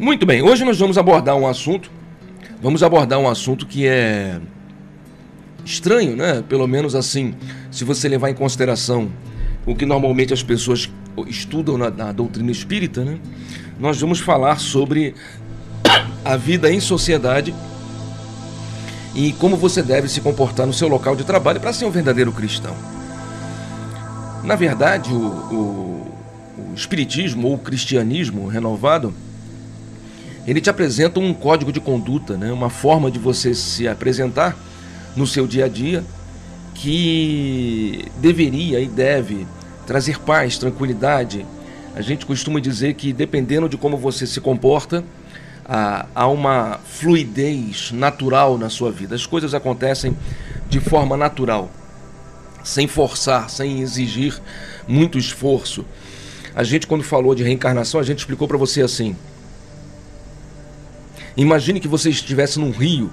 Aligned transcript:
Muito 0.00 0.24
bem, 0.24 0.40
hoje 0.40 0.64
nós 0.64 0.78
vamos 0.78 0.96
abordar 0.96 1.36
um 1.36 1.46
assunto, 1.46 1.90
vamos 2.62 2.82
abordar 2.82 3.18
um 3.18 3.28
assunto 3.28 3.66
que 3.66 3.86
é 3.86 4.40
estranho, 5.62 6.16
né? 6.16 6.42
Pelo 6.48 6.66
menos 6.66 6.94
assim, 6.94 7.34
se 7.70 7.84
você 7.84 8.08
levar 8.08 8.30
em 8.30 8.34
consideração 8.34 9.12
o 9.66 9.74
que 9.74 9.84
normalmente 9.84 10.32
as 10.32 10.42
pessoas 10.42 10.90
estudam 11.26 11.76
na, 11.76 11.90
na 11.90 12.12
doutrina 12.12 12.50
espírita, 12.50 13.04
né? 13.04 13.18
Nós 13.78 14.00
vamos 14.00 14.20
falar 14.20 14.58
sobre 14.58 15.14
a 16.24 16.34
vida 16.34 16.72
em 16.72 16.80
sociedade 16.80 17.54
e 19.14 19.32
como 19.34 19.54
você 19.54 19.82
deve 19.82 20.08
se 20.08 20.22
comportar 20.22 20.66
no 20.66 20.72
seu 20.72 20.88
local 20.88 21.14
de 21.14 21.24
trabalho 21.24 21.60
para 21.60 21.74
ser 21.74 21.84
um 21.84 21.90
verdadeiro 21.90 22.32
cristão. 22.32 22.74
Na 24.44 24.56
verdade, 24.56 25.12
o, 25.12 25.26
o, 25.26 26.14
o 26.70 26.74
Espiritismo 26.74 27.48
ou 27.48 27.56
o 27.56 27.58
cristianismo 27.58 28.48
renovado 28.48 29.12
ele 30.46 30.60
te 30.60 30.70
apresenta 30.70 31.20
um 31.20 31.34
código 31.34 31.72
de 31.72 31.80
conduta, 31.80 32.36
né? 32.36 32.52
uma 32.52 32.70
forma 32.70 33.10
de 33.10 33.18
você 33.18 33.54
se 33.54 33.86
apresentar 33.86 34.56
no 35.14 35.26
seu 35.26 35.46
dia 35.46 35.66
a 35.66 35.68
dia 35.68 36.04
que 36.74 38.06
deveria 38.18 38.80
e 38.80 38.88
deve 38.88 39.46
trazer 39.86 40.18
paz, 40.20 40.56
tranquilidade. 40.56 41.44
A 41.94 42.00
gente 42.00 42.24
costuma 42.24 42.60
dizer 42.60 42.94
que 42.94 43.12
dependendo 43.12 43.68
de 43.68 43.76
como 43.76 43.96
você 43.96 44.26
se 44.26 44.40
comporta, 44.40 45.04
há 46.14 46.26
uma 46.26 46.80
fluidez 46.84 47.92
natural 47.92 48.56
na 48.56 48.68
sua 48.68 48.90
vida. 48.90 49.14
As 49.14 49.26
coisas 49.26 49.54
acontecem 49.54 50.16
de 50.68 50.80
forma 50.80 51.16
natural, 51.16 51.70
sem 52.64 52.86
forçar, 52.86 53.50
sem 53.50 53.80
exigir 53.80 54.40
muito 54.88 55.18
esforço. 55.18 55.84
A 56.54 56.64
gente, 56.64 56.86
quando 56.86 57.04
falou 57.04 57.34
de 57.34 57.42
reencarnação, 57.42 58.00
a 58.00 58.02
gente 58.02 58.20
explicou 58.20 58.48
para 58.48 58.56
você 58.56 58.82
assim: 58.82 59.14
Imagine 61.36 61.80
que 61.80 61.88
você 61.88 62.10
estivesse 62.10 62.58
num 62.58 62.70
rio 62.70 63.10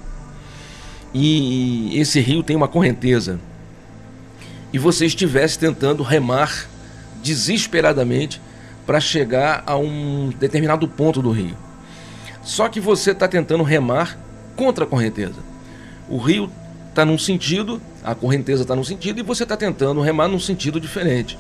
e 1.13 1.97
esse 1.99 2.19
rio 2.19 2.43
tem 2.43 2.55
uma 2.55 2.67
correnteza 2.67 3.39
e 4.73 4.79
você 4.79 5.05
estivesse 5.05 5.57
tentando 5.57 6.03
remar 6.03 6.67
desesperadamente 7.23 8.41
para 8.85 8.99
chegar 8.99 9.63
a 9.65 9.77
um 9.77 10.29
determinado 10.39 10.87
ponto 10.87 11.21
do 11.21 11.31
rio. 11.31 11.55
Só 12.41 12.69
que 12.69 12.79
você 12.79 13.11
está 13.11 13.27
tentando 13.27 13.63
remar 13.63 14.17
contra 14.55 14.85
a 14.85 14.87
correnteza. 14.87 15.35
O 16.09 16.17
rio 16.17 16.49
está 16.89 17.03
num 17.05 17.17
sentido, 17.17 17.81
a 18.03 18.15
correnteza 18.15 18.63
está 18.63 18.75
num 18.75 18.83
sentido 18.83 19.19
e 19.19 19.23
você 19.23 19.43
está 19.43 19.57
tentando 19.57 20.01
remar 20.01 20.27
num 20.27 20.39
sentido 20.39 20.79
diferente. 20.79 21.37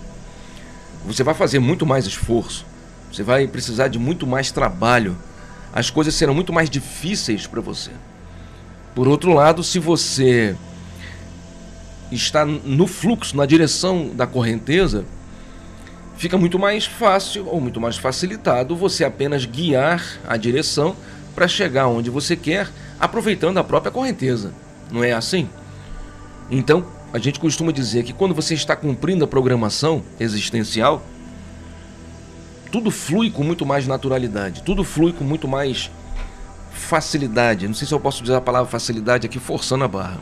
Você 1.05 1.23
vai 1.23 1.33
fazer 1.33 1.59
muito 1.59 1.85
mais 1.85 2.05
esforço, 2.05 2.65
você 3.11 3.23
vai 3.23 3.47
precisar 3.47 3.87
de 3.87 3.97
muito 3.97 4.27
mais 4.27 4.51
trabalho 4.51 5.17
as 5.77 5.91
coisas 5.91 6.15
serão 6.15 6.33
muito 6.33 6.51
mais 6.51 6.71
difíceis 6.71 7.45
para 7.45 7.61
você. 7.61 7.91
Por 8.95 9.07
outro 9.07 9.31
lado, 9.31 9.63
se 9.63 9.77
você 9.77 10.55
está 12.11 12.43
no 12.43 12.87
fluxo, 12.87 13.37
na 13.37 13.45
direção 13.45 14.09
da 14.11 14.25
correnteza, 14.25 15.05
fica 16.17 16.35
muito 16.35 16.57
mais 16.57 16.87
fácil 16.87 17.45
ou 17.47 17.61
muito 17.61 17.79
mais 17.79 17.95
facilitado 17.95 18.75
você 18.75 19.05
apenas 19.05 19.45
guiar 19.45 20.03
a 20.27 20.35
direção 20.35 20.95
para 21.35 21.47
chegar 21.47 21.85
onde 21.85 22.09
você 22.09 22.35
quer, 22.35 22.67
aproveitando 22.99 23.59
a 23.59 23.63
própria 23.63 23.91
correnteza. 23.91 24.51
Não 24.91 25.03
é 25.03 25.13
assim? 25.13 25.47
Então, 26.49 26.87
a 27.13 27.19
gente 27.19 27.39
costuma 27.39 27.71
dizer 27.71 28.01
que 28.01 28.13
quando 28.13 28.33
você 28.33 28.55
está 28.55 28.75
cumprindo 28.75 29.23
a 29.25 29.27
programação 29.27 30.01
existencial, 30.19 31.05
tudo 32.71 32.91
flui 32.91 33.31
com 33.31 33.43
muito 33.43 33.65
mais 33.65 33.87
naturalidade, 33.87 34.63
tudo 34.63 34.83
flui 34.83 35.13
com 35.13 35.23
muito 35.23 35.47
mais 35.47 35.91
facilidade. 36.71 37.67
Não 37.67 37.73
sei 37.73 37.87
se 37.87 37.93
eu 37.93 37.99
posso 37.99 38.21
dizer 38.21 38.35
a 38.35 38.41
palavra 38.41 38.69
facilidade 38.69 39.25
aqui 39.25 39.39
forçando 39.39 39.83
a 39.83 39.87
barra. 39.87 40.19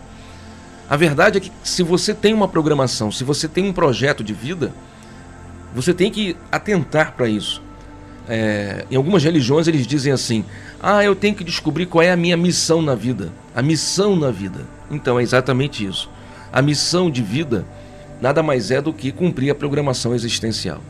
A 0.90 0.96
verdade 0.96 1.38
é 1.38 1.42
que 1.42 1.52
se 1.64 1.82
você 1.84 2.14
tem 2.14 2.34
uma 2.34 2.48
programação, 2.48 3.12
se 3.12 3.24
você 3.24 3.48
tem 3.48 3.68
um 3.68 3.74
projeto 3.74 4.24
de 4.24 4.34
vida, 4.34 4.72
você 5.74 5.94
tem 5.94 6.12
que 6.12 6.38
atentar 6.52 7.14
para 7.14 7.28
isso. 7.28 7.62
É, 8.28 8.86
em 8.90 8.96
algumas 8.96 9.24
religiões 9.24 9.68
eles 9.68 9.86
dizem 9.86 10.14
assim: 10.14 10.46
ah, 10.82 11.04
eu 11.04 11.16
tenho 11.16 11.36
que 11.36 11.44
descobrir 11.44 11.86
qual 11.86 12.02
é 12.02 12.12
a 12.12 12.16
minha 12.16 12.38
missão 12.38 12.82
na 12.82 12.96
vida. 12.96 13.32
A 13.56 13.62
missão 13.62 14.16
na 14.16 14.32
vida. 14.32 14.66
Então 14.90 15.20
é 15.20 15.24
exatamente 15.24 15.86
isso. 15.86 16.10
A 16.52 16.62
missão 16.62 17.10
de 17.10 17.22
vida 17.22 17.66
nada 18.22 18.42
mais 18.42 18.72
é 18.72 18.82
do 18.82 18.94
que 18.94 19.12
cumprir 19.12 19.50
a 19.50 19.56
programação 19.56 20.14
existencial. 20.14 20.82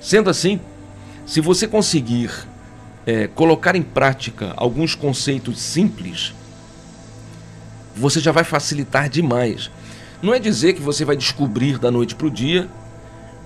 Sendo 0.00 0.30
assim, 0.30 0.60
se 1.26 1.40
você 1.40 1.66
conseguir 1.66 2.30
é, 3.06 3.26
colocar 3.26 3.74
em 3.74 3.82
prática 3.82 4.52
alguns 4.56 4.94
conceitos 4.94 5.60
simples, 5.60 6.34
você 7.96 8.20
já 8.20 8.32
vai 8.32 8.44
facilitar 8.44 9.08
demais. 9.08 9.70
Não 10.22 10.32
é 10.34 10.38
dizer 10.38 10.72
que 10.72 10.80
você 10.80 11.04
vai 11.04 11.16
descobrir 11.16 11.78
da 11.78 11.90
noite 11.90 12.14
para 12.14 12.26
o 12.26 12.30
dia 12.30 12.68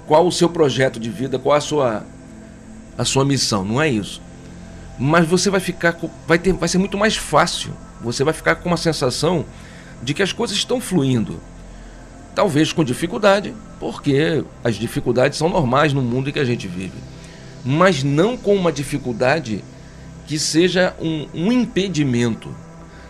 qual 0.06 0.26
o 0.26 0.32
seu 0.32 0.48
projeto 0.48 1.00
de 1.00 1.10
vida, 1.10 1.38
qual 1.38 1.56
a 1.56 1.60
sua, 1.60 2.04
a 2.96 3.04
sua 3.04 3.24
missão, 3.24 3.64
não 3.64 3.80
é 3.80 3.88
isso. 3.88 4.20
Mas 4.98 5.26
você 5.26 5.48
vai 5.48 5.60
ficar, 5.60 5.96
vai, 6.26 6.38
ter, 6.38 6.52
vai 6.52 6.68
ser 6.68 6.78
muito 6.78 6.98
mais 6.98 7.16
fácil. 7.16 7.72
Você 8.00 8.24
vai 8.24 8.34
ficar 8.34 8.56
com 8.56 8.68
uma 8.68 8.76
sensação 8.76 9.44
de 10.02 10.12
que 10.12 10.22
as 10.22 10.32
coisas 10.32 10.56
estão 10.56 10.80
fluindo. 10.80 11.40
Talvez 12.34 12.72
com 12.72 12.84
dificuldade, 12.84 13.54
porque 13.82 14.44
as 14.62 14.76
dificuldades 14.76 15.36
são 15.36 15.48
normais 15.48 15.92
no 15.92 16.00
mundo 16.00 16.30
em 16.30 16.32
que 16.32 16.38
a 16.38 16.44
gente 16.44 16.68
vive. 16.68 16.94
Mas 17.64 18.04
não 18.04 18.36
com 18.36 18.54
uma 18.54 18.70
dificuldade 18.70 19.64
que 20.24 20.38
seja 20.38 20.94
um, 21.00 21.26
um 21.34 21.50
impedimento. 21.50 22.54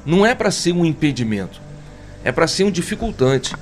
Não 0.06 0.24
é 0.24 0.34
para 0.34 0.50
ser 0.50 0.72
um 0.72 0.82
impedimento, 0.82 1.60
é 2.24 2.32
para 2.32 2.46
ser 2.46 2.64
um 2.64 2.70
dificultante. 2.70 3.54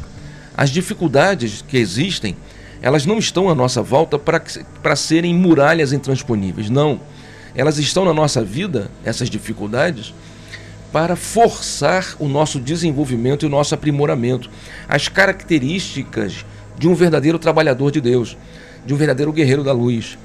As 0.57 0.71
dificuldades 0.71 1.65
que 1.67 1.79
existem, 1.79 2.37
elas 2.81 3.05
não 3.05 3.19
estão 3.19 3.51
à 3.51 3.57
nossa 3.57 3.83
volta 3.83 4.17
para 4.17 4.95
serem 4.95 5.35
muralhas 5.35 5.93
intransponíveis. 5.93 6.71
Não. 6.71 7.01
Elas 7.57 7.77
estão 7.79 8.05
na 8.05 8.15
nossa 8.15 8.45
vida, 8.45 8.89
essas 9.05 9.29
dificuldades, 9.29 10.15
para 10.93 11.17
forçar 11.17 12.15
o 12.21 12.29
nosso 12.29 12.61
desenvolvimento 12.61 13.45
e 13.45 13.47
o 13.47 13.51
nosso 13.51 13.75
aprimoramento. 13.75 14.49
As 14.89 15.09
características 15.09 16.45
de 16.81 16.89
um 16.89 16.95
verdadeiro 16.95 17.39
trabalhador 17.39 17.93
de 17.93 18.01
Deus, 18.01 18.39
de 18.87 18.95
um 18.95 18.97
verdadeiro 18.97 19.31
guerreiro 19.31 19.63
da 19.63 19.73
luz. 19.73 20.17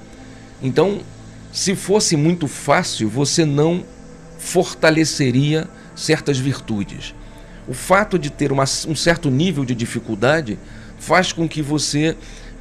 Então, 0.64 1.02
se 1.52 1.76
fosse 1.76 2.16
muito 2.16 2.48
fácil, 2.48 3.10
você 3.10 3.44
não 3.44 3.84
fortaleceria 4.40 5.68
certas 5.94 6.40
virtudes. 6.40 7.14
O 7.68 7.74
fato 7.74 8.18
de 8.18 8.30
ter 8.30 8.54
uma, 8.54 8.64
um 8.88 8.96
certo 8.96 9.30
nível 9.30 9.66
de 9.66 9.76
dificuldade 9.76 10.58
faz 10.98 11.34
com 11.34 11.46
que 11.46 11.62
você 11.62 12.16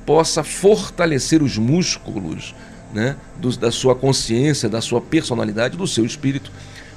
possa 0.04 0.43
fortalecer 0.43 1.41
os 1.41 1.56
músculos 1.56 2.53
né, 2.93 3.15
do, 3.38 3.56
da 3.56 3.71
sua 3.71 3.94
consciência, 3.94 4.69
da 4.69 4.81
sua 4.81 5.00
personalidade, 5.00 5.77
do 5.77 5.87
seu 5.87 6.04
espírito 6.04 6.50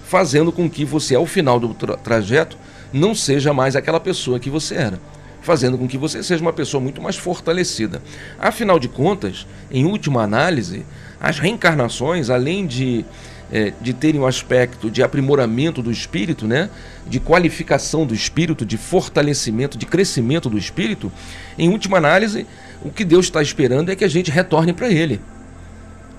fazendo 0.04 0.52
com 0.52 0.68
que 0.68 0.84
você, 0.84 1.14
ao 1.14 1.26
final 1.28 1.60
do 1.60 1.74
tra 1.74 1.96
trajeto, 1.96 2.58
não 2.92 3.14
seja 3.14 3.54
mais 3.54 3.76
aquela 3.76 4.00
pessoa 4.00 4.40
que 4.40 4.50
você 4.50 4.74
era, 4.74 5.00
fazendo 5.48 5.78
com 5.78 5.88
que 5.88 5.98
você 5.98 6.22
seja 6.22 6.42
uma 6.42 6.52
pessoa 6.52 6.84
muito 6.84 7.02
mais 7.02 7.16
fortalecida. 7.16 8.02
Afinal 8.38 8.78
de 8.78 8.90
contas, 8.90 9.48
em 9.72 9.86
última 9.86 10.22
análise, 10.22 10.86
as 11.22 11.40
reencarnações, 11.40 12.30
além 12.30 12.68
de, 12.68 13.06
é, 13.50 13.72
de 13.80 13.94
terem 13.94 14.20
um 14.20 14.26
aspecto 14.28 14.92
de 14.92 15.02
aprimoramento 15.02 15.82
do 15.82 15.90
espírito, 15.90 16.46
né, 16.46 16.70
de 17.08 17.22
qualificação 17.22 18.06
do 18.06 18.14
espírito, 18.14 18.66
de 18.66 18.76
fortalecimento, 18.76 19.78
de 19.78 19.86
crescimento 19.86 20.50
do 20.50 20.58
espírito, 20.58 21.10
em 21.58 21.70
última 21.70 21.98
análise, 21.98 22.46
o 22.84 22.90
que 22.90 23.06
Deus 23.06 23.28
está 23.28 23.42
esperando 23.42 23.90
é 23.90 23.96
que 23.96 24.04
a 24.04 24.10
gente 24.10 24.30
retorne 24.30 24.74
para 24.74 24.90
Ele. 24.90 25.22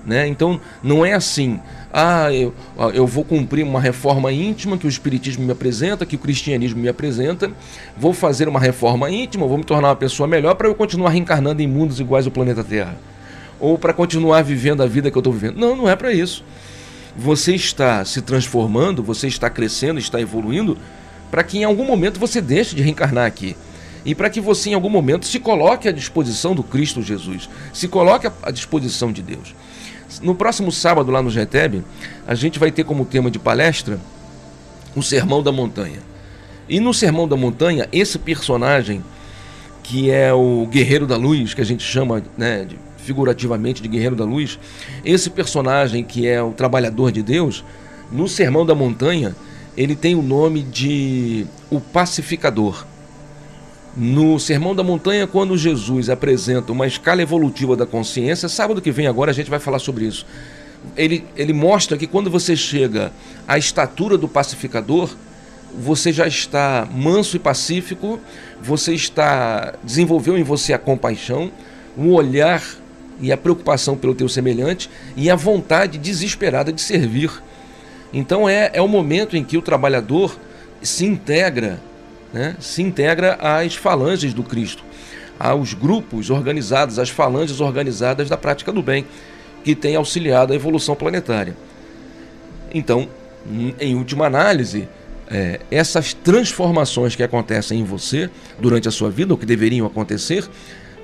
Né? 0.05 0.27
Então, 0.27 0.59
não 0.81 1.05
é 1.05 1.13
assim, 1.13 1.59
ah, 1.93 2.31
eu, 2.33 2.53
eu 2.93 3.05
vou 3.05 3.23
cumprir 3.23 3.63
uma 3.63 3.79
reforma 3.79 4.31
íntima 4.31 4.77
que 4.77 4.85
o 4.85 4.89
Espiritismo 4.89 5.45
me 5.45 5.51
apresenta, 5.51 6.05
que 6.05 6.15
o 6.15 6.19
cristianismo 6.19 6.79
me 6.79 6.87
apresenta, 6.87 7.51
vou 7.97 8.13
fazer 8.13 8.47
uma 8.47 8.59
reforma 8.59 9.09
íntima, 9.09 9.45
vou 9.45 9.57
me 9.57 9.63
tornar 9.63 9.89
uma 9.89 9.95
pessoa 9.95 10.27
melhor 10.27 10.55
para 10.55 10.67
eu 10.67 10.75
continuar 10.75 11.09
reencarnando 11.09 11.61
em 11.61 11.67
mundos 11.67 11.99
iguais 11.99 12.25
ao 12.25 12.31
planeta 12.31 12.63
Terra. 12.63 12.97
Ou 13.59 13.77
para 13.77 13.93
continuar 13.93 14.41
vivendo 14.41 14.81
a 14.81 14.87
vida 14.87 15.11
que 15.11 15.17
eu 15.17 15.21
estou 15.21 15.33
vivendo. 15.33 15.57
Não, 15.57 15.75
não 15.75 15.89
é 15.89 15.95
para 15.95 16.13
isso. 16.13 16.43
Você 17.15 17.53
está 17.53 18.05
se 18.05 18.21
transformando, 18.21 19.03
você 19.03 19.27
está 19.27 19.49
crescendo, 19.49 19.99
está 19.99 20.21
evoluindo, 20.21 20.77
para 21.29 21.43
que 21.43 21.57
em 21.57 21.63
algum 21.63 21.83
momento 21.83 22.19
você 22.19 22.39
deixe 22.39 22.75
de 22.75 22.81
reencarnar 22.81 23.25
aqui 23.25 23.55
e 24.05 24.15
para 24.15 24.29
que 24.29 24.39
você 24.39 24.69
em 24.69 24.73
algum 24.73 24.89
momento 24.89 25.25
se 25.25 25.39
coloque 25.39 25.87
à 25.87 25.91
disposição 25.91 26.55
do 26.55 26.63
Cristo 26.63 27.01
Jesus, 27.01 27.49
se 27.73 27.87
coloque 27.87 28.27
à 28.41 28.51
disposição 28.51 29.11
de 29.11 29.21
Deus. 29.21 29.53
No 30.21 30.35
próximo 30.35 30.71
sábado, 30.71 31.11
lá 31.11 31.21
no 31.21 31.29
GETEB, 31.29 31.83
a 32.27 32.35
gente 32.35 32.59
vai 32.59 32.71
ter 32.71 32.83
como 32.83 33.05
tema 33.05 33.31
de 33.31 33.39
palestra 33.39 33.99
o 34.95 35.01
Sermão 35.01 35.41
da 35.41 35.51
Montanha. 35.51 35.99
E 36.67 36.79
no 36.79 36.93
Sermão 36.93 37.27
da 37.27 37.35
Montanha, 37.35 37.87
esse 37.91 38.19
personagem, 38.19 39.03
que 39.81 40.11
é 40.11 40.33
o 40.33 40.67
Guerreiro 40.69 41.07
da 41.07 41.15
Luz, 41.15 41.53
que 41.53 41.61
a 41.61 41.65
gente 41.65 41.83
chama 41.83 42.21
né, 42.37 42.65
de 42.65 42.77
figurativamente 42.97 43.81
de 43.81 43.87
Guerreiro 43.87 44.15
da 44.15 44.25
Luz, 44.25 44.59
esse 45.03 45.29
personagem 45.29 46.03
que 46.03 46.27
é 46.27 46.41
o 46.43 46.51
trabalhador 46.51 47.11
de 47.11 47.23
Deus, 47.23 47.63
no 48.11 48.27
Sermão 48.27 48.65
da 48.65 48.75
Montanha, 48.75 49.35
ele 49.75 49.95
tem 49.95 50.15
o 50.15 50.21
nome 50.21 50.61
de 50.61 51.47
o 51.71 51.79
pacificador. 51.79 52.85
No 54.01 54.39
Sermão 54.39 54.73
da 54.73 54.81
Montanha, 54.81 55.27
quando 55.27 55.57
Jesus 55.57 56.09
apresenta 56.09 56.71
uma 56.71 56.87
escala 56.87 57.21
evolutiva 57.21 57.75
da 57.75 57.85
consciência, 57.85 58.47
sábado 58.47 58.81
que 58.81 58.91
vem 58.91 59.07
agora 59.07 59.31
a 59.31 59.33
gente 59.33 59.49
vai 59.49 59.59
falar 59.59 59.77
sobre 59.77 60.05
isso. 60.05 60.25
Ele, 60.95 61.25
ele 61.35 61.51
mostra 61.51 61.97
que 61.97 62.07
quando 62.07 62.31
você 62.31 62.55
chega 62.55 63.11
à 63.45 63.57
estatura 63.57 64.17
do 64.17 64.25
pacificador, 64.25 65.09
você 65.77 66.13
já 66.13 66.25
está 66.25 66.87
manso 66.89 67.35
e 67.35 67.39
pacífico, 67.39 68.21
você 68.61 68.93
está 68.93 69.73
desenvolveu 69.83 70.37
em 70.37 70.43
você 70.43 70.71
a 70.71 70.79
compaixão, 70.79 71.51
o 71.97 72.13
olhar 72.13 72.63
e 73.19 73.33
a 73.33 73.37
preocupação 73.37 73.97
pelo 73.97 74.15
teu 74.15 74.29
semelhante 74.29 74.89
e 75.17 75.29
a 75.29 75.35
vontade 75.35 75.97
desesperada 75.97 76.71
de 76.71 76.79
servir. 76.79 77.29
Então 78.13 78.47
é, 78.47 78.71
é 78.71 78.81
o 78.81 78.87
momento 78.87 79.35
em 79.35 79.43
que 79.43 79.57
o 79.57 79.61
trabalhador 79.61 80.39
se 80.81 81.05
integra, 81.05 81.81
né, 82.33 82.55
se 82.59 82.81
integra 82.81 83.37
às 83.41 83.75
falanges 83.75 84.33
do 84.33 84.43
Cristo, 84.43 84.83
aos 85.39 85.73
grupos 85.73 86.29
organizados, 86.29 86.99
às 86.99 87.09
falanges 87.09 87.59
organizadas 87.59 88.29
da 88.29 88.37
prática 88.37 88.71
do 88.71 88.81
bem, 88.81 89.05
que 89.63 89.75
tem 89.75 89.95
auxiliado 89.95 90.53
a 90.53 90.55
evolução 90.55 90.95
planetária. 90.95 91.55
Então, 92.73 93.07
em 93.79 93.95
última 93.95 94.25
análise, 94.25 94.87
é, 95.29 95.59
essas 95.69 96.13
transformações 96.13 97.15
que 97.15 97.23
acontecem 97.23 97.79
em 97.79 97.83
você 97.83 98.29
durante 98.59 98.87
a 98.87 98.91
sua 98.91 99.09
vida, 99.09 99.33
ou 99.33 99.37
que 99.37 99.45
deveriam 99.45 99.85
acontecer, 99.85 100.47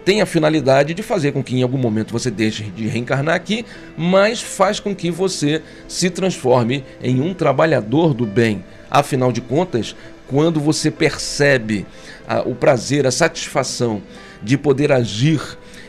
tem 0.03 0.21
a 0.21 0.25
finalidade 0.25 0.93
de 0.93 1.01
fazer 1.01 1.31
com 1.31 1.43
que 1.43 1.55
em 1.55 1.63
algum 1.63 1.77
momento 1.77 2.11
você 2.11 2.29
deixe 2.29 2.63
de 2.63 2.87
reencarnar 2.87 3.35
aqui, 3.35 3.65
mas 3.97 4.41
faz 4.41 4.79
com 4.79 4.95
que 4.95 5.09
você 5.09 5.61
se 5.87 6.09
transforme 6.09 6.83
em 7.01 7.21
um 7.21 7.33
trabalhador 7.33 8.13
do 8.13 8.25
bem. 8.25 8.63
Afinal 8.89 9.31
de 9.31 9.41
contas, 9.41 9.95
quando 10.27 10.59
você 10.59 10.89
percebe 10.89 11.85
a, 12.27 12.41
o 12.41 12.55
prazer, 12.55 13.05
a 13.05 13.11
satisfação 13.11 14.01
de 14.41 14.57
poder 14.57 14.91
agir 14.91 15.41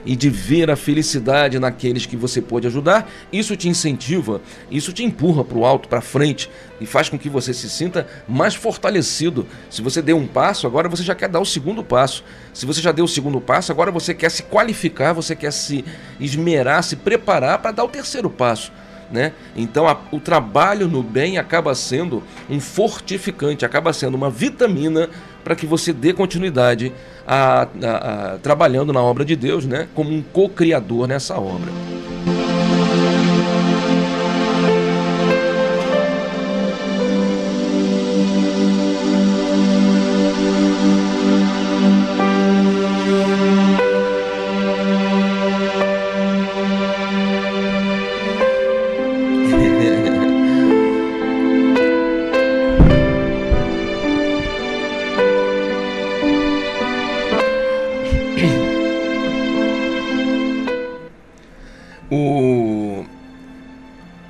e 0.06 0.14
de 0.14 0.30
ver 0.30 0.70
a 0.70 0.76
felicidade 0.76 1.58
naqueles 1.58 2.06
que 2.06 2.16
você 2.16 2.40
pode 2.40 2.66
ajudar, 2.68 3.10
isso 3.32 3.56
te 3.56 3.68
incentiva, 3.68 4.40
isso 4.70 4.92
te 4.92 5.02
empurra 5.02 5.44
para 5.44 5.58
o 5.58 5.66
alto, 5.66 5.88
para 5.88 6.00
frente 6.00 6.48
e 6.80 6.86
faz 6.86 7.08
com 7.08 7.18
que 7.18 7.28
você 7.28 7.52
se 7.52 7.68
sinta 7.68 8.06
mais 8.28 8.54
fortalecido. 8.54 9.46
Se 9.68 9.82
você 9.82 10.00
deu 10.00 10.16
um 10.16 10.26
passo, 10.26 10.66
agora 10.66 10.88
você 10.88 11.02
já 11.02 11.14
quer 11.14 11.28
dar 11.28 11.40
o 11.40 11.44
segundo 11.44 11.82
passo. 11.82 12.22
Se 12.54 12.64
você 12.64 12.80
já 12.80 12.92
deu 12.92 13.04
o 13.04 13.08
segundo 13.08 13.40
passo, 13.40 13.72
agora 13.72 13.90
você 13.90 14.14
quer 14.14 14.30
se 14.30 14.44
qualificar, 14.44 15.12
você 15.12 15.34
quer 15.34 15.52
se 15.52 15.84
esmerar, 16.20 16.84
se 16.84 16.94
preparar 16.94 17.58
para 17.58 17.72
dar 17.72 17.84
o 17.84 17.88
terceiro 17.88 18.30
passo. 18.30 18.70
Né? 19.10 19.32
Então 19.54 19.86
a, 19.86 19.96
o 20.10 20.18
trabalho 20.18 20.88
no 20.88 21.02
bem 21.02 21.38
acaba 21.38 21.74
sendo 21.74 22.22
um 22.50 22.58
fortificante, 22.60 23.64
acaba 23.64 23.92
sendo 23.92 24.16
uma 24.16 24.28
vitamina 24.28 25.08
para 25.44 25.54
que 25.54 25.64
você 25.64 25.92
dê 25.92 26.12
continuidade 26.12 26.92
a, 27.26 27.68
a, 27.82 28.34
a, 28.34 28.38
trabalhando 28.38 28.92
na 28.92 29.00
obra 29.00 29.24
de 29.24 29.36
Deus, 29.36 29.64
né? 29.64 29.86
como 29.94 30.12
um 30.12 30.22
co-criador 30.22 31.06
nessa 31.06 31.38
obra. 31.38 31.70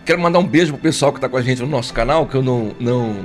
Quero 0.06 0.20
mandar 0.20 0.38
um 0.38 0.46
beijo 0.46 0.72
pro 0.72 0.80
pessoal 0.80 1.12
que 1.12 1.18
está 1.18 1.28
com 1.28 1.36
a 1.36 1.42
gente 1.42 1.60
no 1.60 1.66
nosso 1.66 1.92
canal, 1.92 2.26
que 2.26 2.36
eu 2.36 2.42
não 2.42 2.70
não 2.78 3.16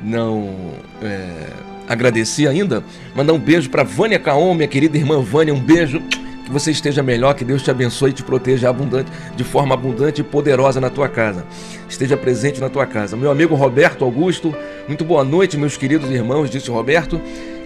não 0.00 0.54
é, 1.02 1.48
agradeci 1.88 2.46
ainda. 2.46 2.84
Mandar 3.16 3.32
um 3.32 3.38
beijo 3.38 3.68
para 3.68 3.82
Vânia 3.82 4.20
Caon, 4.20 4.54
minha 4.54 4.68
querida 4.68 4.96
irmã 4.96 5.20
Vânia, 5.20 5.52
um 5.52 5.60
beijo. 5.60 6.00
Que 6.44 6.50
você 6.50 6.70
esteja 6.70 7.02
melhor, 7.02 7.34
que 7.34 7.44
Deus 7.44 7.62
te 7.62 7.70
abençoe 7.70 8.10
e 8.10 8.12
te 8.12 8.22
proteja 8.22 8.68
abundante, 8.68 9.10
de 9.36 9.44
forma 9.44 9.74
abundante 9.74 10.20
e 10.20 10.24
poderosa 10.24 10.80
na 10.80 10.90
tua 10.90 11.08
casa. 11.08 11.44
Esteja 11.88 12.16
presente 12.16 12.60
na 12.60 12.68
tua 12.68 12.86
casa. 12.86 13.16
Meu 13.16 13.30
amigo 13.30 13.54
Roberto 13.54 14.04
Augusto, 14.04 14.54
muito 14.86 15.04
boa 15.04 15.24
noite, 15.24 15.56
meus 15.56 15.76
queridos 15.76 16.10
irmãos, 16.10 16.48
disse 16.48 16.70
Roberto. 16.70 17.20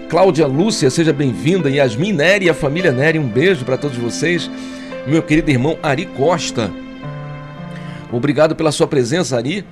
Cláudia 0.08 0.46
Lúcia, 0.46 0.88
seja 0.88 1.12
bem-vinda. 1.12 1.68
Yasmin 1.68 2.12
Nery 2.12 2.46
e 2.46 2.50
a 2.50 2.54
família 2.54 2.92
Nery, 2.92 3.18
um 3.18 3.28
beijo 3.28 3.64
para 3.64 3.76
todos 3.76 3.98
vocês. 3.98 4.50
Meu 5.06 5.22
querido 5.22 5.50
irmão 5.50 5.78
Ari 5.82 6.06
Costa, 6.06 6.70
Obrigado 8.12 8.54
pela 8.54 8.70
sua 8.70 8.86
presença, 8.86 9.36
Ari. 9.36 9.64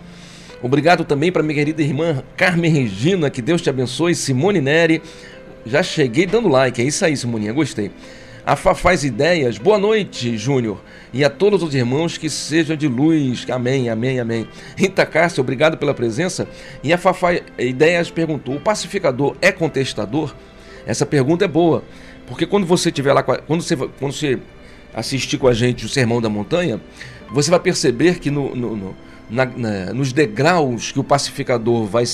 Obrigado 0.63 1.05
também 1.05 1.31
para 1.31 1.43
minha 1.43 1.55
querida 1.55 1.83
irmã 1.83 2.23
Carmen 2.37 2.73
Regina, 2.73 3.29
que 3.31 3.43
Deus 3.43 3.61
te 3.61 3.69
abençoe. 3.69 4.15
Simone 4.15 4.61
Neri, 4.61 5.03
já 5.67 5.83
cheguei 5.83 6.27
dando 6.27 6.49
like, 6.49 6.81
é 6.81 6.85
isso 6.85 7.05
aí, 7.05 7.17
Simoninha, 7.17 7.53
gostei. 7.53 7.91
A 8.47 8.57
Fá 8.57 8.75
faz 8.75 9.05
ideias, 9.05 9.57
boa 9.57 9.79
noite, 9.79 10.37
Júnior. 10.37 10.79
E 11.15 11.25
a 11.25 11.31
todos 11.31 11.63
os 11.63 11.75
irmãos 11.75 12.19
que 12.19 12.29
sejam 12.29 12.77
de 12.77 12.87
luz, 12.87 13.47
amém, 13.51 13.89
amém, 13.89 14.21
amém. 14.21 14.47
Rita 14.77 15.07
Cássia, 15.07 15.41
obrigado 15.41 15.79
pela 15.79 15.95
presença. 15.95 16.47
E 16.83 16.93
a 16.93 16.99
Fafá 16.99 17.35
Ideias 17.59 18.11
perguntou: 18.11 18.57
o 18.57 18.61
pacificador 18.61 19.37
é 19.41 19.51
contestador? 19.51 20.35
Essa 20.87 21.07
pergunta 21.07 21.47
é 21.47 21.49
boa, 21.49 21.83
porque 22.27 22.47
quando 22.47 22.67
você 22.67 22.91
estiver 22.91 23.15
lá, 23.15 23.23
quando 23.23 23.63
você, 23.63 23.77
quando 23.77 24.13
você 24.13 24.39
assistir 24.95 25.39
com 25.39 25.49
a 25.49 25.55
gente 25.55 25.85
o 25.85 25.89
Sermão 25.89 26.21
da 26.21 26.29
Montanha, 26.29 26.81
você 27.33 27.51
vai 27.51 27.61
perceber 27.61 28.19
que 28.19 28.31
no, 28.31 28.55
no, 28.55 28.77
no 28.77 28.97
na, 29.31 29.47
na, 29.47 29.93
nos 29.93 30.13
degraus 30.13 30.93
que 30.93 31.01
o 31.01 31.05
pacificador 31.05 31.87
vai 31.87 32.05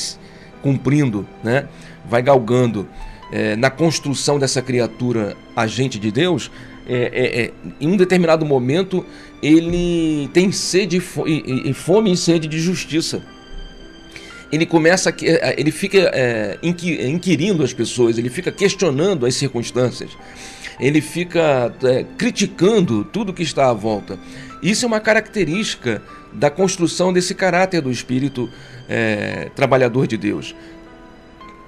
cumprindo, 0.63 1.27
né, 1.43 1.67
vai 2.09 2.23
galgando 2.23 2.89
é, 3.33 3.57
na 3.57 3.71
construção 3.71 4.39
dessa 4.39 4.61
criatura 4.61 5.37
agente 5.55 5.99
de 5.99 6.11
Deus, 6.11 6.51
é, 6.89 6.95
é, 6.97 7.41
é 7.43 7.53
em 7.81 7.89
um 7.89 7.97
determinado 7.97 8.45
momento 8.45 9.05
ele 9.43 10.29
tem 10.33 10.51
sede 10.51 11.03
e, 11.27 11.73
fome 11.73 12.13
e 12.13 12.17
sede 12.17 12.49
de 12.49 12.59
justiça. 12.59 13.23
Ele 14.53 14.67
começa, 14.67 15.15
é, 15.23 15.55
ele 15.57 15.71
fica 15.71 15.99
é, 16.13 16.59
inquirindo 16.63 17.63
as 17.63 17.73
pessoas, 17.73 18.19
ele 18.19 18.29
fica 18.29 18.51
questionando 18.51 19.25
as 19.25 19.37
circunstâncias, 19.37 20.11
ele 20.81 21.01
fica 21.01 21.73
criticando 22.17 23.05
tudo 23.05 23.33
que 23.33 23.43
está 23.43 23.69
à 23.69 23.73
volta. 23.73 24.19
Isso 24.63 24.85
é 24.85 24.89
uma 24.89 25.01
característica 25.01 26.03
da 26.33 26.51
construção 26.51 27.13
desse 27.13 27.35
caráter 27.35 27.81
do 27.81 27.91
espírito 27.91 28.49
é, 28.89 29.51
trabalhador 29.55 30.07
de 30.07 30.17
Deus. 30.17 30.55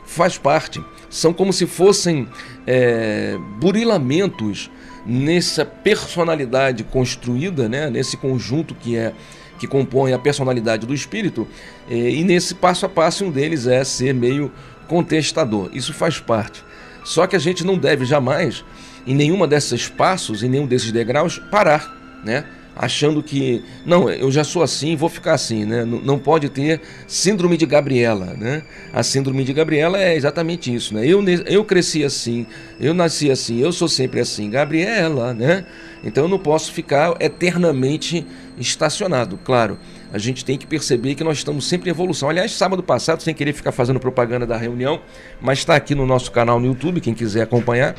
Faz 0.04 0.38
parte. 0.38 0.83
São 1.09 1.33
como 1.33 1.52
se 1.52 1.66
fossem 1.66 2.28
é, 2.66 3.37
burilamentos 3.59 4.71
nessa 5.04 5.64
personalidade 5.64 6.85
construída, 6.85 7.69
né, 7.69 7.90
nesse 7.90 8.16
conjunto 8.16 8.75
que 8.75 8.97
é 8.97 9.12
que 9.59 9.66
compõe 9.69 10.12
a 10.12 10.19
personalidade 10.19 10.85
do 10.85 10.92
espírito, 10.92 11.47
é, 11.88 11.95
e 11.95 12.25
nesse 12.25 12.52
passo 12.52 12.85
a 12.85 12.88
passo 12.88 13.25
um 13.25 13.31
deles 13.31 13.69
é 13.69 13.85
ser 13.85 14.12
meio 14.12 14.50
contestador. 14.88 15.71
Isso 15.73 15.95
faz 15.95 16.19
parte. 16.19 16.64
Só 17.04 17.28
que 17.28 17.37
a 17.37 17.38
gente 17.38 17.64
não 17.64 17.78
deve 17.78 18.04
jamais, 18.04 18.64
em 19.06 19.14
nenhuma 19.14 19.47
desses 19.47 19.88
passos, 19.88 20.42
em 20.42 20.49
nenhum 20.49 20.66
desses 20.66 20.92
degraus, 20.92 21.38
parar, 21.38 22.21
né? 22.25 22.44
achando 22.75 23.23
que 23.23 23.62
não, 23.85 24.11
eu 24.11 24.30
já 24.30 24.44
sou 24.44 24.62
assim, 24.62 24.97
vou 24.97 25.09
ficar 25.09 25.35
assim, 25.35 25.64
né? 25.64 25.85
Não, 25.85 26.00
não, 26.00 26.18
pode 26.18 26.49
ter 26.49 26.80
síndrome 27.06 27.56
de 27.56 27.66
Gabriela, 27.66 28.35
né? 28.35 28.62
A 28.92 29.02
síndrome 29.02 29.44
de 29.44 29.52
Gabriela 29.52 29.99
é 29.99 30.16
exatamente 30.16 30.75
isso, 30.75 30.94
né? 30.94 31.06
Eu, 31.06 31.23
eu 31.47 31.64
cresci 31.64 32.04
assim, 32.04 32.47
eu 32.80 32.94
nasci 32.94 33.30
assim, 33.30 33.61
eu 33.61 33.73
sou 33.73 33.88
sempre 33.88 34.21
assim, 34.21 34.49
Gabriela, 34.50 35.35
né? 35.35 35.66
Então 36.02 36.25
eu 36.25 36.28
não 36.28 36.38
posso 36.38 36.73
ficar 36.73 37.14
eternamente 37.21 38.26
estacionado, 38.59 39.38
claro. 39.44 39.78
A 40.12 40.18
gente 40.18 40.44
tem 40.44 40.59
que 40.59 40.66
perceber 40.66 41.14
que 41.14 41.25
nós 41.25 41.38
estamos 41.38 41.66
sempre 41.66 41.88
em 41.88 41.92
evolução. 41.92 42.28
Aliás, 42.28 42.52
sábado 42.52 42.82
passado, 42.82 43.23
sem 43.23 43.35
querer 43.35 43.52
ficar 43.52 43.73
fazendo 43.73 44.00
propaganda 44.00 44.47
da 44.47 44.56
reunião, 44.56 45.00
mas 45.40 45.61
está 45.61 45.76
aqui 45.76 45.94
no 45.94 46.06
nosso 46.06 46.30
canal 46.30 46.59
no 46.59 46.66
YouTube, 46.66 47.00
quem 47.00 47.14
quiser 47.14 47.42
acompanhar, 47.42 47.94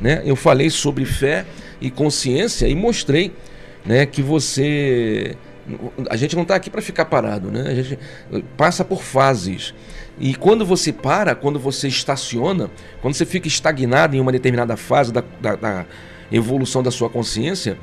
né? 0.00 0.22
Eu 0.24 0.36
falei 0.36 0.70
sobre 0.70 1.04
fé 1.04 1.44
e 1.80 1.90
consciência 1.90 2.66
e 2.66 2.74
mostrei 2.74 3.32
né, 3.84 4.06
que 4.06 4.22
você 4.22 5.36
a 6.10 6.16
gente 6.16 6.36
não 6.36 6.42
está 6.42 6.54
aqui 6.54 6.68
para 6.68 6.82
ficar 6.82 7.06
parado, 7.06 7.50
né? 7.50 7.64
A 7.68 7.74
gente 7.74 7.98
passa 8.56 8.84
por 8.84 9.02
fases. 9.02 9.74
E 10.18 10.34
quando 10.34 10.64
você 10.64 10.92
para, 10.92 11.34
quando 11.34 11.58
você 11.58 11.88
estaciona, 11.88 12.70
quando 13.00 13.14
você 13.14 13.24
fica 13.24 13.48
estagnado 13.48 14.14
em 14.14 14.20
uma 14.20 14.30
determinada 14.30 14.76
fase 14.76 15.12
da, 15.12 15.24
da, 15.40 15.56
da, 15.56 15.86
evolução 16.30 16.82
da 16.82 16.90
sua 16.90 17.08
consciência, 17.08 17.78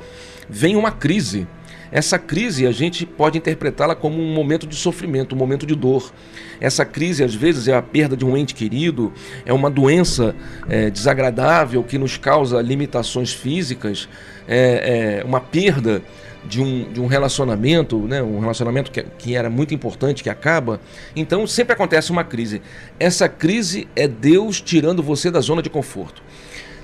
vem 0.48 0.76
uma 0.76 0.90
crise. 0.90 1.46
Essa 1.92 2.18
crise 2.18 2.66
a 2.66 2.72
gente 2.72 3.04
pode 3.04 3.36
interpretá-la 3.36 3.94
como 3.94 4.18
um 4.18 4.32
momento 4.32 4.66
de 4.66 4.74
sofrimento, 4.74 5.34
um 5.34 5.38
momento 5.38 5.66
de 5.66 5.74
dor. 5.74 6.10
Essa 6.58 6.86
crise, 6.86 7.22
às 7.22 7.34
vezes, 7.34 7.68
é 7.68 7.74
a 7.76 7.82
perda 7.82 8.16
de 8.16 8.24
um 8.24 8.34
ente 8.34 8.54
querido, 8.54 9.12
é 9.44 9.52
uma 9.52 9.70
doença 9.70 10.34
é, 10.70 10.88
desagradável 10.88 11.84
que 11.84 11.98
nos 11.98 12.16
causa 12.16 12.62
limitações 12.62 13.34
físicas, 13.34 14.08
é, 14.48 15.20
é 15.20 15.24
uma 15.24 15.38
perda 15.38 16.02
de 16.44 16.62
um, 16.62 16.90
de 16.90 17.00
um 17.00 17.06
relacionamento, 17.06 17.98
né, 17.98 18.22
um 18.22 18.40
relacionamento 18.40 18.90
que, 18.90 19.02
que 19.18 19.36
era 19.36 19.50
muito 19.50 19.74
importante, 19.74 20.22
que 20.22 20.30
acaba. 20.30 20.80
Então 21.14 21.46
sempre 21.46 21.74
acontece 21.74 22.10
uma 22.10 22.24
crise. 22.24 22.62
Essa 22.98 23.28
crise 23.28 23.86
é 23.94 24.08
Deus 24.08 24.60
tirando 24.60 25.02
você 25.02 25.30
da 25.30 25.40
zona 25.40 25.62
de 25.62 25.68
conforto. 25.68 26.22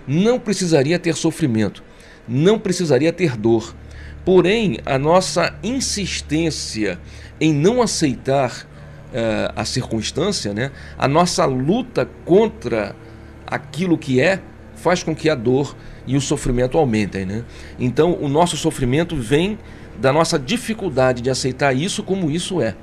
Não 0.06 0.38
precisaria 0.38 0.98
ter 0.98 1.14
sofrimento, 1.14 1.82
não 2.26 2.58
precisaria 2.58 3.12
ter 3.12 3.36
dor 3.36 3.74
Porém, 4.28 4.76
a 4.84 4.98
nossa 4.98 5.54
insistência 5.62 7.00
em 7.40 7.50
não 7.50 7.80
aceitar 7.80 8.66
uh, 9.06 9.54
a 9.56 9.64
circunstância, 9.64 10.52
né, 10.52 10.70
a 10.98 11.08
nossa 11.08 11.46
luta 11.46 12.06
contra 12.26 12.94
aquilo 13.46 13.96
que 13.96 14.20
é, 14.20 14.42
faz 14.76 15.02
com 15.02 15.16
que 15.16 15.30
a 15.30 15.34
dor 15.34 15.74
e 16.06 16.14
o 16.14 16.20
sofrimento 16.20 16.76
aumentem. 16.76 17.24
Né? 17.24 17.42
Então, 17.78 18.18
o 18.20 18.28
nosso 18.28 18.54
sofrimento 18.58 19.16
vem 19.16 19.58
da 19.98 20.12
nossa 20.12 20.38
dificuldade 20.38 21.22
de 21.22 21.30
aceitar 21.30 21.74
isso 21.74 22.02
como 22.02 22.30
isso 22.30 22.60
é. 22.60 22.76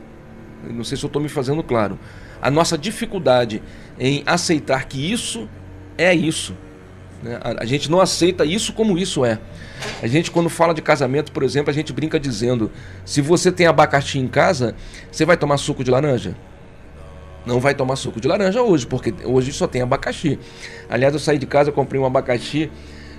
Não 0.67 0.83
sei 0.83 0.97
se 0.97 1.05
eu 1.05 1.07
estou 1.09 1.21
me 1.21 1.29
fazendo 1.29 1.61
claro. 1.61 1.99
A 2.41 2.49
nossa 2.49 2.75
dificuldade 2.75 3.61
em 3.99 4.23
aceitar 4.25 4.85
que 4.85 5.11
isso 5.11 5.47
é 5.95 6.11
isso. 6.11 6.55
Né? 7.22 7.39
A, 7.41 7.63
a 7.63 7.65
gente 7.65 7.89
não 7.89 8.00
aceita 8.00 8.45
isso 8.45 8.74
como 8.74 8.98
isso 8.98 9.25
é. 9.25 9.39
A 10.01 10.07
gente, 10.07 10.31
quando 10.31 10.50
fala 10.50 10.74
de 10.74 10.81
casamento, 10.81 11.31
por 11.31 11.43
exemplo, 11.43 11.69
a 11.69 11.74
gente 11.74 11.91
brinca 11.91 12.19
dizendo: 12.19 12.72
se 13.03 13.22
você 13.22 13.51
tem 13.51 13.67
abacaxi 13.67 14.19
em 14.19 14.27
casa, 14.27 14.75
você 15.12 15.25
vai 15.25 15.38
tomar 15.38 15.57
suco 15.57 15.84
de 15.84 15.91
laranja? 15.91 16.36
Não 17.45 17.60
vai 17.60 17.75
tomar 17.75 17.95
suco 17.95 18.19
de 18.19 18.27
laranja 18.27 18.62
hoje, 18.62 18.88
porque 18.88 19.13
hoje 19.24 19.53
só 19.53 19.67
tem 19.67 19.81
abacaxi. 19.81 20.39
Aliás, 20.89 21.13
eu 21.13 21.19
saí 21.19 21.38
de 21.38 21.45
casa, 21.45 21.72
comprei 21.72 22.01
um 22.01 22.05
abacaxi, 22.05 22.72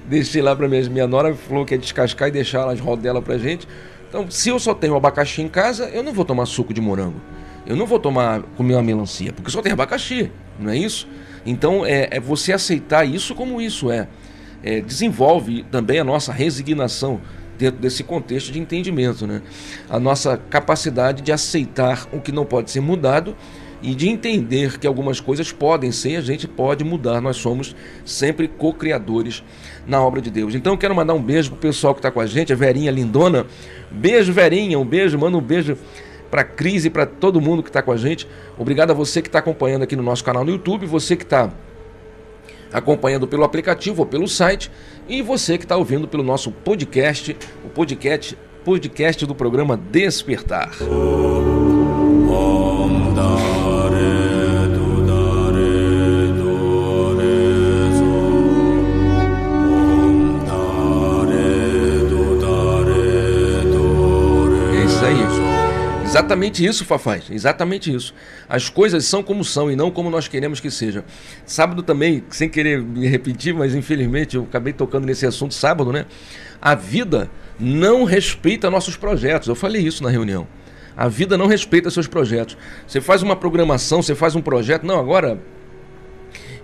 deixei 0.07 0.43
lá 0.43 0.55
para 0.55 0.67
minha, 0.67 0.83
minha 0.91 1.07
nora, 1.07 1.33
falou 1.35 1.65
que 1.65 1.75
ia 1.75 1.79
descascar 1.79 2.29
e 2.29 2.33
deixar 2.33 2.69
as 2.69 2.81
rodelas 2.81 3.23
pra 3.23 3.39
gente. 3.39 3.69
Então, 4.09 4.29
se 4.31 4.49
eu 4.49 4.59
só 4.59 4.75
tenho 4.75 4.97
abacaxi 4.97 5.43
em 5.43 5.49
casa, 5.49 5.89
eu 5.91 6.03
não 6.03 6.13
vou 6.13 6.25
tomar 6.25 6.47
suco 6.47 6.75
de 6.75 6.81
morango. 6.81 7.21
Eu 7.67 7.77
não 7.77 7.87
vou 7.87 7.99
tomar 7.99 8.43
comer 8.57 8.75
uma 8.75 8.83
melancia, 8.83 9.33
porque 9.33 9.51
só 9.51 9.61
tem 9.61 9.73
abacaxi, 9.73 10.31
não 10.59 10.71
é 10.71 10.77
isso? 10.77 11.09
Então, 11.47 11.87
é, 11.87 12.09
é 12.11 12.21
você 12.21 12.53
aceitar 12.53 13.05
isso 13.05 13.35
como 13.35 13.61
isso 13.61 13.91
é 13.91 14.09
é, 14.67 14.81
desenvolve 14.81 15.65
também 15.71 16.01
a 16.01 16.05
nossa 16.05 16.33
resignação 16.33 17.21
dentro 17.57 17.81
desse 17.81 18.03
contexto 18.03 18.53
de 18.53 18.59
entendimento, 18.59 19.27
né? 19.27 19.41
A 19.89 19.99
nossa 19.99 20.37
capacidade 20.37 21.23
de 21.23 21.33
aceitar 21.33 22.07
o 22.13 22.21
que 22.21 22.33
não 22.33 22.45
pode 22.45 22.71
ser 22.71 22.81
mudado 22.81 23.35
e 23.81 23.95
de 23.95 24.09
entender 24.09 24.79
que 24.79 24.87
algumas 24.87 25.21
coisas 25.21 25.53
podem 25.53 25.93
ser, 25.93 26.17
a 26.17 26.21
gente 26.21 26.49
pode 26.49 26.83
mudar. 26.83 27.21
Nós 27.21 27.37
somos 27.37 27.77
sempre 28.05 28.49
co-criadores 28.49 29.43
na 29.87 30.03
obra 30.03 30.21
de 30.21 30.31
Deus. 30.31 30.55
Então 30.55 30.73
eu 30.73 30.79
quero 30.79 30.95
mandar 30.95 31.15
um 31.15 31.23
beijo 31.23 31.51
pro 31.51 31.61
pessoal 31.61 31.95
que 31.95 32.01
está 32.01 32.11
com 32.11 32.21
a 32.21 32.27
gente, 32.27 32.53
a 32.53 32.57
Verinha 32.57 32.91
Lindona. 32.91 33.47
Beijo, 33.91 34.33
Verinha, 34.33 34.79
um 34.79 34.85
beijo, 34.85 35.17
manda 35.17 35.39
um 35.39 35.43
beijo 35.43 35.79
para 36.31 36.43
a 36.43 36.45
Cris 36.45 36.85
e 36.85 36.91
para 36.91 37.07
todo 37.07 37.41
mundo 37.41 37.63
que 37.63 37.69
está 37.69 37.83
com 37.83 37.93
a 37.93 37.97
gente. 37.97 38.29
Obrigado 38.59 38.91
a 38.91 38.95
você 38.95 39.23
que 39.23 39.29
está 39.29 39.39
acompanhando 39.39 39.83
aqui 39.83 39.97
no 39.97 40.03
nosso 40.03 40.25
canal 40.25 40.45
no 40.45 40.51
YouTube, 40.51 40.87
você 40.87 41.17
que 41.17 41.25
está 41.25 41.51
acompanhando 42.73 43.27
pelo 43.27 43.45
aplicativo 43.45 44.03
ou 44.03 44.07
pelo 44.07 44.29
site, 44.29 44.71
e 45.09 45.23
você 45.23 45.57
que 45.57 45.65
está 45.65 45.77
ouvindo 45.77 46.09
pelo 46.09 46.23
nosso 46.23 46.51
podcast, 46.51 47.37
o 47.65 47.69
podcast, 47.69 48.37
podcast 48.65 49.25
do 49.25 49.35
programa 49.35 49.77
Despertar. 49.77 50.73
Exatamente 66.17 66.65
isso, 66.65 66.85
Fafaz. 66.87 67.25
Exatamente 67.31 67.95
isso. 67.95 68.15
As 68.49 68.71
coisas 68.71 69.05
são 69.05 69.23
como 69.23 69.45
são 69.45 69.71
e 69.71 69.77
não 69.77 69.91
como 69.91 70.09
nós 70.09 70.27
queremos 70.27 70.61
que 70.61 70.71
sejam. 70.71 71.05
Sábado 71.45 71.83
também, 71.83 72.25
sem 72.31 72.49
querer 72.49 72.81
me 72.81 73.07
repetir, 73.07 73.53
mas 73.53 73.75
infelizmente 73.75 74.35
eu 74.35 74.45
acabei 74.45 74.73
tocando 74.73 75.05
nesse 75.05 75.27
assunto 75.27 75.53
sábado, 75.53 75.93
né? 75.93 76.07
A 76.61 76.75
vida 76.75 77.31
não 77.61 78.05
respeita 78.05 78.71
nossos 78.71 78.97
projetos. 78.97 79.47
Eu 79.47 79.55
falei 79.55 79.83
isso 79.83 80.03
na 80.03 80.09
reunião. 80.09 80.47
A 80.97 81.07
vida 81.07 81.37
não 81.37 81.47
respeita 81.47 81.91
seus 81.91 82.07
projetos. 82.07 82.57
Você 82.87 82.99
faz 83.03 83.23
uma 83.23 83.37
programação, 83.37 84.01
você 84.01 84.15
faz 84.15 84.35
um 84.35 84.41
projeto. 84.41 84.87
Não, 84.87 84.99
agora 84.99 85.39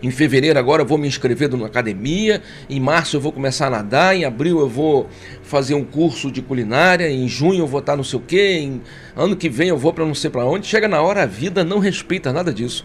em 0.02 0.10
fevereiro 0.10 0.58
agora 0.58 0.82
eu 0.82 0.86
vou 0.86 0.98
me 0.98 1.06
inscrever 1.06 1.48
na 1.56 1.66
academia, 1.66 2.42
em 2.68 2.80
março 2.80 3.16
eu 3.16 3.20
vou 3.20 3.30
começar 3.30 3.68
a 3.68 3.70
nadar, 3.70 4.16
em 4.16 4.24
abril 4.24 4.58
eu 4.58 4.68
vou 4.68 5.08
fazer 5.42 5.74
um 5.74 5.84
curso 5.84 6.30
de 6.30 6.42
culinária, 6.42 7.08
em 7.08 7.28
junho 7.28 7.60
eu 7.60 7.66
vou 7.66 7.80
estar 7.80 7.96
não 7.96 8.02
sei 8.02 8.18
o 8.18 8.22
quê, 8.22 8.58
em 8.60 8.82
ano 9.16 9.36
que 9.36 9.48
vem 9.48 9.68
eu 9.68 9.78
vou 9.78 9.92
para 9.92 10.04
não 10.04 10.14
sei 10.14 10.28
para 10.28 10.44
onde. 10.44 10.66
Chega 10.66 10.88
na 10.88 11.00
hora 11.00 11.22
a 11.22 11.26
vida 11.26 11.62
não 11.62 11.78
respeita 11.78 12.32
nada 12.32 12.52
disso. 12.52 12.84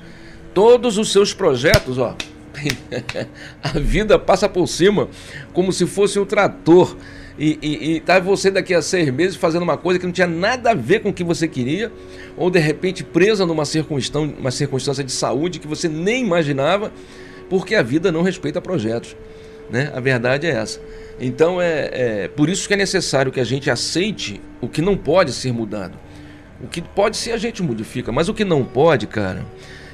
Todos 0.54 0.98
os 0.98 1.12
seus 1.12 1.34
projetos, 1.34 1.98
ó, 1.98 2.16
a 3.64 3.80
vida 3.80 4.20
passa 4.20 4.48
por 4.48 4.68
cima 4.68 5.08
como 5.54 5.72
se 5.72 5.88
fosse 5.88 6.20
um 6.20 6.26
trator 6.26 6.96
e, 7.38 7.60
e, 7.62 7.96
e 7.96 8.00
tá 8.00 8.20
você 8.20 8.50
daqui 8.50 8.74
a 8.74 8.82
seis 8.82 9.10
meses 9.12 9.36
fazendo 9.36 9.62
uma 9.62 9.78
coisa 9.78 10.00
que 10.00 10.06
não 10.06 10.14
tinha 10.14 10.28
nada 10.28 10.72
a 10.72 10.74
ver 10.74 11.02
com 11.02 11.10
o 11.10 11.14
que 11.14 11.24
você 11.24 11.48
queria, 11.48 11.92
ou 12.36 12.50
de 12.50 12.60
repente 12.60 13.04
presa 13.04 13.46
numa 13.46 13.66
circunstância, 13.66 14.36
uma 14.40 14.52
circunstância 14.52 15.04
de 15.04 15.12
saúde 15.12 15.60
que 15.60 15.68
você 15.68 15.88
nem 15.88 16.24
imaginava, 16.24 16.92
porque 17.50 17.76
a 17.76 17.84
vida 17.84 18.12
não 18.12 18.24
respeita 18.24 18.60
projetos. 18.60 19.16
Né? 19.70 19.92
A 19.94 20.00
verdade 20.00 20.48
é 20.48 20.52
essa. 20.52 20.80
Então 21.20 21.62
é, 21.62 21.90
é 21.92 22.28
por 22.28 22.50
isso 22.50 22.68
que 22.68 22.74
é 22.74 22.78
necessário 22.78 23.32
que 23.32 23.40
a 23.40 23.44
gente 23.44 23.70
aceite 23.70 24.42
o 24.62 24.68
que 24.68 24.82
não 24.82 24.98
pode 24.98 25.32
ser 25.32 25.52
mudado. 25.52 25.98
O 26.62 26.68
que 26.68 26.82
pode 26.82 27.18
ser 27.18 27.34
a 27.34 27.38
gente 27.38 27.62
modifica, 27.62 28.12
mas 28.12 28.30
o 28.30 28.34
que 28.34 28.44
não 28.44 28.64
pode, 28.64 29.06
cara. 29.06 29.46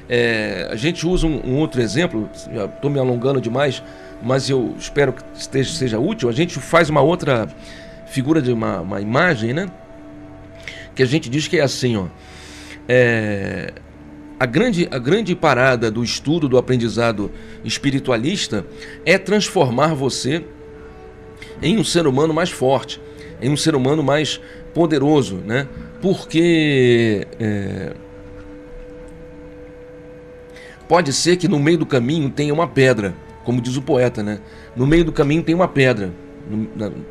É, 0.08 0.68
a 0.70 0.76
gente 0.76 1.06
usa 1.06 1.26
um, 1.26 1.40
um 1.44 1.56
outro 1.56 1.80
exemplo, 1.80 2.28
estou 2.34 2.90
me 2.90 2.98
alongando 2.98 3.40
demais, 3.40 3.82
mas 4.22 4.48
eu 4.48 4.74
espero 4.78 5.12
que 5.12 5.22
esteja, 5.34 5.72
seja 5.72 5.98
útil. 5.98 6.28
A 6.28 6.32
gente 6.32 6.58
faz 6.58 6.88
uma 6.88 7.00
outra 7.00 7.48
figura 8.06 8.40
de 8.40 8.52
uma, 8.52 8.80
uma 8.80 9.00
imagem, 9.00 9.52
né? 9.52 9.70
Que 10.94 11.02
a 11.02 11.06
gente 11.06 11.28
diz 11.28 11.48
que 11.48 11.58
é 11.58 11.62
assim, 11.62 11.96
ó. 11.96 12.06
É, 12.88 13.72
a 14.38 14.46
grande, 14.46 14.88
a 14.90 14.98
grande 14.98 15.34
parada 15.34 15.90
do 15.90 16.02
estudo 16.02 16.48
do 16.48 16.58
aprendizado 16.58 17.30
espiritualista 17.64 18.64
é 19.04 19.16
transformar 19.16 19.94
você 19.94 20.44
em 21.62 21.78
um 21.78 21.84
ser 21.84 22.06
humano 22.06 22.34
mais 22.34 22.50
forte, 22.50 23.00
em 23.40 23.50
um 23.50 23.56
ser 23.56 23.74
humano 23.74 24.02
mais 24.02 24.40
poderoso, 24.72 25.36
né? 25.36 25.68
Porque 26.00 27.26
é, 27.40 27.94
pode 30.88 31.12
ser 31.12 31.36
que 31.36 31.48
no 31.48 31.58
meio 31.58 31.78
do 31.78 31.86
caminho 31.86 32.28
tenha 32.28 32.52
uma 32.52 32.66
pedra 32.66 33.14
como 33.44 33.60
diz 33.60 33.76
o 33.76 33.82
poeta, 33.82 34.22
né? 34.22 34.40
No 34.74 34.86
meio 34.86 35.04
do 35.04 35.12
caminho 35.12 35.42
tem 35.42 35.54
uma 35.54 35.68
pedra, 35.68 36.12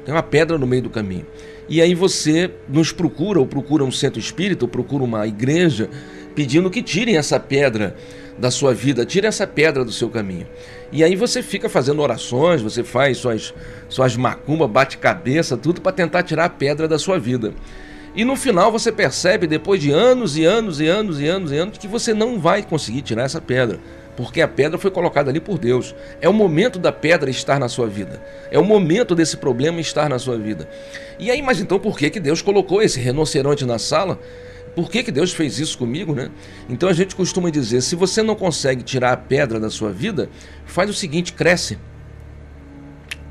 tem 0.06 0.14
uma 0.14 0.24
pedra 0.24 0.58
no 0.58 0.68
meio 0.68 0.84
do 0.84 0.90
caminho. 0.90 1.26
E 1.70 1.82
aí 1.82 1.96
você 1.96 2.52
nos 2.68 2.92
procura, 2.92 3.40
ou 3.40 3.48
procura 3.48 3.84
um 3.84 3.92
centro 3.92 4.20
espírita, 4.20 4.66
ou 4.66 4.70
procura 4.70 5.04
uma 5.04 5.26
igreja, 5.26 5.90
pedindo 6.36 6.70
que 6.70 6.82
tirem 6.82 7.18
essa 7.18 7.40
pedra 7.40 7.96
da 8.38 8.50
sua 8.52 8.74
vida, 8.74 9.06
tirem 9.06 9.28
essa 9.28 9.48
pedra 9.48 9.86
do 9.86 9.92
seu 9.92 10.10
caminho. 10.10 10.48
E 10.92 11.04
aí 11.04 11.16
você 11.16 11.42
fica 11.42 11.70
fazendo 11.70 12.02
orações, 12.02 12.62
você 12.62 12.84
faz 12.84 13.18
suas, 13.18 13.54
suas 13.88 14.18
macumbas, 14.18 14.70
bate 14.70 14.98
cabeça, 14.98 15.56
tudo 15.56 15.82
para 15.82 15.92
tentar 15.92 16.24
tirar 16.24 16.46
a 16.46 16.50
pedra 16.50 16.88
da 16.88 17.00
sua 17.00 17.20
vida. 17.20 17.54
E 18.16 18.24
no 18.24 18.36
final 18.36 18.72
você 18.72 18.92
percebe, 18.92 19.48
depois 19.48 19.82
de 19.82 19.92
anos 19.92 20.38
e 20.38 20.46
anos 20.46 20.80
e 20.80 20.88
anos 20.88 21.20
e 21.20 21.28
anos 21.28 21.52
e 21.52 21.58
anos, 21.58 21.78
que 21.78 21.88
você 21.88 22.14
não 22.14 22.40
vai 22.40 22.62
conseguir 22.62 23.02
tirar 23.02 23.24
essa 23.24 23.42
pedra 23.42 23.80
porque 24.16 24.42
a 24.42 24.48
pedra 24.48 24.78
foi 24.78 24.92
colocada 24.92 25.30
ali 25.30 25.40
por 25.40 25.58
Deus. 25.58 25.96
É 26.22 26.30
o 26.30 26.34
momento 26.34 26.78
da 26.78 26.92
pedra 26.92 27.30
estar 27.30 27.60
na 27.60 27.68
sua 27.68 27.88
vida. 27.88 28.22
É 28.52 28.60
o 28.60 28.64
momento 28.64 29.16
desse 29.16 29.38
problema 29.38 29.80
estar 29.82 30.10
na 30.10 30.20
sua 30.20 30.38
vida. 30.38 30.70
E 31.18 31.32
aí, 31.32 31.42
mas 31.42 31.60
então 31.60 31.80
por 31.80 31.98
que, 31.98 32.10
que 32.10 32.20
Deus 32.20 32.42
colocou 32.42 32.82
esse 32.82 33.00
rinoceronte 33.00 33.66
na 33.66 33.80
sala? 33.80 34.20
Por 34.76 34.90
que, 34.90 35.04
que 35.04 35.12
Deus 35.12 35.32
fez 35.32 35.60
isso 35.60 35.78
comigo, 35.78 36.16
né? 36.16 36.32
Então 36.68 36.90
a 36.90 36.94
gente 36.94 37.16
costuma 37.16 37.50
dizer: 37.50 37.82
se 37.82 37.96
você 37.96 38.24
não 38.24 38.36
consegue 38.36 38.84
tirar 38.84 39.14
a 39.14 39.18
pedra 39.18 39.60
da 39.60 39.70
sua 39.70 39.92
vida, 39.92 40.30
faz 40.66 40.90
o 40.90 40.94
seguinte: 40.94 41.34
cresce. 41.34 41.78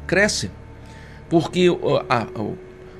Cresce. 0.06 0.50
Porque 1.28 1.66
a, 2.08 2.22
a, 2.22 2.26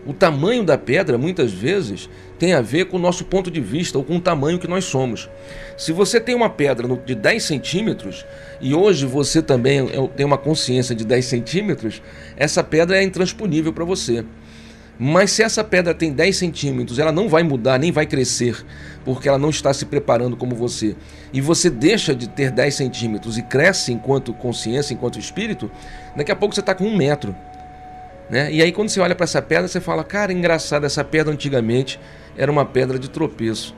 o 0.05 0.13
tamanho 0.13 0.65
da 0.65 0.77
pedra, 0.77 1.17
muitas 1.17 1.53
vezes, 1.53 2.09
tem 2.43 2.55
a 2.55 2.61
ver 2.61 2.87
com 2.87 2.97
o 2.97 3.01
nosso 3.01 3.25
ponto 3.27 3.53
de 3.53 3.61
vista 3.61 3.97
ou 3.97 4.03
com 4.03 4.17
o 4.17 4.21
tamanho 4.21 4.59
que 4.59 4.67
nós 4.67 4.85
somos. 4.85 5.31
Se 5.79 5.93
você 5.93 6.21
tem 6.21 6.35
uma 6.35 6.51
pedra 6.51 6.89
de 7.07 7.15
10 7.15 7.41
centímetros 7.41 8.27
e 8.61 8.75
hoje 8.75 9.07
você 9.07 9.41
também 9.41 9.79
é, 9.79 10.09
tem 10.17 10.27
uma 10.27 10.37
consciência 10.37 10.93
de 10.93 11.05
10 11.05 11.25
centímetros, 11.25 12.03
essa 12.37 12.65
pedra 12.65 12.99
é 12.99 13.05
intransponível 13.05 13.73
para 13.73 13.85
você. 13.85 14.25
Mas 14.99 15.31
se 15.31 15.45
essa 15.45 15.63
pedra 15.63 15.95
tem 15.95 16.13
10 16.13 16.37
centímetros, 16.37 16.99
ela 16.99 17.13
não 17.13 17.29
vai 17.29 17.45
mudar, 17.45 17.79
nem 17.79 17.93
vai 17.93 18.07
crescer, 18.07 18.67
porque 19.05 19.29
ela 19.29 19.39
não 19.39 19.51
está 19.51 19.73
se 19.73 19.87
preparando 19.87 20.37
como 20.37 20.57
você. 20.57 20.97
E 21.33 21.41
você 21.41 21.71
deixa 21.71 22.13
de 22.13 22.29
ter 22.29 22.51
10 22.51 22.75
centímetros 22.75 23.39
e 23.39 23.43
cresce 23.43 23.93
enquanto 23.93 24.35
consciência, 24.35 24.93
enquanto 24.93 25.17
espírito, 25.17 25.71
daqui 26.17 26.33
a 26.33 26.37
pouco 26.37 26.57
você 26.57 26.61
está 26.61 26.75
com 26.75 26.87
um 26.87 26.97
metro. 26.97 27.37
Né? 28.29 28.53
E 28.53 28.61
aí 28.61 28.73
quando 28.73 28.89
você 28.89 28.99
olha 28.99 29.15
para 29.15 29.25
essa 29.25 29.41
pedra, 29.41 29.69
você 29.69 29.81
fala, 29.81 30.03
cara, 30.03 30.33
engraçado, 30.33 30.85
essa 30.85 31.05
pedra 31.05 31.33
antigamente 31.33 32.01
era 32.37 32.51
uma 32.51 32.65
pedra 32.65 32.99
de 32.99 33.09
tropeço. 33.11 33.75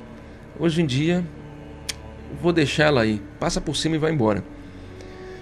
Hoje 0.59 0.83
em 0.83 0.87
dia, 0.87 1.25
vou 2.41 2.53
deixar 2.53 2.85
ela 2.85 3.03
aí. 3.03 3.21
Passa 3.39 3.61
por 3.61 3.77
cima 3.77 3.97
e 3.97 3.99
vai 3.99 4.13
embora. 4.13 4.45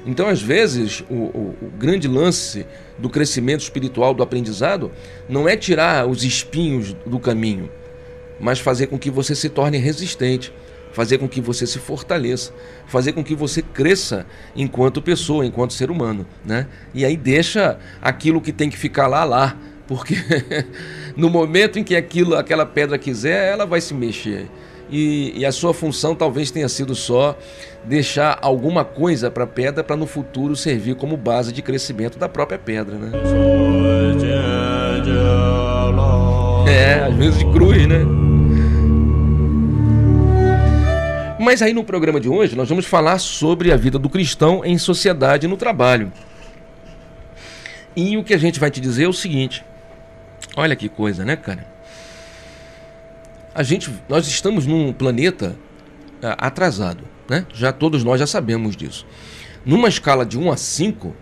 Então, 0.04 0.28
às 0.28 0.42
vezes, 0.42 1.04
o, 1.09 1.14
o, 1.14 1.57
o, 1.62 1.71
grande 1.78 2.09
lance 2.09 2.66
do 2.99 3.09
crescimento 3.09 3.61
espiritual, 3.61 4.12
do 4.12 4.23
aprendizado, 4.23 4.90
não 5.28 5.49
é 5.49 5.57
tirar 5.57 6.09
os 6.09 6.25
espinhos 6.25 6.92
do 7.07 7.21
caminho, 7.21 7.71
mas 8.40 8.59
fazer 8.59 8.88
com 8.88 8.99
que 8.99 9.11
você 9.11 9.35
se 9.35 9.49
torne 9.49 9.78
resistente, 9.78 10.52
fazer 10.92 11.19
com 11.19 11.28
que 11.28 11.40
você 11.40 11.66
se 11.69 11.78
fortaleça, 11.78 12.52
fazer 12.87 13.12
com 13.12 13.23
que 13.23 13.35
você 13.35 13.62
cresça 13.62 14.26
enquanto 14.57 15.00
pessoa, 15.00 15.47
enquanto 15.47 15.73
ser 15.73 15.88
humano, 15.88 16.26
né? 16.45 16.66
E 16.92 17.04
aí 17.04 17.16
deixa 17.16 17.78
aquilo 18.00 18.40
que 18.40 18.52
tem 18.52 18.69
que 18.69 18.76
ficar 18.76 19.07
lá 19.07 19.23
lá, 19.23 19.57
porque 19.87 20.15
no 21.17 21.29
momento 21.29 21.79
em 21.79 21.85
que 21.85 21.97
aquilo, 21.97 22.37
aquela 22.37 22.67
pedra 22.67 22.99
quiser, 22.99 23.53
ela 23.53 23.67
vai 23.67 23.81
se 23.81 23.95
mexer. 23.95 24.49
E, 24.91 25.33
e 25.37 25.47
a 25.47 25.53
sua 25.53 25.73
função 25.73 26.15
talvez 26.15 26.51
tenha 26.51 26.69
sido 26.69 26.95
só 26.95 27.37
deixar 27.83 28.39
alguma 28.43 28.85
coisa 28.85 29.31
para 29.31 29.45
a 29.45 29.47
pedra 29.47 29.83
para 29.83 29.97
no 29.97 30.07
futuro 30.07 30.55
servir 30.55 30.97
como 30.97 31.17
base 31.17 31.51
de 31.51 31.62
crescimento 31.62 32.19
da 32.19 32.29
própria 32.29 32.59
pedra, 32.59 32.97
né? 32.97 33.11
É, 36.69 37.05
às 37.05 37.15
vezes 37.15 37.39
de 37.39 37.47
cruz, 37.47 37.87
né? 37.87 38.05
Mas 41.41 41.61
aí 41.61 41.73
no 41.73 41.83
programa 41.83 42.21
de 42.21 42.29
hoje 42.29 42.55
nós 42.55 42.69
vamos 42.69 42.87
falar 42.87 43.19
sobre 43.19 43.73
a 43.73 43.77
vida 43.77 43.99
do 43.99 44.09
cristão 44.09 44.62
em 44.65 44.79
sociedade 44.79 45.47
e 45.47 45.49
no 45.49 45.57
trabalho. 45.57 46.12
E 47.97 48.17
o 48.17 48.23
que 48.23 48.33
a 48.33 48.39
gente 48.39 48.61
vai 48.61 48.71
te 48.71 48.81
dizer 48.81 49.05
é 49.05 49.09
o 49.09 49.12
seguinte: 49.12 49.65
olha 50.57 50.77
que 50.77 50.89
coisa, 50.89 51.25
né, 51.25 51.37
cara? 51.37 51.67
A 53.55 53.63
gente, 53.63 53.91
nós 54.09 54.27
estamos 54.27 54.67
num 54.67 54.93
planeta 54.93 55.57
é, 56.23 56.35
atrasado. 56.39 57.05
Né? 57.29 57.47
Já 57.53 57.73
todos 57.73 58.05
nós 58.05 58.21
já 58.21 58.27
sabemos 58.27 58.77
disso. 58.77 59.07
Numa 59.65 59.89
escala 59.89 60.25
de 60.25 60.39
1 60.39 60.53
a 60.53 60.57
5, 60.57 61.17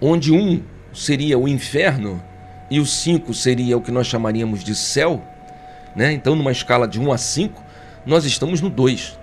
onde 0.00 0.32
1 0.32 0.62
seria 0.92 1.38
o 1.38 1.48
inferno 1.48 2.22
e 2.70 2.80
o 2.80 2.86
5 2.86 3.32
seria 3.34 3.76
o 3.76 3.80
que 3.80 3.90
nós 3.90 4.06
chamaríamos 4.06 4.62
de 4.62 4.74
céu, 4.74 5.22
né? 5.94 6.12
Então, 6.12 6.34
numa 6.34 6.52
escala 6.52 6.88
de 6.88 6.98
1 7.00 7.12
a 7.12 7.18
5, 7.18 7.62
nós 8.06 8.24
estamos 8.24 8.60
no 8.60 8.70
2. 8.70 9.18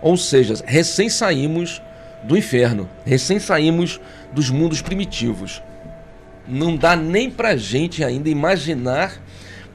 Ou 0.00 0.16
seja, 0.16 0.54
recém 0.64 1.08
saímos 1.08 1.82
do 2.22 2.36
inferno, 2.36 2.88
recém 3.04 3.38
saímos 3.38 4.00
dos 4.32 4.50
mundos 4.50 4.80
primitivos. 4.80 5.62
Não 6.52 6.76
dá 6.76 6.94
nem 6.94 7.30
pra 7.30 7.56
gente 7.56 8.04
ainda 8.04 8.28
imaginar 8.28 9.18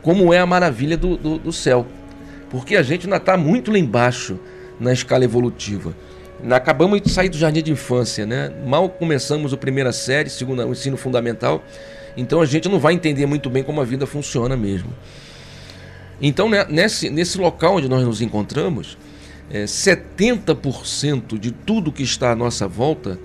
como 0.03 0.31
é 0.31 0.37
a 0.37 0.45
maravilha 0.45 0.95
do, 0.95 1.17
do, 1.17 1.39
do 1.39 1.51
céu. 1.51 1.87
Porque 2.51 2.75
a 2.75 2.83
gente 2.83 3.07
ainda 3.07 3.17
está 3.17 3.35
muito 3.35 3.71
lá 3.71 3.79
embaixo 3.79 4.39
na 4.79 4.93
escala 4.93 5.23
evolutiva. 5.23 5.95
Acabamos 6.51 7.01
de 7.01 7.09
sair 7.09 7.29
do 7.29 7.37
jardim 7.37 7.63
de 7.63 7.71
infância, 7.71 8.25
né? 8.27 8.53
Mal 8.63 8.87
começamos 8.89 9.51
a 9.51 9.57
primeira 9.57 9.91
série, 9.91 10.29
segunda, 10.29 10.67
o 10.67 10.71
ensino 10.71 10.95
fundamental, 10.95 11.63
então 12.15 12.41
a 12.41 12.45
gente 12.45 12.69
não 12.69 12.79
vai 12.79 12.93
entender 12.93 13.25
muito 13.25 13.49
bem 13.49 13.63
como 13.63 13.81
a 13.81 13.83
vida 13.83 14.05
funciona 14.05 14.55
mesmo. 14.55 14.93
Então, 16.21 16.47
né, 16.47 16.63
nesse, 16.69 17.09
nesse 17.09 17.39
local 17.39 17.77
onde 17.77 17.89
nós 17.89 18.03
nos 18.03 18.21
encontramos, 18.21 18.99
é, 19.49 19.63
70% 19.63 21.39
de 21.39 21.51
tudo 21.51 21.91
que 21.91 22.03
está 22.03 22.31
à 22.31 22.35
nossa 22.35 22.67
volta 22.67 23.19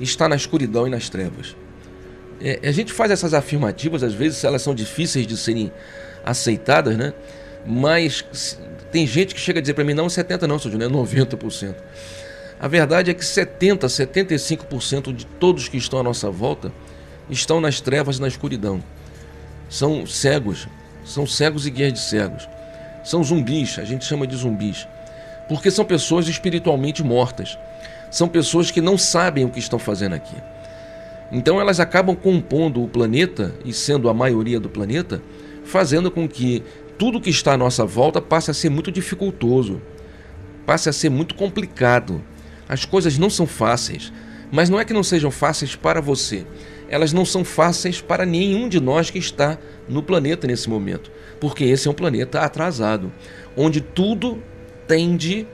está 0.00 0.26
na 0.28 0.36
escuridão 0.36 0.86
e 0.86 0.90
nas 0.90 1.10
trevas. 1.10 1.54
É, 2.40 2.68
a 2.68 2.72
gente 2.72 2.92
faz 2.92 3.10
essas 3.10 3.34
afirmativas, 3.34 4.02
às 4.02 4.14
vezes 4.14 4.42
elas 4.44 4.62
são 4.62 4.74
difíceis 4.74 5.26
de 5.26 5.36
serem 5.36 5.72
aceitadas, 6.24 6.96
né? 6.96 7.12
mas 7.66 8.58
tem 8.92 9.06
gente 9.06 9.34
que 9.34 9.40
chega 9.40 9.58
a 9.58 9.62
dizer 9.62 9.74
para 9.74 9.84
mim, 9.84 9.94
não, 9.94 10.06
70% 10.06 10.42
não, 10.42 10.58
seu 10.58 10.70
Júnior, 10.70 10.90
é 10.90 10.94
90%. 10.94 11.74
A 12.58 12.68
verdade 12.68 13.10
é 13.10 13.14
que 13.14 13.22
70%, 13.22 13.80
75% 13.80 15.14
de 15.14 15.26
todos 15.26 15.68
que 15.68 15.76
estão 15.76 15.98
à 15.98 16.02
nossa 16.02 16.30
volta 16.30 16.72
estão 17.28 17.60
nas 17.60 17.80
trevas 17.80 18.16
e 18.16 18.20
na 18.20 18.28
escuridão. 18.28 18.82
São 19.68 20.06
cegos, 20.06 20.66
são 21.04 21.26
cegos 21.26 21.66
e 21.66 21.70
guias 21.70 21.92
de 21.92 21.98
cegos. 21.98 22.48
São 23.04 23.22
zumbis, 23.22 23.78
a 23.78 23.84
gente 23.84 24.04
chama 24.04 24.26
de 24.26 24.36
zumbis. 24.36 24.88
Porque 25.48 25.70
são 25.70 25.84
pessoas 25.84 26.28
espiritualmente 26.28 27.02
mortas. 27.02 27.58
São 28.10 28.28
pessoas 28.28 28.70
que 28.70 28.80
não 28.80 28.96
sabem 28.96 29.44
o 29.44 29.50
que 29.50 29.58
estão 29.58 29.78
fazendo 29.78 30.14
aqui. 30.14 30.36
Então 31.30 31.60
elas 31.60 31.80
acabam 31.80 32.14
compondo 32.14 32.82
o 32.82 32.88
planeta, 32.88 33.54
e 33.64 33.72
sendo 33.72 34.08
a 34.08 34.14
maioria 34.14 34.60
do 34.60 34.68
planeta, 34.68 35.20
fazendo 35.64 36.10
com 36.10 36.28
que 36.28 36.62
tudo 36.96 37.20
que 37.20 37.30
está 37.30 37.54
à 37.54 37.56
nossa 37.56 37.84
volta 37.84 38.20
passe 38.20 38.50
a 38.50 38.54
ser 38.54 38.70
muito 38.70 38.92
dificultoso, 38.92 39.80
passe 40.64 40.88
a 40.88 40.92
ser 40.92 41.10
muito 41.10 41.34
complicado. 41.34 42.22
As 42.68 42.84
coisas 42.84 43.18
não 43.18 43.28
são 43.28 43.46
fáceis, 43.46 44.12
mas 44.50 44.70
não 44.70 44.78
é 44.80 44.84
que 44.84 44.92
não 44.92 45.02
sejam 45.02 45.30
fáceis 45.30 45.74
para 45.74 46.00
você, 46.00 46.46
elas 46.88 47.12
não 47.12 47.24
são 47.24 47.44
fáceis 47.44 48.00
para 48.00 48.24
nenhum 48.24 48.68
de 48.68 48.80
nós 48.80 49.10
que 49.10 49.18
está 49.18 49.58
no 49.88 50.02
planeta 50.02 50.46
nesse 50.46 50.70
momento, 50.70 51.10
porque 51.40 51.64
esse 51.64 51.88
é 51.88 51.90
um 51.90 51.94
planeta 51.94 52.40
atrasado, 52.40 53.12
onde 53.56 53.80
tudo 53.80 54.42
tende 54.86 55.46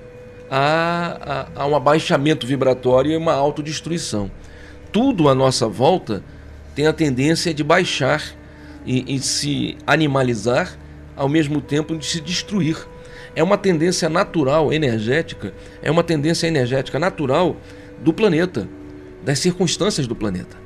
a, 0.50 1.48
a, 1.56 1.62
a 1.62 1.66
um 1.66 1.74
abaixamento 1.74 2.46
vibratório 2.46 3.12
e 3.12 3.16
uma 3.16 3.32
autodestruição. 3.32 4.30
Tudo 4.92 5.28
à 5.28 5.34
nossa 5.34 5.66
volta 5.66 6.22
tem 6.74 6.86
a 6.86 6.92
tendência 6.92 7.52
de 7.54 7.64
baixar 7.64 8.22
e, 8.84 9.16
e 9.16 9.18
se 9.18 9.76
animalizar 9.86 10.78
ao 11.16 11.28
mesmo 11.28 11.60
tempo 11.60 11.96
de 11.96 12.04
se 12.04 12.20
destruir. 12.20 12.76
É 13.34 13.42
uma 13.42 13.56
tendência 13.56 14.10
natural, 14.10 14.72
energética, 14.72 15.54
é 15.82 15.90
uma 15.90 16.04
tendência 16.04 16.46
energética 16.46 16.98
natural 16.98 17.56
do 18.02 18.12
planeta, 18.12 18.68
das 19.24 19.38
circunstâncias 19.38 20.06
do 20.06 20.14
planeta. 20.14 20.56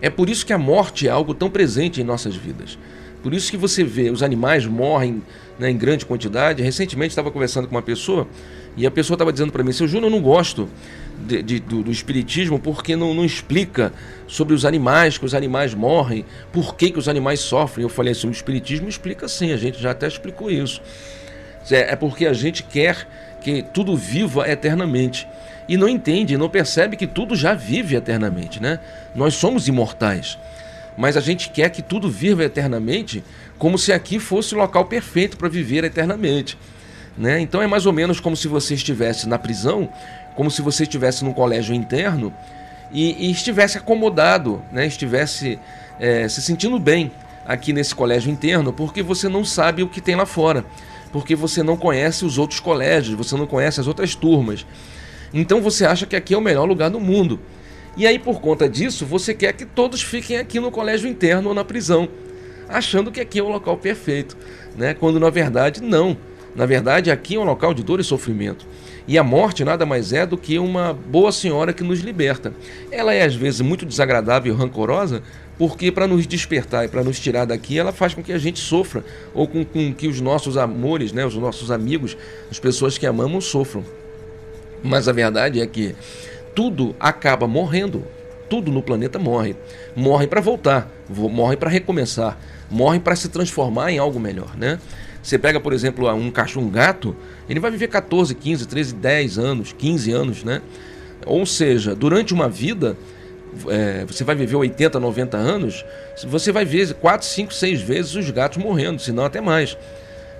É 0.00 0.08
por 0.08 0.30
isso 0.30 0.46
que 0.46 0.52
a 0.52 0.58
morte 0.58 1.06
é 1.06 1.10
algo 1.10 1.34
tão 1.34 1.50
presente 1.50 2.00
em 2.00 2.04
nossas 2.04 2.34
vidas. 2.34 2.78
Por 3.22 3.34
isso 3.34 3.50
que 3.50 3.56
você 3.58 3.84
vê 3.84 4.08
os 4.08 4.22
animais 4.22 4.64
morrem 4.64 5.22
né, 5.58 5.70
em 5.70 5.76
grande 5.76 6.06
quantidade. 6.06 6.62
Recentemente 6.62 7.10
estava 7.10 7.30
conversando 7.30 7.68
com 7.68 7.74
uma 7.74 7.82
pessoa 7.82 8.26
e 8.76 8.86
a 8.86 8.90
pessoa 8.90 9.14
estava 9.14 9.30
dizendo 9.30 9.52
para 9.52 9.62
mim: 9.62 9.72
Seu 9.72 9.86
Júnior, 9.86 10.10
eu 10.10 10.16
não 10.16 10.22
gosto 10.22 10.68
de, 11.20 11.42
de, 11.42 11.60
do, 11.60 11.82
do, 11.82 11.90
espiritismo 11.90 12.58
porque 12.58 12.96
não, 12.96 13.14
não, 13.14 13.24
explica 13.24 13.92
sobre 14.26 14.54
os 14.54 14.64
animais, 14.64 15.18
que 15.18 15.24
os 15.24 15.34
animais 15.34 15.74
morrem, 15.74 16.24
por 16.52 16.74
que, 16.74 16.90
que 16.90 16.98
os 16.98 17.08
animais 17.08 17.40
sofrem. 17.40 17.82
Eu 17.82 17.88
falei 17.88 18.12
assim: 18.12 18.28
o 18.28 18.30
espiritismo 18.30 18.88
explica 18.88 19.28
sim, 19.28 19.52
a 19.52 19.56
gente 19.56 19.80
já 19.80 19.90
até 19.90 20.06
explicou 20.08 20.50
isso. 20.50 20.80
É, 21.70 21.92
é 21.92 21.96
porque 21.96 22.26
a 22.26 22.32
gente 22.32 22.62
quer 22.62 23.06
que 23.42 23.62
tudo 23.62 23.96
viva 23.96 24.48
eternamente. 24.48 25.26
E 25.68 25.76
não 25.76 25.88
entende, 25.88 26.36
não 26.36 26.48
percebe 26.48 26.96
que 26.96 27.06
tudo 27.06 27.36
já 27.36 27.54
vive 27.54 27.94
eternamente, 27.94 28.60
né? 28.60 28.80
Nós 29.14 29.34
somos 29.34 29.68
imortais. 29.68 30.36
Mas 30.96 31.16
a 31.16 31.20
gente 31.20 31.50
quer 31.50 31.70
que 31.70 31.80
tudo 31.80 32.10
viva 32.10 32.44
eternamente, 32.44 33.22
como 33.56 33.78
se 33.78 33.92
aqui 33.92 34.18
fosse 34.18 34.54
o 34.54 34.58
local 34.58 34.86
perfeito 34.86 35.36
para 35.36 35.48
viver 35.48 35.84
eternamente. 35.84 36.58
Né? 37.16 37.40
Então 37.40 37.60
é 37.60 37.66
mais 37.66 37.86
ou 37.86 37.92
menos 37.92 38.20
como 38.20 38.36
se 38.36 38.48
você 38.48 38.74
estivesse 38.74 39.28
na 39.28 39.38
prisão 39.38 39.88
como 40.34 40.50
se 40.50 40.62
você 40.62 40.84
estivesse 40.84 41.24
num 41.24 41.32
colégio 41.32 41.74
interno 41.74 42.32
e, 42.92 43.26
e 43.26 43.30
estivesse 43.30 43.78
acomodado, 43.78 44.62
né? 44.72 44.86
estivesse 44.86 45.58
é, 45.98 46.28
se 46.28 46.40
sentindo 46.42 46.78
bem 46.78 47.12
aqui 47.46 47.72
nesse 47.72 47.94
colégio 47.94 48.30
interno, 48.30 48.72
porque 48.72 49.02
você 49.02 49.28
não 49.28 49.44
sabe 49.44 49.82
o 49.82 49.88
que 49.88 50.00
tem 50.00 50.14
lá 50.14 50.26
fora, 50.26 50.64
porque 51.12 51.34
você 51.34 51.62
não 51.62 51.76
conhece 51.76 52.24
os 52.24 52.38
outros 52.38 52.60
colégios, 52.60 53.16
você 53.16 53.36
não 53.36 53.46
conhece 53.46 53.80
as 53.80 53.86
outras 53.86 54.14
turmas. 54.14 54.66
Então 55.32 55.60
você 55.60 55.84
acha 55.84 56.06
que 56.06 56.16
aqui 56.16 56.34
é 56.34 56.38
o 56.38 56.40
melhor 56.40 56.64
lugar 56.64 56.90
do 56.90 57.00
mundo. 57.00 57.40
E 57.96 58.06
aí, 58.06 58.18
por 58.18 58.40
conta 58.40 58.68
disso, 58.68 59.04
você 59.04 59.34
quer 59.34 59.52
que 59.52 59.64
todos 59.64 60.00
fiquem 60.00 60.38
aqui 60.38 60.60
no 60.60 60.70
colégio 60.70 61.08
interno 61.08 61.48
ou 61.48 61.54
na 61.54 61.64
prisão, 61.64 62.08
achando 62.68 63.10
que 63.10 63.20
aqui 63.20 63.38
é 63.38 63.42
o 63.42 63.48
local 63.48 63.76
perfeito, 63.76 64.36
né? 64.76 64.94
quando 64.94 65.18
na 65.18 65.30
verdade 65.30 65.82
não. 65.82 66.16
Na 66.54 66.66
verdade, 66.66 67.10
aqui 67.10 67.36
é 67.36 67.38
um 67.38 67.44
local 67.44 67.72
de 67.72 67.82
dor 67.82 68.00
e 68.00 68.04
sofrimento. 68.04 68.66
E 69.06 69.18
a 69.18 69.24
morte 69.24 69.64
nada 69.64 69.84
mais 69.84 70.12
é 70.12 70.24
do 70.24 70.36
que 70.36 70.58
uma 70.58 70.92
boa 70.92 71.32
senhora 71.32 71.72
que 71.72 71.82
nos 71.82 72.00
liberta. 72.00 72.52
Ela 72.90 73.14
é 73.14 73.24
às 73.24 73.34
vezes 73.34 73.60
muito 73.60 73.86
desagradável 73.86 74.54
e 74.54 74.56
rancorosa 74.56 75.22
porque 75.60 75.92
para 75.92 76.06
nos 76.06 76.26
despertar 76.26 76.86
e 76.86 76.88
para 76.88 77.04
nos 77.04 77.20
tirar 77.20 77.44
daqui, 77.44 77.78
ela 77.78 77.92
faz 77.92 78.14
com 78.14 78.22
que 78.22 78.32
a 78.32 78.38
gente 78.38 78.58
sofra, 78.58 79.04
ou 79.34 79.46
com, 79.46 79.62
com, 79.62 79.92
que 79.92 80.08
os 80.08 80.18
nossos 80.18 80.56
amores, 80.56 81.12
né, 81.12 81.26
os 81.26 81.34
nossos 81.34 81.70
amigos, 81.70 82.16
as 82.50 82.58
pessoas 82.58 82.96
que 82.96 83.06
amamos 83.06 83.44
sofram. 83.44 83.84
Mas 84.82 85.06
a 85.06 85.12
verdade 85.12 85.60
é 85.60 85.66
que 85.66 85.94
tudo 86.54 86.96
acaba 86.98 87.46
morrendo, 87.46 88.06
tudo 88.48 88.72
no 88.72 88.82
planeta 88.82 89.18
morre. 89.18 89.54
Morre 89.94 90.26
para 90.26 90.40
voltar, 90.40 90.90
morre 91.10 91.58
para 91.58 91.68
recomeçar, 91.68 92.38
morre 92.70 92.98
para 92.98 93.14
se 93.14 93.28
transformar 93.28 93.92
em 93.92 93.98
algo 93.98 94.18
melhor, 94.18 94.56
né? 94.56 94.78
Você 95.22 95.38
pega, 95.38 95.60
por 95.60 95.72
exemplo, 95.72 96.12
um 96.14 96.30
cachorro, 96.30 96.66
um 96.66 96.70
gato, 96.70 97.14
ele 97.48 97.60
vai 97.60 97.70
viver 97.70 97.88
14, 97.88 98.34
15, 98.34 98.66
13, 98.66 98.94
10 98.94 99.38
anos, 99.38 99.72
15 99.72 100.12
anos, 100.12 100.44
né? 100.44 100.62
Ou 101.26 101.44
seja, 101.44 101.94
durante 101.94 102.32
uma 102.32 102.48
vida, 102.48 102.96
é, 103.68 104.04
você 104.06 104.24
vai 104.24 104.34
viver 104.34 104.56
80, 104.56 104.98
90 104.98 105.36
anos, 105.36 105.84
você 106.26 106.50
vai 106.50 106.64
ver 106.64 106.94
4, 106.94 107.26
5, 107.26 107.52
6 107.52 107.82
vezes 107.82 108.14
os 108.14 108.30
gatos 108.30 108.58
morrendo, 108.58 109.00
se 109.00 109.12
não 109.12 109.24
até 109.24 109.40
mais. 109.40 109.76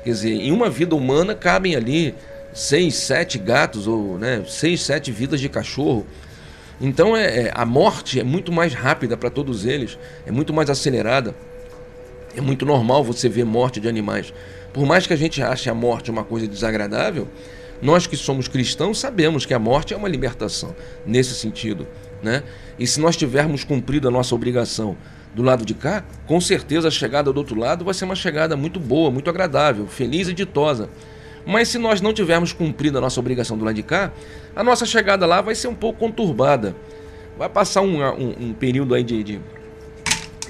Quer 0.03 0.11
dizer, 0.11 0.33
em 0.33 0.51
uma 0.51 0.71
vida 0.71 0.95
humana 0.95 1.35
cabem 1.35 1.77
ali 1.77 2.14
6, 2.55 2.95
7 2.95 3.38
gatos, 3.38 3.87
ou 3.87 4.19
né, 4.19 4.43
6, 4.47 4.81
7 4.81 5.12
vidas 5.12 5.40
de 5.40 5.49
cachorro. 5.49 6.07
Então 6.81 7.14
é, 7.14 7.43
é, 7.43 7.53
a 7.55 7.66
morte 7.66 8.19
é 8.19 8.25
muito 8.25 8.51
mais 8.51 8.73
rápida 8.73 9.16
para 9.16 9.29
todos 9.29 9.66
eles, 9.66 9.99
é 10.27 10.31
muito 10.31 10.53
mais 10.53 10.71
acelerada. 10.71 11.35
É 12.37 12.40
muito 12.40 12.64
normal 12.64 13.03
você 13.03 13.29
ver 13.29 13.45
morte 13.45 13.81
de 13.81 13.88
animais. 13.88 14.33
Por 14.73 14.87
mais 14.87 15.07
que 15.07 15.12
a 15.12 15.16
gente 15.16 15.43
ache 15.43 15.69
a 15.69 15.75
morte 15.75 16.11
uma 16.11 16.23
coisa 16.23 16.47
desagradável, 16.47 17.29
nós 17.83 18.07
que 18.07 18.16
somos 18.16 18.47
cristãos 18.47 18.99
sabemos 18.99 19.47
que 19.47 19.55
a 19.55 19.59
morte 19.59 19.95
é 19.95 19.97
uma 19.97 20.09
libertação 20.09 20.75
nesse 21.05 21.35
sentido. 21.35 21.87
Né? 22.23 22.43
E 22.79 22.87
se 22.87 23.01
nós 23.01 23.16
tivermos 23.16 23.64
cumprido 23.64 24.07
a 24.07 24.11
nossa 24.11 24.35
obrigação 24.35 24.97
do 25.35 25.43
lado 25.43 25.64
de 25.64 25.75
cá, 25.75 26.05
com 26.27 26.40
certeza 26.40 26.88
a 26.88 26.90
chegada 26.90 27.33
do 27.33 27.37
outro 27.38 27.59
lado 27.59 27.85
vai 27.85 27.95
ser 27.95 28.05
uma 28.05 28.14
chegada 28.14 28.57
muito 28.57 28.79
boa, 28.79 29.11
muito 29.11 29.31
agradável, 29.31 29.87
feliz 29.87 30.29
e 30.29 30.35
ditosa. 30.35 30.88
Mas 31.47 31.69
se 31.69 31.79
nós 31.79 32.01
não 32.01 32.12
tivermos 32.12 32.53
cumprido 32.53 32.99
a 32.99 33.01
nossa 33.01 33.19
obrigação 33.19 33.57
do 33.57 33.64
lado 33.64 33.75
de 33.75 33.83
cá, 33.83 34.12
a 34.55 34.62
nossa 34.62 34.85
chegada 34.85 35.25
lá 35.25 35.40
vai 35.40 35.55
ser 35.55 35.69
um 35.69 35.75
pouco 35.75 35.99
conturbada. 35.99 36.77
Vai 37.38 37.49
passar 37.49 37.81
um, 37.81 38.03
um, 38.03 38.35
um 38.49 38.53
período 38.53 38.95
aí 38.95 39.03
de, 39.03 39.23
de, 39.23 39.40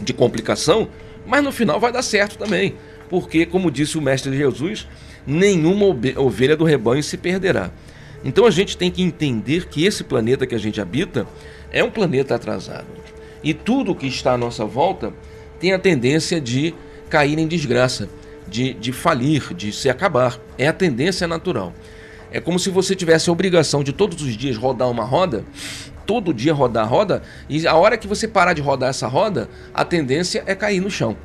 de 0.01 0.13
complicação, 0.13 0.89
mas 1.31 1.45
no 1.45 1.53
final 1.53 1.79
vai 1.79 1.93
dar 1.93 2.03
certo 2.03 2.37
também. 2.37 2.75
Porque, 3.09 3.47
como 3.47 3.71
disse 3.71 3.97
o 3.97 4.03
Mestre 4.03 4.37
Jesus, 4.37 4.89
nenhuma 5.25 5.87
ovelha 6.17 6.57
do 6.57 6.65
rebanho 6.65 7.03
se 7.05 7.17
perderá. 7.17 7.71
Então 8.25 8.45
a 8.45 8.51
gente 8.51 8.77
tem 8.77 8.91
que 8.91 9.01
entender 9.01 9.69
que 9.69 9.87
esse 9.87 10.03
planeta 10.03 10.45
que 10.45 10.57
a 10.57 10.59
gente 10.59 10.81
habita 10.81 11.27
é 11.73 11.85
um 11.85 11.91
planeta 11.91 12.35
atrasado. 12.35 12.89
E 13.45 13.55
tudo 13.55 13.95
que 13.95 14.09
está 14.09 14.33
à 14.33 14.39
nossa 14.39 14.65
volta 14.65 15.15
tem 15.61 15.73
a 15.73 15.79
tendência 15.79 16.41
de 16.41 16.75
cair 17.09 17.39
em 17.39 17.47
desgraça, 17.47 18.09
de, 18.49 18.75
de 18.75 18.93
falir, 18.93 19.55
de 19.55 19.73
se 19.73 19.89
acabar. 19.89 20.39
É 20.59 20.67
a 20.67 20.73
tendência 20.73 21.29
natural. 21.29 21.73
É 22.33 22.41
como 22.41 22.59
se 22.59 22.71
você 22.71 22.95
tivesse 22.95 23.31
a 23.31 23.33
obrigação 23.33 23.85
de 23.85 23.93
todos 23.93 24.21
os 24.21 24.37
dias 24.37 24.57
rodar 24.57 24.91
uma 24.91 25.05
roda, 25.05 25.45
todo 26.11 26.35
dia 26.35 26.53
rodar 26.53 26.85
a 26.85 26.89
roda, 26.89 27.23
e 27.49 27.65
a 27.69 27.77
hora 27.77 27.97
que 27.97 28.09
você 28.09 28.27
parar 28.27 28.53
de 28.53 28.61
rodar 28.61 28.91
essa 28.91 29.07
roda, 29.07 29.49
a 29.73 29.85
tendência 29.85 30.43
é 30.45 30.57
cair 30.57 30.81
no 30.81 30.91
chão. 30.91 31.17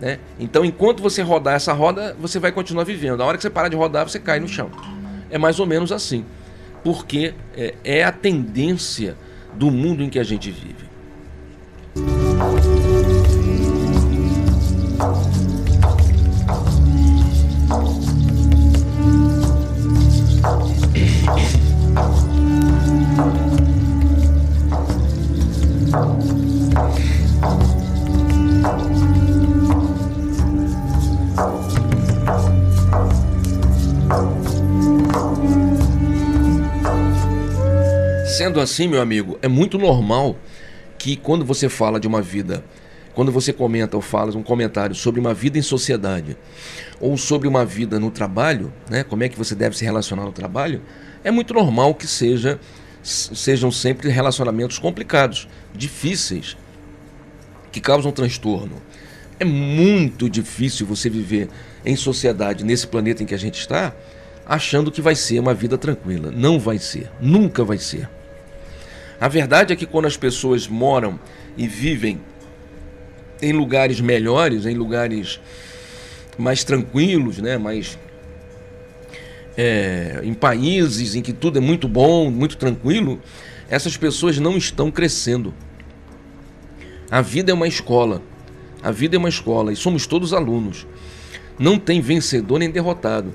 Né? 0.00 0.18
Então, 0.36 0.64
enquanto 0.64 1.00
você 1.00 1.22
rodar 1.22 1.54
essa 1.54 1.72
roda, 1.72 2.16
você 2.18 2.40
vai 2.40 2.50
continuar 2.50 2.82
vivendo. 2.82 3.22
A 3.22 3.24
hora 3.24 3.36
que 3.36 3.42
você 3.44 3.50
parar 3.50 3.68
de 3.68 3.76
rodar, 3.76 4.08
você 4.08 4.18
cai 4.18 4.40
no 4.40 4.48
chão. 4.48 4.68
É 5.30 5.38
mais 5.38 5.60
ou 5.60 5.66
menos 5.66 5.92
assim. 5.92 6.24
Porque 6.82 7.34
é, 7.56 7.74
é 7.84 8.02
a 8.02 8.10
tendência 8.10 9.16
do 9.54 9.70
mundo 9.70 10.02
em 10.02 10.10
que 10.10 10.18
a 10.18 10.24
gente 10.24 10.50
vive. 10.50 12.25
Assim, 38.66 38.88
meu 38.88 39.00
amigo, 39.00 39.38
é 39.40 39.48
muito 39.48 39.78
normal 39.78 40.36
que 40.98 41.16
quando 41.16 41.44
você 41.44 41.68
fala 41.68 41.98
de 42.00 42.06
uma 42.06 42.20
vida, 42.20 42.64
quando 43.14 43.32
você 43.32 43.52
comenta 43.52 43.96
ou 43.96 44.02
fala 44.02 44.36
um 44.36 44.42
comentário 44.42 44.94
sobre 44.94 45.20
uma 45.20 45.32
vida 45.32 45.56
em 45.56 45.62
sociedade 45.62 46.36
ou 47.00 47.16
sobre 47.16 47.48
uma 47.48 47.64
vida 47.64 47.98
no 47.98 48.10
trabalho, 48.10 48.72
né, 48.90 49.04
como 49.04 49.22
é 49.22 49.28
que 49.28 49.38
você 49.38 49.54
deve 49.54 49.76
se 49.76 49.84
relacionar 49.84 50.24
no 50.24 50.32
trabalho, 50.32 50.82
é 51.22 51.30
muito 51.30 51.54
normal 51.54 51.94
que 51.94 52.06
seja 52.06 52.60
sejam 53.02 53.70
sempre 53.70 54.08
relacionamentos 54.08 54.80
complicados, 54.80 55.46
difíceis, 55.72 56.56
que 57.70 57.80
causam 57.80 58.10
transtorno. 58.10 58.82
É 59.38 59.44
muito 59.44 60.28
difícil 60.28 60.84
você 60.84 61.08
viver 61.08 61.48
em 61.84 61.94
sociedade 61.94 62.64
nesse 62.64 62.84
planeta 62.84 63.22
em 63.22 63.26
que 63.26 63.34
a 63.34 63.38
gente 63.38 63.60
está, 63.60 63.94
achando 64.44 64.90
que 64.90 65.00
vai 65.00 65.14
ser 65.14 65.38
uma 65.38 65.54
vida 65.54 65.78
tranquila. 65.78 66.32
Não 66.32 66.58
vai 66.58 66.78
ser, 66.78 67.08
nunca 67.20 67.62
vai 67.62 67.78
ser. 67.78 68.08
A 69.20 69.28
verdade 69.28 69.72
é 69.72 69.76
que 69.76 69.86
quando 69.86 70.06
as 70.06 70.16
pessoas 70.16 70.68
moram 70.68 71.18
e 71.56 71.66
vivem 71.66 72.20
em 73.40 73.52
lugares 73.52 74.00
melhores, 74.00 74.66
em 74.66 74.74
lugares 74.74 75.40
mais 76.38 76.62
tranquilos, 76.64 77.38
né, 77.38 77.56
mais 77.56 77.98
é, 79.56 80.20
em 80.22 80.34
países 80.34 81.14
em 81.14 81.22
que 81.22 81.32
tudo 81.32 81.58
é 81.58 81.60
muito 81.60 81.88
bom, 81.88 82.30
muito 82.30 82.58
tranquilo, 82.58 83.18
essas 83.70 83.96
pessoas 83.96 84.38
não 84.38 84.56
estão 84.56 84.90
crescendo. 84.90 85.54
A 87.10 87.22
vida 87.22 87.50
é 87.50 87.54
uma 87.54 87.68
escola. 87.68 88.20
A 88.82 88.90
vida 88.90 89.16
é 89.16 89.18
uma 89.18 89.30
escola 89.30 89.72
e 89.72 89.76
somos 89.76 90.06
todos 90.06 90.34
alunos. 90.34 90.86
Não 91.58 91.78
tem 91.78 92.02
vencedor 92.02 92.58
nem 92.58 92.70
derrotado. 92.70 93.34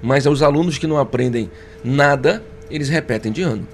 Mas 0.00 0.24
os 0.24 0.40
alunos 0.40 0.78
que 0.78 0.86
não 0.86 0.98
aprendem 0.98 1.50
nada, 1.82 2.44
eles 2.70 2.88
repetem 2.88 3.32
de 3.32 3.42
ano 3.42 3.66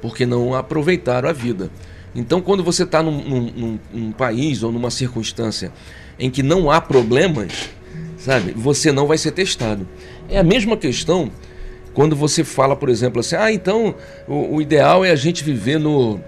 porque 0.00 0.26
não 0.26 0.54
aproveitaram 0.54 1.28
a 1.28 1.32
vida. 1.32 1.70
Então, 2.14 2.40
quando 2.40 2.64
você 2.64 2.82
está 2.82 3.02
num, 3.02 3.20
num, 3.22 3.78
num, 3.92 4.12
país 4.12 4.62
ou 4.62 4.72
numa 4.72 4.90
circunstância 4.90 5.72
em 6.18 6.28
que 6.28 6.42
não 6.42 6.70
há 6.70 6.80
problemas, 6.80 7.70
sabe, 8.18 8.52
você 8.52 8.90
não 8.90 9.06
vai 9.06 9.16
ser 9.16 9.30
testado. 9.30 9.86
É 10.28 10.38
a 10.38 10.44
mesma 10.44 10.76
questão 10.76 11.30
quando 11.94 12.16
você 12.16 12.42
fala, 12.42 12.74
por 12.74 12.88
exemplo, 12.88 13.20
assim: 13.20 13.36
ah, 13.36 13.52
então 13.52 13.94
o, 14.26 14.56
o 14.56 14.62
ideal 14.62 15.04
é 15.04 15.10
a 15.10 15.16
gente 15.16 15.44
viver 15.44 15.78
no, 15.78 16.20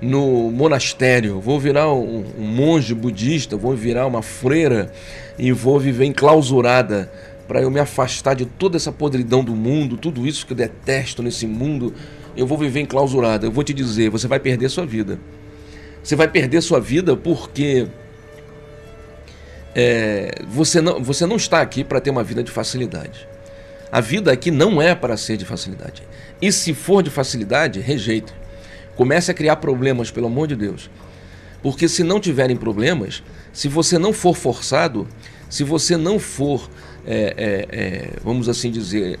no 0.00 0.50
monastério, 0.50 1.40
vou 1.40 1.58
virar 1.58 1.92
um, 1.92 2.24
um 2.38 2.44
monge 2.44 2.94
budista, 2.94 3.56
vou 3.56 3.74
virar 3.74 4.06
uma 4.06 4.22
freira 4.22 4.92
e 5.36 5.50
vou 5.50 5.80
viver 5.80 6.04
enclausurada 6.04 7.10
para 7.48 7.62
eu 7.62 7.70
me 7.70 7.80
afastar 7.80 8.34
de 8.34 8.44
toda 8.44 8.76
essa 8.76 8.92
podridão 8.92 9.42
do 9.42 9.56
mundo, 9.56 9.96
tudo 9.96 10.26
isso 10.26 10.46
que 10.46 10.52
eu 10.52 10.56
detesto 10.56 11.22
nesse 11.22 11.46
mundo 11.46 11.94
eu 12.38 12.46
vou 12.46 12.56
viver 12.56 12.80
enclausurado. 12.80 13.46
Eu 13.46 13.50
vou 13.50 13.64
te 13.64 13.74
dizer, 13.74 14.10
você 14.10 14.28
vai 14.28 14.38
perder 14.38 14.68
sua 14.68 14.86
vida. 14.86 15.18
Você 16.02 16.14
vai 16.14 16.28
perder 16.28 16.62
sua 16.62 16.80
vida 16.80 17.16
porque 17.16 17.88
é, 19.74 20.42
você, 20.48 20.80
não, 20.80 21.02
você 21.02 21.26
não 21.26 21.34
está 21.34 21.60
aqui 21.60 21.82
para 21.82 22.00
ter 22.00 22.10
uma 22.10 22.22
vida 22.22 22.42
de 22.42 22.50
facilidade. 22.50 23.26
A 23.90 24.00
vida 24.00 24.30
aqui 24.30 24.52
não 24.52 24.80
é 24.80 24.94
para 24.94 25.16
ser 25.16 25.36
de 25.36 25.44
facilidade. 25.44 26.02
E 26.40 26.52
se 26.52 26.72
for 26.72 27.02
de 27.02 27.10
facilidade, 27.10 27.80
rejeite. 27.80 28.32
Comece 28.94 29.30
a 29.32 29.34
criar 29.34 29.56
problemas, 29.56 30.10
pelo 30.10 30.28
amor 30.28 30.46
de 30.46 30.54
Deus. 30.54 30.88
Porque 31.60 31.88
se 31.88 32.04
não 32.04 32.20
tiverem 32.20 32.56
problemas, 32.56 33.22
se 33.52 33.66
você 33.66 33.98
não 33.98 34.12
for 34.12 34.36
forçado, 34.36 35.08
se 35.50 35.64
você 35.64 35.96
não 35.96 36.20
for, 36.20 36.70
é, 37.04 37.34
é, 37.36 37.78
é 37.78 38.10
vamos 38.22 38.48
assim 38.48 38.70
dizer, 38.70 39.18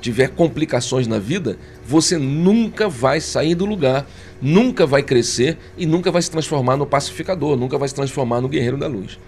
tiver 0.00 0.28
complicações 0.28 1.06
na 1.06 1.18
vida, 1.18 1.58
você 1.86 2.16
nunca 2.16 2.88
vai 2.88 3.20
sair 3.20 3.54
do 3.54 3.66
lugar, 3.66 4.06
nunca 4.40 4.86
vai 4.86 5.02
crescer 5.02 5.58
e 5.76 5.86
nunca 5.86 6.10
vai 6.10 6.22
se 6.22 6.30
transformar 6.30 6.76
no 6.76 6.86
pacificador, 6.86 7.56
nunca 7.56 7.78
vai 7.78 7.88
se 7.88 7.94
transformar 7.94 8.40
no 8.40 8.48
guerreiro 8.48 8.76
da 8.76 8.86
luz. 8.86 9.18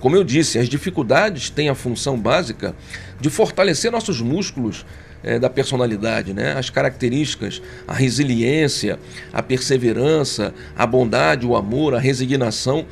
Como 0.00 0.14
eu 0.14 0.22
disse, 0.22 0.58
as 0.58 0.68
dificuldades 0.68 1.50
têm 1.50 1.68
a 1.68 1.74
função 1.74 2.16
básica 2.16 2.74
de 3.20 3.28
fortalecer 3.28 3.90
nossos 3.90 4.20
músculos 4.20 4.86
é, 5.22 5.38
da 5.38 5.50
personalidade, 5.50 6.32
né? 6.32 6.52
as 6.52 6.70
características, 6.70 7.60
a 7.86 7.92
resiliência, 7.92 8.98
a 9.32 9.42
perseverança, 9.42 10.54
a 10.76 10.86
bondade, 10.86 11.44
o 11.44 11.56
amor, 11.56 11.94
a 11.94 11.98
resignação. 11.98 12.86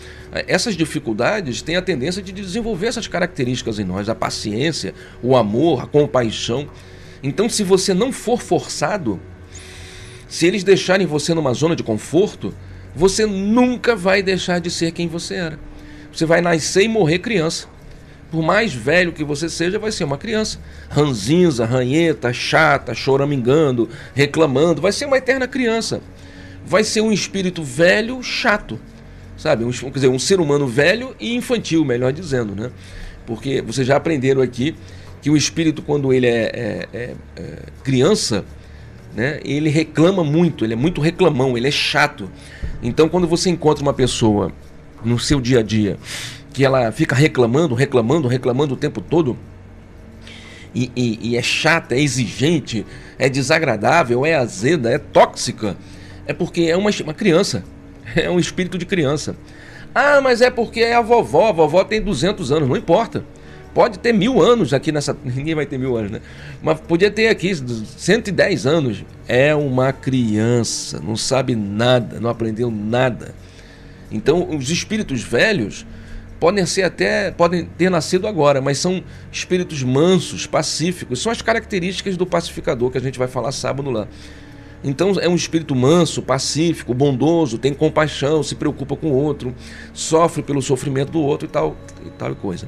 Essas 0.48 0.76
dificuldades 0.76 1.62
têm 1.62 1.76
a 1.76 1.82
tendência 1.82 2.20
de 2.20 2.32
desenvolver 2.32 2.88
essas 2.88 3.06
características 3.06 3.78
em 3.78 3.84
nós, 3.84 4.08
a 4.08 4.14
paciência, 4.14 4.92
o 5.22 5.36
amor, 5.36 5.82
a 5.82 5.86
compaixão. 5.86 6.68
Então, 7.26 7.48
se 7.48 7.64
você 7.64 7.92
não 7.92 8.12
for 8.12 8.40
forçado, 8.40 9.20
se 10.28 10.46
eles 10.46 10.62
deixarem 10.62 11.06
você 11.06 11.34
numa 11.34 11.52
zona 11.52 11.74
de 11.74 11.82
conforto, 11.82 12.54
você 12.94 13.26
nunca 13.26 13.96
vai 13.96 14.22
deixar 14.22 14.60
de 14.60 14.70
ser 14.70 14.92
quem 14.92 15.08
você 15.08 15.34
era. 15.34 15.58
Você 16.12 16.24
vai 16.24 16.40
nascer 16.40 16.84
e 16.84 16.88
morrer 16.88 17.18
criança. 17.18 17.66
Por 18.30 18.42
mais 18.42 18.72
velho 18.72 19.12
que 19.12 19.24
você 19.24 19.48
seja, 19.48 19.78
vai 19.78 19.92
ser 19.92 20.04
uma 20.04 20.16
criança. 20.16 20.58
Ranzinza, 20.88 21.64
ranheta, 21.64 22.32
chata, 22.32 22.94
choramingando, 22.94 23.88
reclamando. 24.14 24.80
Vai 24.80 24.92
ser 24.92 25.06
uma 25.06 25.18
eterna 25.18 25.46
criança. 25.46 26.00
Vai 26.64 26.84
ser 26.84 27.00
um 27.00 27.12
espírito 27.12 27.62
velho, 27.62 28.22
chato. 28.22 28.80
Sabe? 29.36 29.64
Um, 29.64 29.70
quer 29.70 29.90
dizer, 29.90 30.08
um 30.08 30.18
ser 30.18 30.40
humano 30.40 30.66
velho 30.66 31.14
e 31.20 31.34
infantil, 31.34 31.84
melhor 31.84 32.12
dizendo, 32.12 32.54
né? 32.54 32.70
Porque 33.26 33.60
vocês 33.60 33.86
já 33.86 33.96
aprenderam 33.96 34.40
aqui 34.40 34.74
que 35.26 35.30
o 35.30 35.36
espírito, 35.36 35.82
quando 35.82 36.12
ele 36.12 36.28
é, 36.28 36.52
é, 36.54 36.88
é, 36.94 37.14
é 37.36 37.58
criança, 37.82 38.44
né, 39.12 39.40
ele 39.44 39.68
reclama 39.68 40.22
muito, 40.22 40.64
ele 40.64 40.74
é 40.74 40.76
muito 40.76 41.00
reclamão, 41.00 41.58
ele 41.58 41.66
é 41.66 41.70
chato. 41.72 42.30
Então, 42.80 43.08
quando 43.08 43.26
você 43.26 43.50
encontra 43.50 43.82
uma 43.82 43.92
pessoa 43.92 44.52
no 45.04 45.18
seu 45.18 45.40
dia 45.40 45.58
a 45.58 45.62
dia 45.64 45.98
que 46.52 46.64
ela 46.64 46.92
fica 46.92 47.16
reclamando, 47.16 47.74
reclamando, 47.74 48.28
reclamando 48.28 48.74
o 48.74 48.76
tempo 48.76 49.00
todo, 49.00 49.36
e, 50.72 50.92
e, 50.94 51.30
e, 51.30 51.36
é 51.36 51.42
chata, 51.42 51.96
é 51.96 52.00
exigente, 52.00 52.86
é 53.18 53.28
desagradável, 53.28 54.24
é 54.24 54.36
azeda, 54.36 54.92
é 54.92 54.98
tóxica, 54.98 55.76
é 56.24 56.32
porque 56.32 56.60
é 56.70 56.76
uma, 56.76 56.90
uma 57.02 57.14
criança, 57.14 57.64
é 58.14 58.30
um 58.30 58.38
espírito 58.38 58.78
de 58.78 58.86
criança. 58.86 59.34
Ah, 59.92 60.20
mas 60.20 60.40
é 60.40 60.52
porque 60.52 60.82
é 60.82 60.94
a 60.94 61.00
vovó, 61.00 61.48
a 61.48 61.52
vovó 61.52 61.82
tem 61.82 62.00
200 62.00 62.52
anos, 62.52 62.68
não 62.68 62.76
importa. 62.76 63.24
Pode 63.76 63.98
ter 63.98 64.14
mil 64.14 64.40
anos 64.40 64.72
aqui 64.72 64.90
nessa. 64.90 65.14
Ninguém 65.22 65.54
vai 65.54 65.66
ter 65.66 65.76
mil 65.76 65.98
anos, 65.98 66.10
né? 66.10 66.22
Mas 66.62 66.80
podia 66.80 67.10
ter 67.10 67.28
aqui 67.28 67.54
110 67.54 68.64
anos. 68.66 69.04
É 69.28 69.54
uma 69.54 69.92
criança, 69.92 70.98
não 70.98 71.14
sabe 71.14 71.54
nada, 71.54 72.18
não 72.18 72.30
aprendeu 72.30 72.70
nada. 72.70 73.34
Então, 74.10 74.48
os 74.56 74.70
espíritos 74.70 75.22
velhos 75.22 75.84
podem 76.40 76.64
ser 76.64 76.84
até 76.84 77.30
podem 77.30 77.66
ter 77.76 77.90
nascido 77.90 78.26
agora, 78.26 78.62
mas 78.62 78.78
são 78.78 79.04
espíritos 79.30 79.82
mansos, 79.82 80.46
pacíficos, 80.46 81.20
são 81.20 81.30
as 81.30 81.42
características 81.42 82.16
do 82.16 82.24
pacificador 82.24 82.90
que 82.90 82.96
a 82.96 83.00
gente 83.02 83.18
vai 83.18 83.28
falar 83.28 83.52
sábado 83.52 83.90
lá. 83.90 84.08
Então 84.82 85.12
é 85.20 85.28
um 85.28 85.34
espírito 85.34 85.74
manso, 85.74 86.22
pacífico, 86.22 86.94
bondoso, 86.94 87.58
tem 87.58 87.74
compaixão, 87.74 88.42
se 88.42 88.54
preocupa 88.54 88.96
com 88.96 89.08
o 89.08 89.14
outro, 89.14 89.54
sofre 89.92 90.42
pelo 90.42 90.62
sofrimento 90.62 91.12
do 91.12 91.20
outro 91.20 91.46
e 91.46 91.50
tal 91.50 91.76
e 92.06 92.10
tal 92.10 92.34
coisa. 92.34 92.66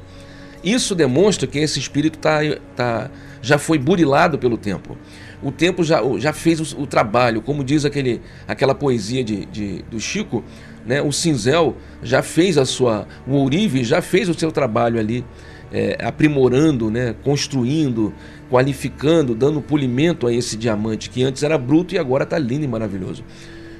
Isso 0.63 0.93
demonstra 0.93 1.47
que 1.47 1.57
esse 1.57 1.79
espírito 1.79 2.19
tá, 2.19 2.39
tá, 2.75 3.09
já 3.41 3.57
foi 3.57 3.77
burilado 3.77 4.37
pelo 4.37 4.57
tempo. 4.57 4.97
O 5.41 5.51
tempo 5.51 5.83
já, 5.83 6.01
já 6.17 6.33
fez 6.33 6.73
o, 6.73 6.81
o 6.81 6.87
trabalho, 6.87 7.41
como 7.41 7.63
diz 7.63 7.85
aquele, 7.85 8.21
aquela 8.47 8.75
poesia 8.75 9.23
de, 9.23 9.45
de, 9.45 9.81
do 9.83 9.99
Chico, 9.99 10.43
né? 10.85 11.01
o 11.01 11.11
cinzel 11.11 11.77
já 12.03 12.21
fez 12.21 12.57
a 12.57 12.65
sua. 12.65 13.07
O 13.25 13.35
ourive 13.35 13.83
já 13.83 14.01
fez 14.01 14.27
o 14.27 14.33
seu 14.33 14.51
trabalho 14.51 14.99
ali, 14.99 15.23
é, 15.71 15.97
aprimorando, 16.03 16.91
né? 16.91 17.15
construindo, 17.23 18.13
qualificando, 18.49 19.33
dando 19.33 19.61
polimento 19.61 20.27
a 20.27 20.33
esse 20.33 20.57
diamante 20.57 21.09
que 21.09 21.23
antes 21.23 21.41
era 21.41 21.57
bruto 21.57 21.95
e 21.95 21.97
agora 21.97 22.25
está 22.25 22.37
lindo 22.37 22.65
e 22.65 22.67
maravilhoso. 22.67 23.23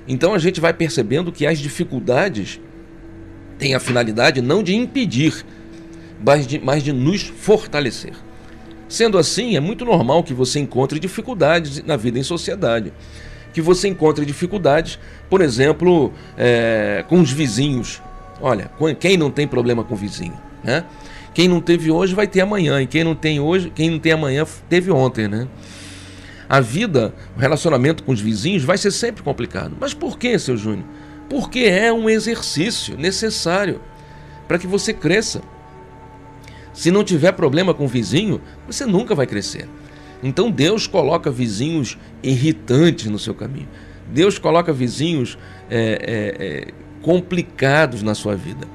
Então 0.08 0.34
a 0.34 0.40
gente 0.40 0.62
vai 0.62 0.74
percebendo 0.74 1.32
que 1.32 1.46
as 1.46 1.60
dificuldades 1.60 2.62
têm 3.58 3.76
a 3.76 3.80
finalidade 3.80 4.42
não 4.42 4.64
de 4.64 4.74
impedir 4.74 5.46
mas 6.24 6.46
de, 6.46 6.60
mas 6.60 6.84
de 6.84 6.92
nos 6.92 7.24
fortalecer. 7.24 8.14
Sendo 8.88 9.18
assim, 9.18 9.56
é 9.56 9.60
muito 9.60 9.86
normal 9.86 10.24
que 10.24 10.34
você 10.34 10.60
encontre 10.60 11.00
dificuldades 11.00 11.84
na 11.84 11.96
vida 11.96 12.18
em 12.18 12.24
sociedade. 12.24 12.92
Que 13.54 13.62
você 13.62 13.88
encontre 13.88 14.26
dificuldades, 14.26 15.00
por 15.30 15.42
exemplo, 15.42 16.12
é, 16.38 17.04
com 17.08 17.20
os 17.20 17.32
vizinhos. 17.32 18.02
Olha, 18.42 18.72
quem 19.00 19.18
não 19.18 19.30
tem 19.30 19.48
problema 19.48 19.84
com 19.84 19.94
o 19.94 19.98
vizinho, 19.98 20.38
né? 20.64 20.86
Quem 21.34 21.48
não 21.48 21.62
teve 21.62 21.92
hoje 21.92 22.16
vai 22.16 22.28
ter 22.28 22.42
amanhã, 22.42 22.82
e 22.82 22.88
quem 22.88 23.04
não 23.04 23.14
tem 23.14 23.40
hoje, 23.40 23.70
quem 23.70 23.92
não 23.92 24.00
tem 24.00 24.12
amanhã 24.12 24.46
teve 24.68 24.90
ontem, 24.92 25.28
né? 25.28 25.48
A 26.50 26.60
vida, 26.60 27.14
o 27.38 27.40
relacionamento 27.40 28.04
com 28.04 28.12
os 28.12 28.20
vizinhos 28.20 28.64
vai 28.64 28.78
ser 28.78 28.90
sempre 28.90 29.22
complicado. 29.22 29.78
Mas 29.80 29.94
por 29.94 30.18
que, 30.18 30.38
seu 30.40 30.58
Júnior? 30.58 30.86
Porque 31.30 31.60
é 31.60 31.94
um 31.94 32.10
exercício 32.10 32.98
necessário 32.98 33.80
para 34.48 34.58
que 34.58 34.66
você 34.66 34.92
cresça. 34.92 35.42
Se 36.74 36.92
não 36.92 37.04
tiver 37.04 37.32
problema 37.32 37.74
com 37.74 37.86
o 37.86 37.88
vizinho, 37.88 38.42
você 38.68 38.86
nunca 38.86 39.16
vai 39.16 39.26
crescer. 39.26 39.68
Então 40.22 40.52
Deus 40.52 40.88
coloca 40.88 41.32
vizinhos 41.32 41.98
irritantes 42.22 43.08
no 43.08 43.18
seu 43.18 43.34
caminho. 43.34 43.68
Deus 44.12 44.38
coloca 44.38 44.74
vizinhos 44.74 45.38
é, 45.70 45.78
é, 45.80 46.46
é, 46.46 46.68
complicados 47.02 48.02
na 48.02 48.16
sua 48.16 48.36
vida. 48.36 48.68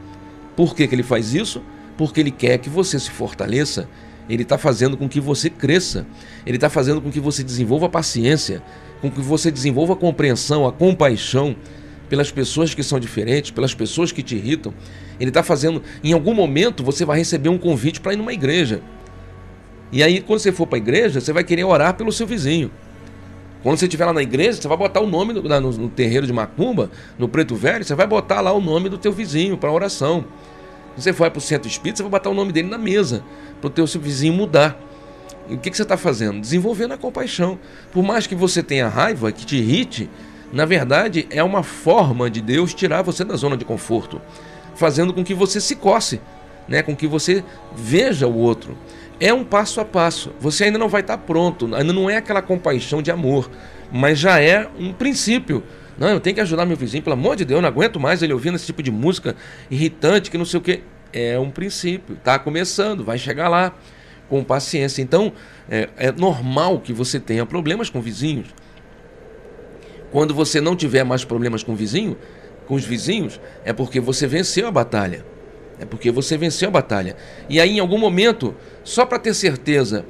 Por 0.56 0.74
que, 0.74 0.86
que 0.86 0.94
ele 0.94 1.02
faz 1.02 1.34
isso? 1.34 1.62
Porque 1.96 2.20
ele 2.20 2.30
quer 2.30 2.58
que 2.58 2.70
você 2.70 2.98
se 2.98 3.10
fortaleça. 3.10 3.88
Ele 4.28 4.42
está 4.42 4.56
fazendo 4.56 4.96
com 4.96 5.08
que 5.08 5.20
você 5.20 5.50
cresça. 5.50 6.06
Ele 6.46 6.56
está 6.56 6.70
fazendo 6.70 7.00
com 7.00 7.10
que 7.10 7.20
você 7.20 7.42
desenvolva 7.42 7.88
paciência, 7.88 8.62
com 9.00 9.10
que 9.10 9.20
você 9.20 9.50
desenvolva 9.50 9.92
a 9.92 9.96
compreensão, 9.96 10.66
a 10.66 10.72
compaixão 10.72 11.56
pelas 12.08 12.30
pessoas 12.30 12.74
que 12.74 12.82
são 12.82 12.98
diferentes, 12.98 13.50
pelas 13.50 13.74
pessoas 13.74 14.12
que 14.12 14.22
te 14.22 14.36
irritam. 14.36 14.72
Ele 15.18 15.30
está 15.30 15.42
fazendo. 15.42 15.82
Em 16.02 16.12
algum 16.12 16.34
momento 16.34 16.82
você 16.82 17.04
vai 17.04 17.18
receber 17.18 17.48
um 17.48 17.58
convite 17.58 18.00
para 18.00 18.12
ir 18.12 18.16
numa 18.16 18.32
igreja. 18.32 18.80
E 19.92 20.02
aí, 20.02 20.20
quando 20.20 20.40
você 20.40 20.50
for 20.50 20.66
para 20.66 20.76
a 20.76 20.80
igreja, 20.80 21.20
você 21.20 21.32
vai 21.32 21.44
querer 21.44 21.64
orar 21.64 21.94
pelo 21.94 22.10
seu 22.10 22.26
vizinho. 22.26 22.70
Quando 23.62 23.78
você 23.78 23.86
estiver 23.86 24.04
lá 24.04 24.12
na 24.12 24.22
igreja, 24.22 24.60
você 24.60 24.68
vai 24.68 24.76
botar 24.76 25.00
o 25.00 25.06
nome 25.06 25.32
do, 25.32 25.42
no, 25.42 25.70
no, 25.70 25.88
terreiro 25.88 26.26
de 26.26 26.32
Macumba, 26.32 26.90
no 27.18 27.28
Preto 27.28 27.54
Velho, 27.54 27.82
você 27.82 27.94
vai 27.94 28.06
botar 28.06 28.40
lá 28.40 28.52
o 28.52 28.60
nome 28.60 28.88
do 28.88 28.98
teu 28.98 29.10
vizinho 29.10 29.56
para 29.56 29.72
oração. 29.72 30.26
Você 30.96 31.12
for 31.12 31.30
para 31.30 31.38
o 31.38 31.40
centro 31.40 31.68
espírita, 31.68 31.98
você 31.98 32.02
vai 32.02 32.10
botar 32.10 32.28
o 32.28 32.34
nome 32.34 32.52
dele 32.52 32.68
na 32.68 32.76
mesa, 32.76 33.24
para 33.60 33.68
o 33.68 33.70
teu 33.70 33.86
vizinho 33.86 34.34
mudar. 34.34 34.78
E 35.48 35.54
o 35.54 35.58
que, 35.58 35.70
que 35.70 35.76
você 35.76 35.82
está 35.82 35.96
fazendo? 35.96 36.40
Desenvolvendo 36.40 36.92
a 36.92 36.98
compaixão. 36.98 37.58
Por 37.90 38.02
mais 38.02 38.26
que 38.26 38.34
você 38.34 38.62
tenha 38.62 38.88
raiva, 38.88 39.32
que 39.32 39.46
te 39.46 39.56
irrite, 39.56 40.10
na 40.54 40.64
verdade, 40.64 41.26
é 41.30 41.42
uma 41.42 41.64
forma 41.64 42.30
de 42.30 42.40
Deus 42.40 42.72
tirar 42.72 43.02
você 43.02 43.24
da 43.24 43.34
zona 43.34 43.56
de 43.56 43.64
conforto, 43.64 44.22
fazendo 44.76 45.12
com 45.12 45.24
que 45.24 45.34
você 45.34 45.60
se 45.60 45.74
coce, 45.74 46.20
né? 46.68 46.80
com 46.80 46.94
que 46.94 47.08
você 47.08 47.42
veja 47.74 48.28
o 48.28 48.36
outro. 48.36 48.78
É 49.18 49.34
um 49.34 49.42
passo 49.42 49.80
a 49.80 49.84
passo. 49.84 50.32
Você 50.38 50.64
ainda 50.64 50.78
não 50.78 50.88
vai 50.88 51.00
estar 51.00 51.18
pronto, 51.18 51.74
ainda 51.74 51.92
não 51.92 52.08
é 52.08 52.18
aquela 52.18 52.40
compaixão 52.40 53.02
de 53.02 53.10
amor, 53.10 53.50
mas 53.90 54.16
já 54.16 54.40
é 54.40 54.68
um 54.78 54.92
princípio. 54.92 55.64
Não, 55.98 56.08
eu 56.08 56.20
tenho 56.20 56.34
que 56.34 56.40
ajudar 56.40 56.64
meu 56.64 56.76
vizinho, 56.76 57.02
pelo 57.02 57.14
amor 57.14 57.34
de 57.34 57.44
Deus, 57.44 57.58
eu 57.58 57.62
não 57.62 57.68
aguento 57.68 57.98
mais 57.98 58.22
ele 58.22 58.32
ouvindo 58.32 58.54
esse 58.54 58.66
tipo 58.66 58.82
de 58.82 58.92
música 58.92 59.34
irritante, 59.68 60.30
que 60.30 60.38
não 60.38 60.44
sei 60.44 60.58
o 60.58 60.62
que. 60.62 60.82
É 61.12 61.36
um 61.36 61.50
princípio, 61.50 62.14
está 62.14 62.38
começando, 62.38 63.04
vai 63.04 63.18
chegar 63.18 63.48
lá 63.48 63.72
com 64.28 64.42
paciência. 64.44 65.02
Então, 65.02 65.32
é, 65.68 65.88
é 65.96 66.12
normal 66.12 66.78
que 66.78 66.92
você 66.92 67.18
tenha 67.18 67.44
problemas 67.44 67.90
com 67.90 68.00
vizinhos. 68.00 68.48
Quando 70.14 70.32
você 70.32 70.60
não 70.60 70.76
tiver 70.76 71.02
mais 71.02 71.24
problemas 71.24 71.64
com 71.64 71.72
o 71.72 71.74
vizinho, 71.74 72.16
com 72.68 72.76
os 72.76 72.84
vizinhos, 72.84 73.40
é 73.64 73.72
porque 73.72 73.98
você 73.98 74.28
venceu 74.28 74.68
a 74.68 74.70
batalha. 74.70 75.26
É 75.76 75.84
porque 75.84 76.08
você 76.08 76.36
venceu 76.36 76.68
a 76.68 76.70
batalha. 76.70 77.16
E 77.48 77.58
aí, 77.58 77.78
em 77.78 77.80
algum 77.80 77.98
momento, 77.98 78.54
só 78.84 79.04
para 79.04 79.18
ter 79.18 79.34
certeza 79.34 80.06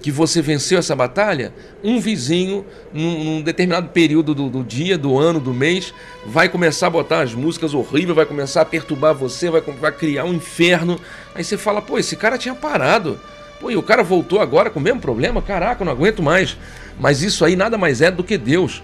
que 0.00 0.10
você 0.10 0.40
venceu 0.40 0.78
essa 0.78 0.96
batalha, 0.96 1.52
um 1.84 2.00
vizinho, 2.00 2.64
num, 2.94 3.24
num 3.24 3.42
determinado 3.42 3.90
período 3.90 4.34
do, 4.34 4.48
do, 4.48 4.64
dia, 4.64 4.96
do 4.96 5.18
ano, 5.18 5.38
do 5.38 5.52
mês, 5.52 5.92
vai 6.24 6.48
começar 6.48 6.86
a 6.86 6.90
botar 6.90 7.20
as 7.20 7.34
músicas 7.34 7.74
horríveis, 7.74 8.16
vai 8.16 8.24
começar 8.24 8.62
a 8.62 8.64
perturbar 8.64 9.14
você, 9.14 9.50
vai, 9.50 9.60
vai 9.60 9.92
criar 9.92 10.24
um 10.24 10.32
inferno. 10.32 10.98
Aí 11.34 11.44
você 11.44 11.58
fala, 11.58 11.82
pô, 11.82 11.98
esse 11.98 12.16
cara 12.16 12.38
tinha 12.38 12.54
parado. 12.54 13.20
Pô, 13.60 13.70
e 13.70 13.76
o 13.76 13.82
cara 13.82 14.02
voltou 14.02 14.40
agora 14.40 14.70
com 14.70 14.80
o 14.80 14.82
mesmo 14.82 15.00
problema? 15.00 15.42
Caraca, 15.42 15.82
eu 15.82 15.84
não 15.84 15.92
aguento 15.92 16.22
mais. 16.22 16.56
Mas 16.98 17.22
isso 17.22 17.44
aí 17.44 17.54
nada 17.54 17.76
mais 17.76 18.00
é 18.00 18.10
do 18.10 18.24
que 18.24 18.38
Deus 18.38 18.82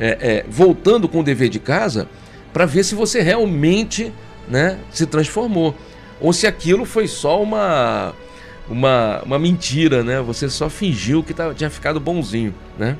é, 0.00 0.18
é, 0.20 0.44
voltando 0.48 1.06
com 1.06 1.20
o 1.20 1.22
dever 1.22 1.50
de 1.50 1.60
casa 1.60 2.08
para 2.52 2.64
ver 2.64 2.82
se 2.82 2.94
você 2.94 3.20
realmente 3.20 4.12
né, 4.48 4.78
se 4.90 5.06
transformou. 5.06 5.74
Ou 6.20 6.32
se 6.32 6.46
aquilo 6.46 6.84
foi 6.84 7.06
só 7.06 7.42
uma, 7.42 8.14
uma, 8.68 9.22
uma 9.24 9.38
mentira, 9.38 10.02
né? 10.02 10.20
Você 10.20 10.48
só 10.48 10.68
fingiu 10.68 11.22
que 11.22 11.32
tá, 11.32 11.54
tinha 11.54 11.70
ficado 11.70 12.00
bonzinho, 12.00 12.54
né? 12.78 12.96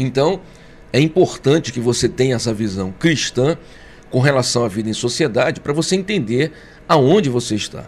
Então, 0.00 0.40
é 0.92 1.00
importante 1.00 1.72
que 1.72 1.80
você 1.80 2.08
tenha 2.08 2.36
essa 2.36 2.52
visão 2.52 2.92
cristã 2.92 3.56
com 4.10 4.18
relação 4.18 4.64
à 4.64 4.68
vida 4.68 4.88
em 4.88 4.94
sociedade 4.94 5.60
para 5.60 5.72
você 5.72 5.94
entender 5.94 6.52
aonde 6.88 7.28
você 7.28 7.54
está. 7.54 7.86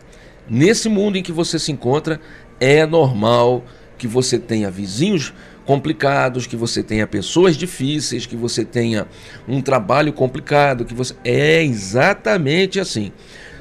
Nesse 0.49 0.89
mundo 0.89 1.17
em 1.17 1.23
que 1.23 1.33
você 1.33 1.59
se 1.59 1.73
encontra, 1.73 2.21
é 2.61 2.87
normal 2.87 3.65
que 3.97 4.07
você 4.07 4.39
tenha 4.39 4.71
vizinhos 4.71 5.33
complicados, 5.65 6.47
que 6.47 6.57
você 6.57 6.83
tenha 6.83 7.07
pessoas 7.07 7.57
difíceis, 7.57 8.27
que 8.27 8.37
você 8.37 8.65
tenha 8.65 9.07
um 9.49 9.61
trabalho 9.61 10.13
complicado, 10.13 10.85
que 10.85 10.95
você 10.95 11.15
é 11.25 11.63
exatamente 11.63 12.79
assim. 12.79 13.13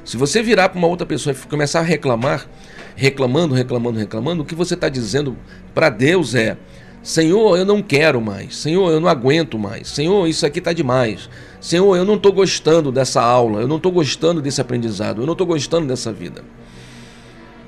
Se 0.04 0.18
você 0.18 0.42
virar 0.42 0.70
para 0.70 0.80
uma 0.80 0.88
outra 0.88 1.06
pessoa 1.06 1.34
e 1.34 1.48
começar 1.48 1.80
a 1.80 1.84
reclamar, 1.84 2.48
reclamando, 2.96 3.54
reclamando, 3.54 4.00
reclamando, 4.00 4.42
o 4.42 4.46
que 4.46 4.56
você 4.56 4.74
está 4.74 4.90
dizendo 4.90 5.38
para 5.74 5.90
Deus 5.90 6.34
é: 6.34 6.58
Senhor, 7.04 7.58
eu 7.58 7.66
não 7.66 7.82
quero 7.82 8.22
mais. 8.22 8.56
Senhor, 8.56 8.92
eu 8.92 9.00
não 9.00 9.10
aguento 9.10 9.58
mais. 9.58 9.88
Senhor, 9.88 10.28
isso 10.28 10.46
aqui 10.46 10.60
está 10.60 10.72
demais. 10.72 11.30
Senhor, 11.60 11.96
eu 11.96 12.06
não 12.06 12.16
estou 12.16 12.32
gostando 12.32 12.92
dessa 12.92 13.22
aula. 13.22 13.62
Eu 13.62 13.68
não 13.68 13.78
estou 13.78 13.92
gostando 13.92 14.42
desse 14.42 14.62
aprendizado. 14.62 15.22
Eu 15.22 15.26
não 15.26 15.34
estou 15.34 15.48
gostando 15.48 15.88
dessa 15.88 16.14
vida. 16.14 16.44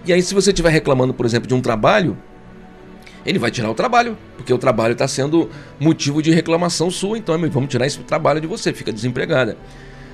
E 0.05 0.13
aí, 0.13 0.21
se 0.21 0.33
você 0.33 0.51
estiver 0.51 0.69
reclamando, 0.69 1.13
por 1.13 1.25
exemplo, 1.25 1.47
de 1.47 1.53
um 1.55 1.61
trabalho, 1.61 2.17
ele 3.25 3.39
vai 3.39 3.49
tirar 3.49 3.71
o 3.71 3.73
trabalho, 3.73 4.17
porque 4.35 4.53
o 4.53 4.57
trabalho 4.57 4.93
está 4.93 5.07
sendo 5.07 5.49
motivo 5.79 6.21
de 6.21 6.29
reclamação 6.29 6.91
sua, 6.91 7.17
então 7.17 7.37
vamos 7.49 7.69
tirar 7.69 7.87
esse 7.87 7.99
trabalho 7.99 8.41
de 8.41 8.47
você, 8.47 8.73
fica 8.73 8.91
desempregada. 8.91 9.57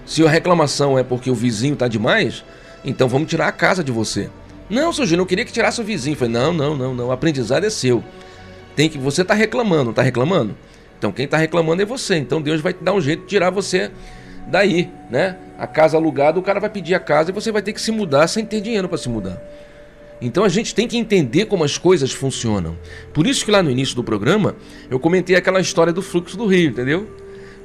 Se 0.06 0.24
a 0.26 0.30
reclamação 0.30 0.98
é 0.98 1.04
porque 1.04 1.30
o 1.30 1.36
vizinho 1.36 1.74
está 1.74 1.88
demais, 1.88 2.44
então 2.86 3.08
vamos 3.08 3.30
tirar 3.30 3.48
a 3.48 3.52
casa 3.52 3.84
de 3.84 3.92
você. 3.92 4.30
Não, 4.70 4.94
seu 4.94 5.06
Júnior, 5.06 5.24
eu 5.24 5.28
queria 5.28 5.44
que 5.44 5.52
tirasse 5.52 5.82
o 5.82 5.84
vizinho. 5.84 6.16
Falei, 6.16 6.34
não, 6.34 6.54
não, 6.54 6.78
não, 6.78 6.94
não, 6.94 7.08
o 7.08 7.12
aprendizado 7.12 7.64
é 7.64 7.70
seu. 7.70 8.04
Tem 8.80 8.88
que 8.88 8.98
você 8.98 9.24
está 9.24 9.34
reclamando, 9.34 9.90
está 9.90 10.02
reclamando? 10.02 10.56
Então 10.98 11.12
quem 11.12 11.26
está 11.26 11.36
reclamando 11.36 11.82
é 11.82 11.86
você. 11.86 12.16
Então 12.16 12.42
Deus 12.42 12.62
vai 12.62 12.72
te 12.72 12.82
dar 12.82 12.94
um 12.94 13.02
jeito 13.02 13.24
de 13.24 13.28
tirar 13.28 13.50
você 13.50 13.92
daí, 14.48 14.90
né? 15.12 15.36
A 15.58 15.68
casa 15.68 15.98
alugada, 15.98 16.40
o 16.40 16.42
cara 16.42 16.62
vai 16.62 16.70
pedir 16.70 16.96
a 16.96 17.00
casa 17.02 17.30
e 17.30 17.34
você 17.34 17.52
vai 17.52 17.62
ter 17.62 17.74
que 17.74 17.82
se 17.82 17.92
mudar 17.92 18.26
sem 18.30 18.46
ter 18.46 18.62
dinheiro 18.62 18.88
para 18.88 18.98
se 18.98 19.10
mudar. 19.10 19.38
Então 20.22 20.46
a 20.46 20.48
gente 20.48 20.74
tem 20.74 20.88
que 20.88 20.96
entender 20.96 21.48
como 21.48 21.66
as 21.66 21.78
coisas 21.78 22.14
funcionam. 22.14 22.78
Por 23.14 23.28
isso 23.28 23.44
que 23.44 23.52
lá 23.52 23.62
no 23.62 23.70
início 23.70 23.98
do 23.98 24.02
programa 24.02 24.56
eu 24.90 24.98
comentei 24.98 25.36
aquela 25.36 25.60
história 25.60 25.92
do 25.92 26.02
fluxo 26.02 26.38
do 26.38 26.46
rio, 26.46 26.70
entendeu? 26.70 27.06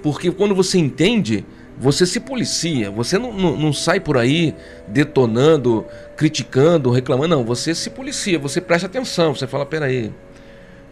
Porque 0.03 0.33
quando 0.33 0.53
você 0.53 0.79
entende, 0.79 1.47
você 1.79 2.07
se 2.07 2.19
policia, 2.19 2.91
você 2.91 3.19
não, 3.19 3.33
não, 3.33 3.57
não 3.57 3.73
sai 3.73 4.01
por 4.01 4.19
aí 4.19 4.53
detonando, 4.89 5.87
criticando, 6.17 6.91
reclamando, 6.91 7.37
não. 7.37 7.45
Você 7.45 7.73
se 7.73 7.89
policia, 7.89 8.37
você 8.37 8.61
presta 8.61 8.89
atenção, 8.89 9.33
você 9.33 9.47
fala: 9.47 9.65
peraí, 9.65 10.13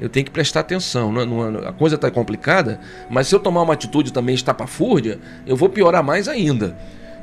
eu 0.03 0.09
tenho 0.09 0.27
que 0.27 0.33
prestar 0.33 0.61
atenção. 0.61 1.13
Não, 1.13 1.25
não, 1.25 1.69
a 1.69 1.73
coisa 1.73 1.95
está 1.95 2.11
complicada, 2.11 2.81
mas 3.09 3.29
se 3.29 3.35
eu 3.37 3.39
tomar 3.39 3.63
uma 3.63 3.73
atitude 3.73 4.13
também 4.13 4.35
estapafúrdia, 4.35 5.21
eu 5.47 5.57
vou 5.57 5.69
piorar 5.69 6.03
mais 6.03 6.27
ainda. 6.27 6.77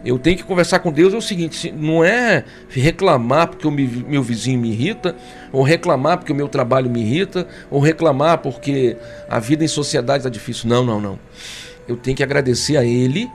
Eu 0.06 0.18
tenho 0.18 0.38
que 0.38 0.46
conversar 0.46 0.80
com 0.80 0.90
Deus 0.90 1.14
é 1.14 1.18
o 1.18 1.22
seguinte: 1.22 1.74
não 1.74 2.06
é 2.06 2.46
reclamar 2.70 3.50
porque 3.50 3.68
o 3.68 3.72
meu 3.72 4.24
vizinho 4.24 4.62
me 4.62 4.72
irrita, 4.72 5.14
ou 5.52 5.62
reclamar 5.62 6.20
porque 6.20 6.32
o 6.32 6.36
meu 6.36 6.48
trabalho 6.48 6.90
me 6.90 7.02
irrita, 7.02 7.46
ou 7.70 7.82
reclamar 7.82 8.38
porque 8.38 8.96
a 9.30 9.40
vida 9.40 9.66
em 9.66 9.68
sociedade 9.68 10.20
está 10.20 10.30
difícil. 10.30 10.70
Não, 10.70 10.86
não, 10.86 11.02
não. 11.02 11.20
Eu 11.86 11.98
tenho 11.98 12.16
que 12.16 12.24
agradecer 12.24 12.78
a 12.78 12.86
Ele 12.86 13.30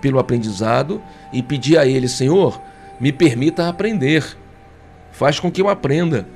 pelo 0.00 0.18
aprendizado 0.18 1.00
e 1.32 1.40
pedir 1.40 1.78
a 1.78 1.86
Ele, 1.86 2.08
Senhor, 2.08 2.60
me 2.98 3.12
permita 3.12 3.68
aprender. 3.68 4.24
Faz 5.12 5.38
com 5.38 5.52
que 5.52 5.62
eu 5.62 5.68
aprenda. 5.68 6.26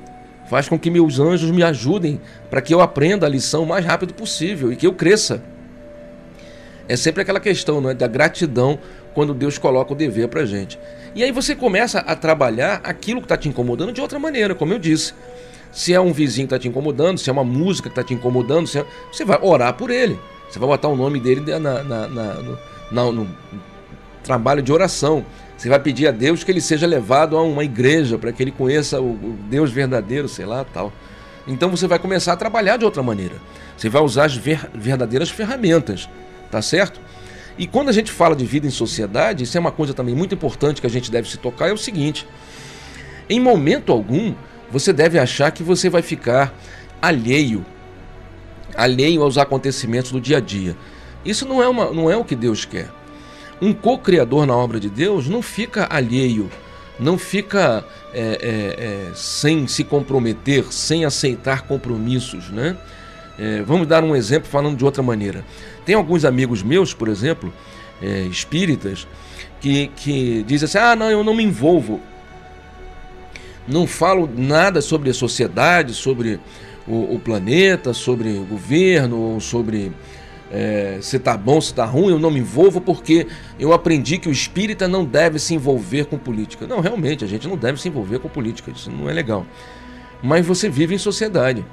Faz 0.53 0.69
com 0.69 0.77
que 0.77 0.91
meus 0.91 1.19
anjos 1.19 1.49
me 1.49 1.63
ajudem 1.63 2.21
para 2.47 2.61
que 2.61 2.71
eu 2.71 2.79
aprenda 2.79 3.25
a 3.25 3.29
lição 3.29 3.63
o 3.63 3.65
mais 3.65 3.83
rápido 3.83 4.13
possível 4.13 4.71
e 4.71 4.75
que 4.75 4.85
eu 4.85 4.93
cresça. 4.93 5.41
É 6.87 6.95
sempre 6.95 7.23
aquela 7.23 7.39
questão 7.39 7.81
não 7.81 7.89
é, 7.89 7.95
da 7.95 8.05
gratidão 8.05 8.77
quando 9.15 9.33
Deus 9.33 9.57
coloca 9.57 9.93
o 9.93 9.95
dever 9.95 10.27
para 10.27 10.45
gente. 10.45 10.77
E 11.15 11.23
aí 11.23 11.31
você 11.31 11.55
começa 11.55 12.01
a 12.01 12.15
trabalhar 12.15 12.81
aquilo 12.83 13.19
que 13.19 13.25
está 13.25 13.35
te 13.35 13.49
incomodando 13.49 13.91
de 13.91 13.99
outra 13.99 14.19
maneira, 14.19 14.53
como 14.53 14.71
eu 14.71 14.77
disse. 14.77 15.15
Se 15.71 15.91
é 15.91 15.99
um 15.99 16.13
vizinho 16.13 16.47
que 16.47 16.53
está 16.53 16.61
te 16.61 16.67
incomodando, 16.67 17.17
se 17.17 17.31
é 17.31 17.33
uma 17.33 17.43
música 17.43 17.89
que 17.89 17.99
está 17.99 18.03
te 18.03 18.13
incomodando, 18.13 18.69
é... 18.77 18.85
você 19.11 19.25
vai 19.25 19.39
orar 19.41 19.73
por 19.73 19.89
ele. 19.89 20.19
Você 20.51 20.59
vai 20.59 20.69
botar 20.69 20.87
o 20.87 20.95
nome 20.95 21.19
dele 21.19 21.41
na, 21.57 21.81
na, 21.81 22.07
na, 22.07 22.33
no, 22.91 23.11
no 23.11 23.35
trabalho 24.23 24.61
de 24.61 24.71
oração. 24.71 25.25
Você 25.57 25.69
vai 25.69 25.79
pedir 25.79 26.07
a 26.07 26.11
Deus 26.11 26.43
que 26.43 26.51
ele 26.51 26.61
seja 26.61 26.85
levado 26.85 27.37
a 27.37 27.41
uma 27.41 27.63
igreja 27.63 28.17
para 28.17 28.31
que 28.31 28.43
ele 28.43 28.51
conheça 28.51 28.99
o, 29.01 29.37
Deus 29.49 29.71
verdadeiro, 29.71 30.27
sei 30.27 30.45
lá, 30.45 30.65
tal. 30.65 30.91
Então 31.47 31.69
você 31.69 31.87
vai 31.87 31.99
começar 31.99 32.33
a 32.33 32.37
trabalhar 32.37 32.77
de 32.77 32.85
outra 32.85 33.03
maneira. 33.03 33.35
Você 33.77 33.89
vai 33.89 34.01
usar 34.01 34.25
as 34.25 34.35
ver, 34.35 34.69
verdadeiras 34.73 35.29
ferramentas, 35.29 36.09
tá 36.49 36.61
certo? 36.61 36.99
E 37.57 37.67
quando 37.67 37.89
a 37.89 37.91
gente 37.91 38.11
fala 38.11 38.35
de 38.35 38.45
vida 38.45 38.65
em 38.65 38.71
sociedade, 38.71 39.43
isso 39.43 39.55
é 39.57 39.59
uma 39.59 39.71
coisa 39.71 39.93
também 39.93 40.15
muito 40.15 40.33
importante 40.33 40.81
que 40.81 40.87
a 40.87 40.89
gente 40.89 41.11
deve 41.11 41.29
se 41.29 41.37
tocar, 41.37 41.69
é 41.69 41.73
o 41.73 41.77
seguinte: 41.77 42.27
em 43.29 43.39
momento 43.39 43.91
algum, 43.91 44.33
você 44.71 44.91
deve 44.91 45.19
achar 45.19 45.51
que 45.51 45.61
você 45.61 45.89
vai 45.89 46.01
ficar 46.01 46.53
alheio, 47.01 47.65
alheio 48.75 49.21
aos 49.21 49.37
acontecimentos 49.37 50.11
do 50.11 50.19
dia 50.19 50.37
a 50.37 50.41
dia. 50.41 50.75
Isso 51.23 51.47
não 51.47 51.61
é, 51.61 51.67
uma, 51.67 51.91
não 51.91 52.09
é 52.09 52.17
o 52.17 52.25
que 52.25 52.35
Deus 52.35 52.65
quer. 52.65 52.89
Um 53.61 53.73
co-criador 53.73 54.45
na 54.45 54.55
obra 54.55 54.79
de 54.79 54.89
Deus 54.89 55.27
não 55.27 55.41
fica 55.41 55.87
alheio, 55.89 56.49
não 56.99 57.17
fica 57.17 57.85
é, 58.13 58.19
é, 58.19 59.09
é, 59.09 59.11
sem 59.15 59.67
se 59.67 59.83
comprometer, 59.83 60.65
sem 60.71 61.05
aceitar 61.05 61.63
compromissos, 61.63 62.49
né? 62.49 62.77
É, 63.37 63.63
vamos 63.63 63.87
dar 63.87 64.03
um 64.03 64.15
exemplo 64.15 64.47
falando 64.47 64.77
de 64.77 64.85
outra 64.85 65.01
maneira. 65.01 65.43
Tem 65.85 65.95
alguns 65.95 66.23
amigos 66.23 66.61
meus, 66.61 66.93
por 66.93 67.07
exemplo, 67.07 67.51
é, 68.01 68.21
espíritas, 68.21 69.07
que, 69.59 69.87
que 69.95 70.43
dizem 70.43 70.65
assim: 70.65 70.77
ah, 70.77 70.95
não, 70.95 71.09
eu 71.09 71.23
não 71.23 71.33
me 71.33 71.43
envolvo. 71.43 71.99
Não 73.67 73.87
falo 73.87 74.29
nada 74.35 74.81
sobre 74.81 75.09
a 75.09 75.13
sociedade, 75.13 75.93
sobre 75.93 76.39
o, 76.87 77.15
o 77.15 77.19
planeta, 77.19 77.93
sobre 77.93 78.29
o 78.29 78.43
governo, 78.43 79.39
sobre 79.39 79.91
é, 80.55 80.99
se 81.01 81.17
tá 81.17 81.35
bom, 81.35 81.59
se 81.59 81.73
tá 81.73 81.83
ruim, 81.83 82.11
eu 82.11 82.19
não 82.19 82.29
me 82.29 82.39
envolvo 82.39 82.79
porque 82.79 83.25
eu 83.59 83.73
aprendi 83.73 84.19
que 84.19 84.29
o 84.29 84.31
espírita 84.31 84.87
não 84.87 85.03
deve 85.03 85.39
se 85.39 85.55
envolver 85.55 86.05
com 86.05 86.15
política. 86.15 86.67
Não, 86.67 86.79
realmente, 86.79 87.25
a 87.25 87.27
gente 87.27 87.47
não 87.47 87.57
deve 87.57 87.81
se 87.81 87.87
envolver 87.87 88.19
com 88.19 88.29
política, 88.29 88.69
isso 88.69 88.91
não 88.91 89.09
é 89.09 89.13
legal. 89.13 89.47
Mas 90.21 90.45
você 90.45 90.69
vive 90.69 90.93
em 90.93 90.99
sociedade. 90.99 91.65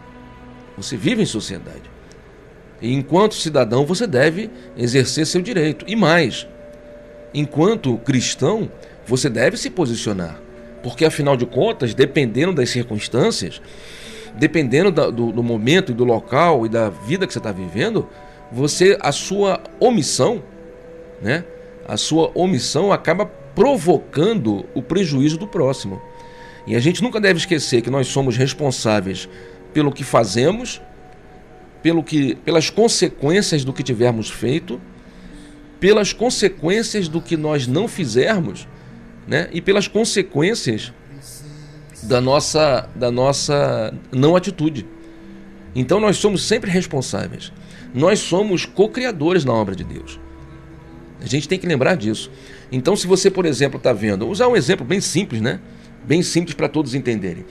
Você 0.79 0.97
vive 0.97 1.21
em 1.21 1.27
sociedade. 1.27 1.83
E 2.81 2.95
enquanto 2.95 3.35
cidadão, 3.35 3.85
você 3.85 4.07
deve 4.07 4.49
exercer 4.75 5.27
seu 5.27 5.43
direito. 5.43 5.85
E 5.87 5.95
mais, 5.95 6.47
enquanto 7.35 7.99
cristão, 7.99 8.73
você 9.07 9.29
deve 9.29 9.59
se 9.59 9.69
posicionar. 9.69 10.41
Porque, 10.83 11.05
afinal 11.05 11.37
de 11.37 11.45
contas, 11.45 11.93
dependendo 11.93 12.55
das 12.55 12.71
circunstâncias, 12.71 13.61
dependendo 14.39 14.91
do, 14.91 15.33
do 15.33 15.43
momento 15.43 15.93
e 15.93 15.95
do 15.95 16.05
local 16.05 16.65
e 16.65 16.69
da 16.71 16.89
vida 16.89 17.27
que 17.27 17.33
você 17.35 17.39
está 17.39 17.53
vivendo, 17.53 18.09
você 18.53 18.99
a 19.01 19.13
sua 19.13 19.61
omissão, 19.79 20.43
né? 21.23 21.45
A 21.87 21.97
sua 21.97 22.31
omissão 22.35 22.93
acaba 22.93 23.27
provocando 23.27 24.65
o 24.75 24.83
prejuízo 24.83 25.37
do 25.37 25.47
próximo. 25.47 26.01
E 26.67 26.77
a 26.77 26.81
gente 26.81 27.03
nunca 27.03 27.21
deve 27.21 27.39
esquecer 27.39 27.83
que 27.83 27.91
nós 27.91 28.09
somos 28.09 28.37
responsáveis 28.37 29.29
pelo 29.73 29.93
que 29.93 30.05
fazemos, 30.05 30.81
pelo 31.83 32.03
que, 32.03 32.35
pelas 32.37 32.71
consequências 32.71 33.65
do 33.65 33.73
que 33.73 33.83
tivermos 33.83 34.31
feito, 34.31 34.81
pelas 35.79 36.13
consequências 36.13 37.09
do 37.09 37.21
que 37.21 37.37
nós 37.37 37.67
não 37.67 37.89
fizermos, 37.89 38.69
né? 39.27 39.49
E 39.53 39.61
pelas 39.61 39.89
consequências 39.89 40.93
da 42.03 42.21
nossa 42.21 42.89
da 42.95 43.11
nossa 43.11 43.93
não 44.13 44.37
atitude. 44.37 44.87
Então 45.75 46.01
nós 46.01 46.17
somos 46.17 46.43
sempre 46.43 46.71
responsáveis. 46.71 47.53
Nós 47.95 48.21
somos 48.21 48.65
co-criadores 48.65 49.45
na 49.45 49.53
obra 49.53 49.75
de 49.75 49.85
Deus. 49.85 50.19
A 51.21 51.27
gente 51.27 51.49
tem 51.49 51.59
que 51.59 51.67
lembrar 51.67 51.97
disso. 51.97 52.31
Então, 52.73 52.97
se 52.97 53.07
você, 53.07 53.31
por 53.31 53.45
exemplo, 53.45 53.77
está 53.77 53.93
vendo, 53.93 54.21
vou 54.21 54.33
usar 54.33 54.49
um 54.49 54.57
exemplo 54.57 54.87
bem 54.87 55.01
simples, 55.01 55.41
né? 55.41 55.61
Bem 56.05 56.23
simples 56.23 56.55
para 56.55 56.69
todos 56.69 56.95
entenderem. 56.95 57.45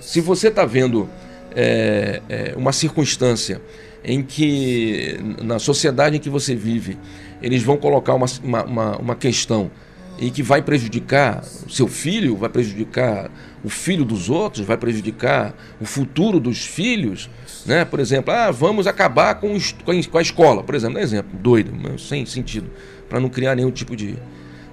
Se 0.00 0.20
você 0.20 0.48
está 0.48 0.64
vendo 0.64 1.08
é, 1.54 2.22
é, 2.28 2.54
uma 2.56 2.72
circunstância 2.72 3.60
em 4.04 4.22
que, 4.22 5.18
na 5.42 5.58
sociedade 5.58 6.16
em 6.16 6.20
que 6.20 6.30
você 6.30 6.54
vive, 6.54 6.96
eles 7.42 7.62
vão 7.62 7.76
colocar 7.76 8.14
uma, 8.14 8.26
uma, 8.44 8.96
uma 8.98 9.14
questão 9.16 9.70
e 10.18 10.30
que 10.30 10.42
vai 10.42 10.62
prejudicar 10.62 11.42
o 11.66 11.70
seu 11.70 11.88
filho, 11.88 12.36
vai 12.36 12.48
prejudicar 12.48 13.30
o 13.64 13.68
filho 13.68 14.04
dos 14.04 14.30
outros, 14.30 14.64
vai 14.64 14.76
prejudicar 14.76 15.54
o 15.80 15.84
futuro 15.84 16.38
dos 16.38 16.64
filhos, 16.64 17.28
né? 17.66 17.84
Por 17.84 18.00
exemplo, 18.00 18.32
ah, 18.32 18.50
vamos 18.50 18.86
acabar 18.86 19.34
com, 19.36 19.56
com 19.84 20.18
a 20.18 20.22
escola, 20.22 20.62
por 20.62 20.74
exemplo, 20.74 20.98
um 20.98 21.02
exemplo 21.02 21.38
doido, 21.38 21.72
sem 21.98 22.24
sentido, 22.24 22.70
para 23.08 23.20
não 23.20 23.28
criar 23.28 23.54
nenhum 23.54 23.70
tipo 23.70 23.96
de 23.96 24.16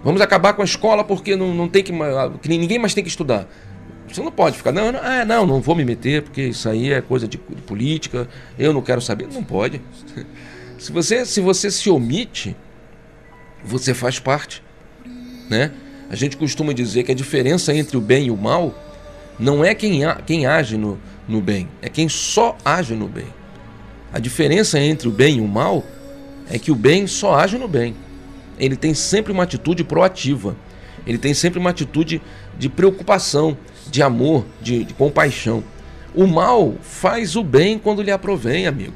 vamos 0.04 0.22
acabar 0.22 0.54
com 0.54 0.62
a 0.62 0.66
escola 0.66 1.04
porque 1.04 1.36
não, 1.36 1.54
não 1.54 1.68
tem 1.68 1.84
que, 1.84 1.94
que 2.42 2.50
ninguém 2.50 2.80
mais 2.80 2.94
tem 2.94 3.04
que 3.04 3.10
estudar. 3.10 3.48
Você 4.08 4.22
não 4.22 4.32
pode 4.32 4.58
ficar, 4.58 4.72
não, 4.72 4.92
não, 4.92 5.00
ah, 5.02 5.26
não, 5.26 5.48
não 5.48 5.62
vou 5.62 5.76
me 5.76 5.84
meter 5.84 6.22
porque 6.22 6.44
isso 6.44 6.70
aí 6.70 6.94
é 6.94 7.02
coisa 7.02 7.28
de, 7.28 7.38
de 7.38 7.62
política, 7.64 8.28
eu 8.60 8.72
não 8.72 8.82
quero 8.82 9.02
saber. 9.02 9.28
Não 9.34 9.44
pode. 9.44 9.82
Se 10.78 10.92
você, 10.92 11.26
se 11.26 11.40
você 11.40 11.72
se 11.72 11.90
omite, 11.90 12.56
você 13.64 13.94
faz 13.94 14.20
parte 14.20 14.62
né? 15.50 15.72
A 16.10 16.16
gente 16.16 16.38
costuma 16.38 16.74
dizer 16.74 17.04
que 17.04 17.12
a 17.12 17.16
diferença 17.16 17.74
entre 17.74 17.98
o 17.98 18.02
bem 18.02 18.28
e 18.28 18.32
o 18.32 18.38
mal 18.38 18.74
Não 19.40 19.64
é 19.64 19.74
quem, 19.74 20.06
a, 20.06 20.16
quem 20.16 20.46
age 20.46 20.78
no, 20.78 21.00
no 21.28 21.42
bem, 21.42 21.70
é 21.82 21.90
quem 21.90 22.10
só 22.10 22.58
age 22.64 22.94
no 22.94 23.08
bem. 23.08 23.28
A 24.12 24.20
diferença 24.20 24.80
entre 24.80 25.08
o 25.08 25.12
bem 25.12 25.38
e 25.38 25.42
o 25.42 25.48
mal 25.48 25.84
é 26.50 26.60
que 26.60 26.72
o 26.72 26.76
bem 26.76 27.08
só 27.08 27.36
age 27.36 27.58
no 27.58 27.68
bem. 27.68 27.96
Ele 28.60 28.76
tem 28.76 28.94
sempre 28.94 29.32
uma 29.32 29.44
atitude 29.44 29.84
proativa. 29.84 30.56
Ele 31.06 31.18
tem 31.18 31.34
sempre 31.34 31.60
uma 31.60 31.72
atitude 31.72 32.22
de 32.58 32.70
preocupação, 32.70 33.58
de 33.90 34.04
amor, 34.04 34.46
de, 34.62 34.84
de 34.84 34.94
compaixão. 34.94 35.64
O 36.14 36.28
mal 36.28 36.76
faz 36.82 37.36
o 37.36 37.44
bem 37.44 37.80
quando 37.80 38.02
lhe 38.02 38.12
aprovém, 38.12 38.68
amigo. 38.68 38.94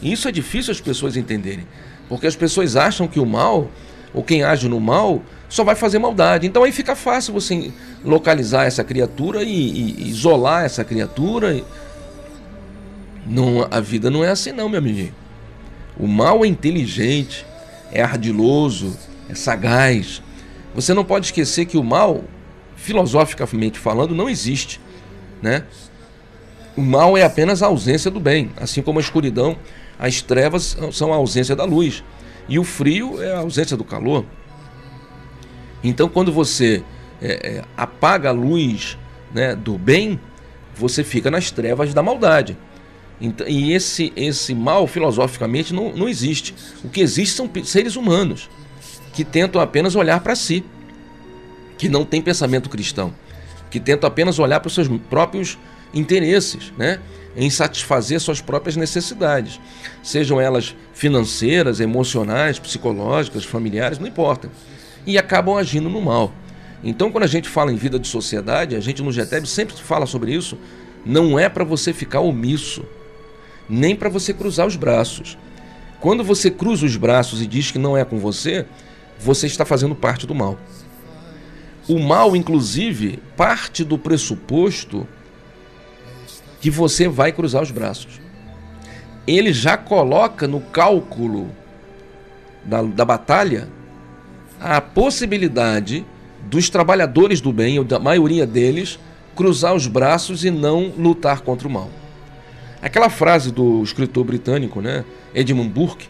Isso 0.00 0.28
é 0.28 0.32
difícil 0.32 0.70
as 0.70 0.80
pessoas 0.80 1.16
entenderem. 1.16 1.66
Porque 2.08 2.26
as 2.26 2.36
pessoas 2.36 2.76
acham 2.76 3.08
que 3.08 3.20
o 3.20 3.26
mal, 3.26 3.70
ou 4.14 4.22
quem 4.22 4.42
age 4.42 4.68
no 4.68 4.80
mal, 4.80 5.22
só 5.50 5.62
vai 5.62 5.74
fazer 5.74 5.98
maldade. 5.98 6.46
Então 6.46 6.64
aí 6.64 6.72
fica 6.72 6.96
fácil 6.96 7.34
você 7.34 7.70
localizar 8.02 8.64
essa 8.64 8.82
criatura 8.82 9.42
e, 9.42 9.50
e 9.50 10.08
isolar 10.08 10.64
essa 10.64 10.82
criatura. 10.82 11.62
Não, 13.26 13.68
a 13.70 13.80
vida 13.80 14.10
não 14.10 14.24
é 14.24 14.30
assim 14.30 14.52
não, 14.52 14.68
meu 14.70 14.78
amigo. 14.78 15.12
O 15.98 16.06
mal 16.06 16.42
é 16.42 16.48
inteligente, 16.48 17.44
é 17.92 18.00
ardiloso, 18.02 18.96
é 19.28 19.34
sagaz. 19.34 20.22
Você 20.74 20.94
não 20.94 21.04
pode 21.04 21.26
esquecer 21.26 21.66
que 21.66 21.76
o 21.76 21.84
mal, 21.84 22.24
filosoficamente 22.76 23.78
falando, 23.78 24.14
não 24.14 24.30
existe, 24.30 24.80
né? 25.42 25.64
O 26.74 26.80
mal 26.80 27.18
é 27.18 27.24
apenas 27.24 27.62
a 27.62 27.66
ausência 27.66 28.10
do 28.10 28.18
bem, 28.18 28.50
assim 28.56 28.80
como 28.80 28.98
a 28.98 29.02
escuridão 29.02 29.58
as 30.00 30.22
trevas 30.22 30.78
são 30.92 31.12
a 31.12 31.16
ausência 31.16 31.54
da 31.54 31.64
luz 31.64 32.02
e 32.48 32.58
o 32.58 32.64
frio 32.64 33.22
é 33.22 33.34
a 33.34 33.40
ausência 33.40 33.76
do 33.76 33.84
calor. 33.84 34.24
Então, 35.82 36.08
quando 36.08 36.32
você 36.32 36.82
é, 37.20 37.58
é, 37.58 37.64
apaga 37.76 38.30
a 38.30 38.32
luz 38.32 38.98
né, 39.32 39.54
do 39.54 39.78
bem, 39.78 40.20
você 40.74 41.04
fica 41.04 41.30
nas 41.30 41.50
trevas 41.50 41.92
da 41.94 42.02
maldade. 42.02 42.56
Então, 43.20 43.46
e 43.46 43.72
esse, 43.72 44.12
esse 44.16 44.54
mal, 44.54 44.86
filosoficamente, 44.86 45.74
não, 45.74 45.92
não 45.94 46.08
existe. 46.08 46.54
O 46.82 46.88
que 46.88 47.00
existe 47.00 47.36
são 47.36 47.50
seres 47.64 47.96
humanos 47.96 48.48
que 49.12 49.24
tentam 49.24 49.60
apenas 49.60 49.94
olhar 49.94 50.20
para 50.20 50.34
si, 50.34 50.64
que 51.76 51.88
não 51.88 52.04
têm 52.04 52.22
pensamento 52.22 52.70
cristão, 52.70 53.12
que 53.70 53.80
tentam 53.80 54.08
apenas 54.08 54.38
olhar 54.38 54.60
para 54.60 54.68
os 54.68 54.74
seus 54.74 54.88
próprios 55.08 55.58
interesses, 55.92 56.72
né? 56.78 57.00
em 57.36 57.48
satisfazer 57.48 58.20
suas 58.20 58.40
próprias 58.40 58.76
necessidades, 58.76 59.60
sejam 60.02 60.40
elas 60.40 60.74
financeiras, 60.92 61.80
emocionais, 61.80 62.58
psicológicas, 62.58 63.44
familiares, 63.44 63.98
não 63.98 64.06
importa. 64.06 64.50
E 65.06 65.16
acabam 65.18 65.56
agindo 65.56 65.88
no 65.88 66.00
mal. 66.00 66.32
Então, 66.82 67.10
quando 67.10 67.24
a 67.24 67.28
gente 67.28 67.48
fala 67.48 67.72
em 67.72 67.76
vida 67.76 67.98
de 67.98 68.08
sociedade, 68.08 68.74
a 68.74 68.80
gente 68.80 69.02
no 69.02 69.12
GTEB 69.12 69.46
sempre 69.46 69.74
fala 69.76 70.06
sobre 70.06 70.32
isso, 70.32 70.56
não 71.04 71.38
é 71.38 71.48
para 71.48 71.64
você 71.64 71.92
ficar 71.92 72.20
omisso, 72.20 72.84
nem 73.68 73.94
para 73.94 74.08
você 74.08 74.32
cruzar 74.32 74.66
os 74.66 74.76
braços. 74.76 75.36
Quando 76.00 76.24
você 76.24 76.50
cruza 76.50 76.86
os 76.86 76.96
braços 76.96 77.42
e 77.42 77.46
diz 77.46 77.70
que 77.70 77.78
não 77.78 77.96
é 77.96 78.04
com 78.04 78.18
você, 78.18 78.66
você 79.18 79.46
está 79.46 79.66
fazendo 79.66 79.94
parte 79.94 80.26
do 80.26 80.34
mal. 80.34 80.58
O 81.86 81.98
mal, 81.98 82.34
inclusive, 82.34 83.18
parte 83.36 83.84
do 83.84 83.98
pressuposto 83.98 85.06
que 86.60 86.70
você 86.70 87.08
vai 87.08 87.32
cruzar 87.32 87.62
os 87.62 87.70
braços. 87.70 88.20
Ele 89.26 89.52
já 89.52 89.76
coloca 89.76 90.48
no 90.48 90.60
cálculo 90.60 91.50
da, 92.64 92.82
da 92.82 93.04
batalha 93.04 93.68
a 94.60 94.80
possibilidade 94.80 96.04
dos 96.42 96.68
trabalhadores 96.68 97.40
do 97.40 97.52
bem, 97.52 97.78
ou 97.78 97.84
da 97.84 97.98
maioria 97.98 98.46
deles, 98.46 98.98
cruzar 99.34 99.74
os 99.74 99.86
braços 99.86 100.44
e 100.44 100.50
não 100.50 100.92
lutar 100.96 101.40
contra 101.40 101.66
o 101.66 101.70
mal. 101.70 101.90
Aquela 102.82 103.10
frase 103.10 103.50
do 103.50 103.82
escritor 103.82 104.24
britânico, 104.24 104.80
né, 104.80 105.04
Edmund 105.34 105.70
Burke, 105.70 106.08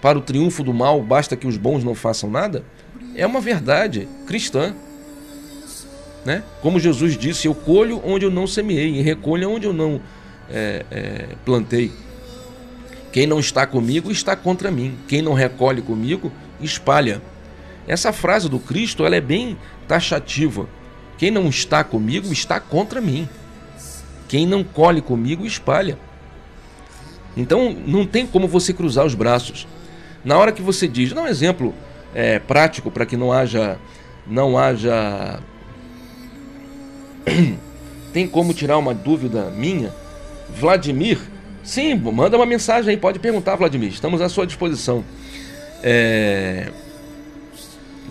para 0.00 0.18
o 0.18 0.20
triunfo 0.20 0.64
do 0.64 0.74
mal 0.74 1.00
basta 1.00 1.36
que 1.36 1.46
os 1.46 1.56
bons 1.56 1.84
não 1.84 1.94
façam 1.94 2.28
nada, 2.30 2.64
é 3.14 3.26
uma 3.26 3.40
verdade 3.40 4.08
cristã. 4.26 4.74
Né? 6.24 6.42
Como 6.60 6.78
Jesus 6.78 7.16
disse, 7.16 7.46
eu 7.46 7.54
colho 7.54 8.00
onde 8.04 8.24
eu 8.24 8.30
não 8.30 8.46
semeei 8.46 8.98
e 8.98 9.02
recolho 9.02 9.50
onde 9.50 9.66
eu 9.66 9.72
não 9.72 10.00
é, 10.50 10.84
é, 10.90 11.28
plantei. 11.44 11.92
Quem 13.12 13.26
não 13.26 13.38
está 13.38 13.66
comigo 13.66 14.10
está 14.10 14.34
contra 14.34 14.70
mim. 14.70 14.96
Quem 15.06 15.20
não 15.20 15.34
recolhe 15.34 15.82
comigo 15.82 16.32
espalha. 16.60 17.20
Essa 17.86 18.12
frase 18.12 18.48
do 18.48 18.58
Cristo 18.58 19.04
ela 19.04 19.16
é 19.16 19.20
bem 19.20 19.56
taxativa. 19.88 20.68
Quem 21.18 21.30
não 21.30 21.48
está 21.48 21.84
comigo 21.84 22.32
está 22.32 22.58
contra 22.60 23.00
mim. 23.00 23.28
Quem 24.28 24.46
não 24.46 24.64
colhe 24.64 25.00
comigo 25.00 25.44
espalha. 25.44 25.98
Então 27.36 27.74
não 27.86 28.06
tem 28.06 28.26
como 28.26 28.46
você 28.48 28.72
cruzar 28.72 29.04
os 29.04 29.14
braços. 29.14 29.66
Na 30.24 30.38
hora 30.38 30.52
que 30.52 30.62
você 30.62 30.86
diz, 30.86 31.12
dá 31.12 31.22
um 31.22 31.28
exemplo 31.28 31.74
é, 32.14 32.38
prático 32.38 32.90
para 32.90 33.04
que 33.06 33.16
não 33.16 33.32
haja 33.32 33.78
não 34.26 34.56
haja 34.56 35.40
Tem 38.12 38.28
como 38.28 38.52
tirar 38.52 38.78
uma 38.78 38.94
dúvida 38.94 39.50
minha? 39.50 39.92
Vladimir? 40.54 41.18
Sim, 41.64 41.94
manda 41.94 42.36
uma 42.36 42.44
mensagem 42.44 42.90
aí, 42.90 42.96
pode 42.96 43.18
perguntar, 43.18 43.56
Vladimir. 43.56 43.90
Estamos 43.90 44.20
à 44.20 44.28
sua 44.28 44.46
disposição. 44.46 45.04
É... 45.82 46.70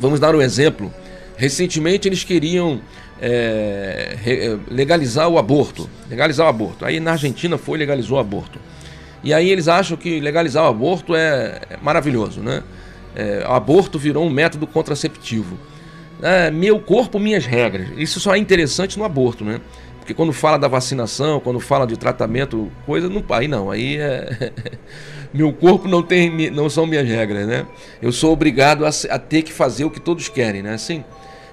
Vamos 0.01 0.19
dar 0.19 0.35
um 0.35 0.41
exemplo. 0.41 0.93
Recentemente 1.37 2.09
eles 2.09 2.25
queriam 2.25 2.81
é, 3.21 4.17
é, 4.25 4.57
legalizar 4.69 5.29
o 5.29 5.37
aborto. 5.37 5.89
Legalizar 6.09 6.45
o 6.45 6.49
aborto. 6.49 6.83
Aí 6.83 6.99
na 6.99 7.11
Argentina 7.11 7.57
foi 7.57 7.77
legalizou 7.77 8.17
o 8.17 8.19
aborto. 8.19 8.59
E 9.23 9.33
aí 9.33 9.49
eles 9.49 9.69
acham 9.69 9.95
que 9.95 10.19
legalizar 10.19 10.65
o 10.65 10.67
aborto 10.67 11.15
é, 11.15 11.61
é 11.69 11.77
maravilhoso, 11.81 12.41
né? 12.41 12.63
É, 13.15 13.43
aborto 13.45 13.97
virou 13.97 14.25
um 14.25 14.29
método 14.29 14.65
contraceptivo 14.65 15.57
é, 16.21 16.51
meu 16.51 16.79
corpo, 16.79 17.19
minhas 17.19 17.45
regras. 17.45 17.89
Isso 17.97 18.19
só 18.19 18.35
é 18.35 18.37
interessante 18.37 18.97
no 18.97 19.03
aborto, 19.03 19.43
né? 19.43 19.59
Porque 19.97 20.13
quando 20.13 20.31
fala 20.31 20.57
da 20.57 20.67
vacinação, 20.67 21.39
quando 21.39 21.59
fala 21.59 21.85
de 21.85 21.97
tratamento, 21.97 22.71
coisa, 22.85 23.09
não, 23.09 23.23
aí 23.29 23.47
não, 23.47 23.71
aí 23.71 23.97
é. 23.97 24.51
meu 25.33 25.53
corpo 25.53 25.87
não 25.87 26.03
tem, 26.03 26.49
não 26.51 26.69
são 26.69 26.85
minhas 26.85 27.07
regras, 27.07 27.47
né? 27.47 27.65
Eu 28.01 28.11
sou 28.11 28.33
obrigado 28.33 28.85
a, 28.85 28.89
a 29.09 29.19
ter 29.19 29.43
que 29.43 29.51
fazer 29.51 29.85
o 29.85 29.89
que 29.89 29.99
todos 29.99 30.27
querem, 30.29 30.61
né? 30.61 30.73
Assim. 30.73 31.03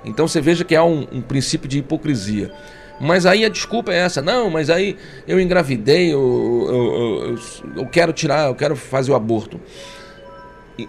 Então 0.04 0.26
você 0.26 0.40
veja 0.40 0.64
que 0.64 0.74
há 0.74 0.84
um, 0.84 1.06
um 1.12 1.20
princípio 1.20 1.68
de 1.68 1.78
hipocrisia. 1.78 2.52
Mas 3.00 3.26
aí 3.26 3.44
a 3.44 3.48
desculpa 3.48 3.92
é 3.92 3.98
essa, 3.98 4.20
não, 4.20 4.50
mas 4.50 4.68
aí 4.68 4.96
eu 5.26 5.38
engravidei, 5.38 6.12
eu, 6.12 6.66
eu, 6.68 7.28
eu, 7.28 7.38
eu 7.76 7.86
quero 7.86 8.12
tirar, 8.12 8.48
eu 8.48 8.54
quero 8.56 8.74
fazer 8.74 9.12
o 9.12 9.14
aborto 9.14 9.60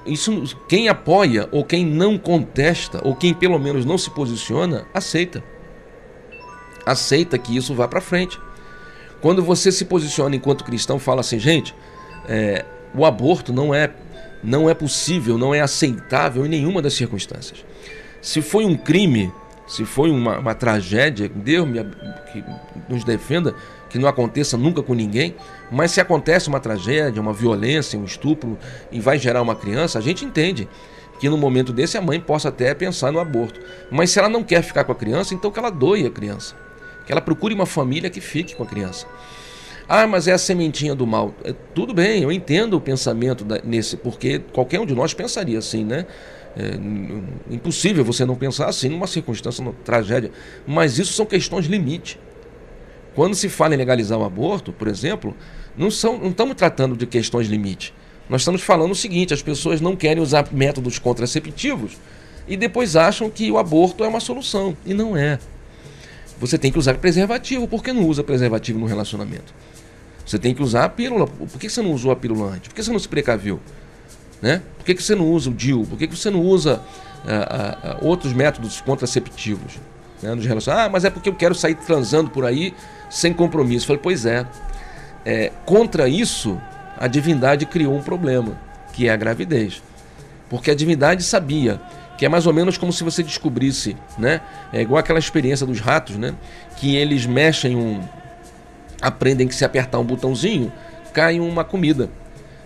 isso 0.06 0.44
quem 0.68 0.88
apoia 0.88 1.50
ou 1.52 1.64
quem 1.64 1.86
não 1.86 2.18
contesta 2.18 3.02
ou 3.04 3.16
quem 3.16 3.34
pelo 3.34 3.58
menos 3.58 3.86
não 3.86 3.98
se 3.98 4.10
posiciona 4.12 4.86
aceita 4.94 5.44
aceita 6.86 7.38
que 7.38 7.56
isso 7.56 7.74
vá 7.74 7.88
para 7.88 8.02
frente 8.02 8.40
quando 9.22 9.44
você 9.44 9.72
se 9.72 9.86
posiciona 9.86 10.36
enquanto 10.36 10.64
cristão 10.64 11.00
fala 11.00 11.22
assim 11.22 11.40
gente 11.40 11.74
é, 12.28 12.64
o 12.96 13.06
aborto 13.06 13.54
não 13.54 13.74
é 13.74 13.92
não 14.44 14.70
é 14.70 14.74
possível 14.74 15.38
não 15.38 15.54
é 15.54 15.62
aceitável 15.62 16.46
em 16.46 16.50
nenhuma 16.50 16.82
das 16.82 16.94
circunstâncias 16.94 17.64
se 18.22 18.42
foi 18.42 18.66
um 18.66 18.76
crime 18.76 19.32
se 19.68 19.86
foi 19.86 20.10
uma, 20.10 20.40
uma 20.40 20.56
tragédia 20.56 21.30
Deus 21.30 21.68
me, 21.68 21.84
que 22.32 22.44
nos 22.88 23.04
defenda 23.04 23.54
que 23.90 23.98
não 23.98 24.08
aconteça 24.08 24.56
nunca 24.56 24.84
com 24.84 24.94
ninguém, 24.94 25.36
mas 25.72 25.92
se 25.92 26.00
acontece 26.00 26.48
uma 26.48 26.60
tragédia, 26.60 27.22
uma 27.22 27.34
violência, 27.34 28.00
um 28.00 28.06
estupro 28.06 28.58
e 28.92 29.00
vai 29.00 29.18
gerar 29.18 29.42
uma 29.42 29.56
criança, 29.56 29.98
a 29.98 30.02
gente 30.02 30.24
entende 30.24 30.70
que 31.20 31.28
no 31.28 31.38
momento 31.38 31.74
desse 31.74 31.98
a 31.98 32.02
mãe 32.02 32.20
possa 32.20 32.50
até 32.50 32.74
pensar 32.74 33.12
no 33.12 33.20
aborto. 33.20 33.60
Mas 33.92 34.12
se 34.12 34.20
ela 34.20 34.30
não 34.30 34.44
quer 34.44 34.62
ficar 34.62 34.86
com 34.86 34.92
a 34.92 34.96
criança, 34.96 35.34
então 35.34 35.52
que 35.52 35.60
ela 35.60 35.70
doe 35.70 36.06
a 36.06 36.10
criança. 36.10 36.56
Que 37.06 37.12
ela 37.12 37.20
procure 37.20 37.54
uma 37.54 37.66
família 37.66 38.10
que 38.10 38.22
fique 38.22 38.56
com 38.56 38.64
a 38.64 38.66
criança. 38.66 39.06
Ah, 39.92 40.06
mas 40.06 40.28
é 40.28 40.34
a 40.34 40.38
sementinha 40.38 40.94
do 40.94 41.08
mal. 41.08 41.34
É, 41.44 41.52
tudo 41.74 41.96
bem, 41.96 42.22
eu 42.22 42.32
entendo 42.32 42.76
o 42.76 42.82
pensamento 42.82 43.44
da, 43.44 43.60
nesse, 43.64 43.98
porque 43.98 44.38
qualquer 44.54 44.80
um 44.80 44.86
de 44.86 44.94
nós 44.94 45.16
pensaria 45.16 45.58
assim, 45.58 45.84
né? 45.84 46.06
É, 46.56 47.54
impossível 47.54 48.06
você 48.06 48.24
não 48.24 48.36
pensar 48.36 48.68
assim 48.68 48.88
numa 48.88 49.08
circunstância, 49.08 49.64
numa 49.64 49.74
tragédia. 49.84 50.32
Mas 50.68 51.00
isso 51.00 51.14
são 51.14 51.26
questões 51.26 51.66
limite. 51.66 52.20
Quando 53.16 53.34
se 53.34 53.50
fala 53.50 53.74
em 53.74 53.78
legalizar 53.78 54.20
o 54.20 54.24
aborto, 54.24 54.72
por 54.72 54.88
exemplo, 54.88 55.36
não, 55.76 55.90
são, 55.90 56.20
não 56.20 56.30
estamos 56.30 56.56
tratando 56.56 56.96
de 56.96 57.08
questões 57.08 57.48
limite. 57.48 57.92
Nós 58.30 58.42
estamos 58.42 58.62
falando 58.62 58.92
o 58.92 58.96
seguinte: 58.96 59.34
as 59.34 59.42
pessoas 59.42 59.82
não 59.82 59.96
querem 59.96 60.22
usar 60.22 60.50
métodos 60.52 61.00
contraceptivos 61.00 61.98
e 62.48 62.56
depois 62.56 62.96
acham 62.96 63.28
que 63.28 63.52
o 63.52 63.58
aborto 63.58 64.04
é 64.04 64.08
uma 64.08 64.20
solução. 64.20 64.78
E 64.86 64.94
não 64.94 65.18
é. 65.18 65.40
Você 66.40 66.60
tem 66.60 66.72
que 66.72 66.78
usar 66.78 66.94
preservativo. 67.00 67.68
Por 67.68 67.84
que 67.84 67.92
não 67.92 68.06
usa 68.06 68.24
preservativo 68.24 68.78
no 68.78 68.86
relacionamento? 68.86 69.52
Você 70.30 70.38
tem 70.38 70.54
que 70.54 70.62
usar 70.62 70.86
a 70.86 70.90
pílula. 70.90 71.26
Por 71.26 71.60
que 71.60 71.68
você 71.68 71.82
não 71.82 71.92
usou 71.92 72.12
a 72.12 72.16
pílula 72.16 72.52
antes? 72.52 72.68
Por 72.68 72.76
que 72.76 72.84
você 72.84 72.92
não 72.92 73.00
se 73.00 73.08
precaviu? 73.08 73.60
Né? 74.42 74.62
Por 74.78 74.86
que 74.86 75.02
você 75.02 75.16
não 75.16 75.26
usa 75.26 75.50
o 75.50 75.54
DIU? 75.54 75.86
Por 75.86 75.98
que 75.98 76.06
você 76.06 76.30
não 76.30 76.42
usa 76.42 76.82
uh, 77.26 78.04
uh, 78.04 78.08
outros 78.08 78.32
métodos 78.32 78.80
contraceptivos? 78.82 79.80
né, 80.22 80.36
nos. 80.36 80.68
Ah, 80.68 80.88
mas 80.88 81.06
é 81.06 81.10
porque 81.10 81.30
eu 81.30 81.36
quero 81.36 81.56
sair 81.56 81.76
transando 81.76 82.30
por 82.30 82.46
aí 82.46 82.74
sem 83.10 83.34
compromisso. 83.34 83.86
Eu 83.86 83.88
falei, 83.88 84.02
pois 84.02 84.26
é. 84.26 84.46
é. 85.26 85.52
Contra 85.66 86.08
isso, 86.08 86.62
a 86.98 87.08
divindade 87.08 87.66
criou 87.66 87.96
um 87.96 88.02
problema, 88.02 88.58
que 88.94 89.08
é 89.08 89.12
a 89.12 89.16
gravidez. 89.16 89.82
Porque 90.50 90.72
a 90.72 90.76
divindade 90.76 91.24
sabia 91.24 91.82
que 92.18 92.26
é 92.26 92.30
mais 92.30 92.46
ou 92.46 92.54
menos 92.54 92.78
como 92.78 92.92
se 92.92 93.04
você 93.04 93.24
descobrisse, 93.24 93.96
né? 94.18 94.42
É 94.74 94.82
igual 94.82 95.00
aquela 95.00 95.20
experiência 95.20 95.66
dos 95.66 95.80
ratos, 95.80 96.18
né? 96.18 96.36
Que 96.76 96.96
eles 96.96 97.26
mexem 97.26 97.76
um. 97.76 98.02
Aprendem 99.02 99.48
que 99.48 99.56
se 99.56 99.66
apertar 99.66 100.00
um 100.00 100.04
botãozinho, 100.04 100.72
cai 101.14 101.40
uma 101.40 101.64
comida. 101.64 102.10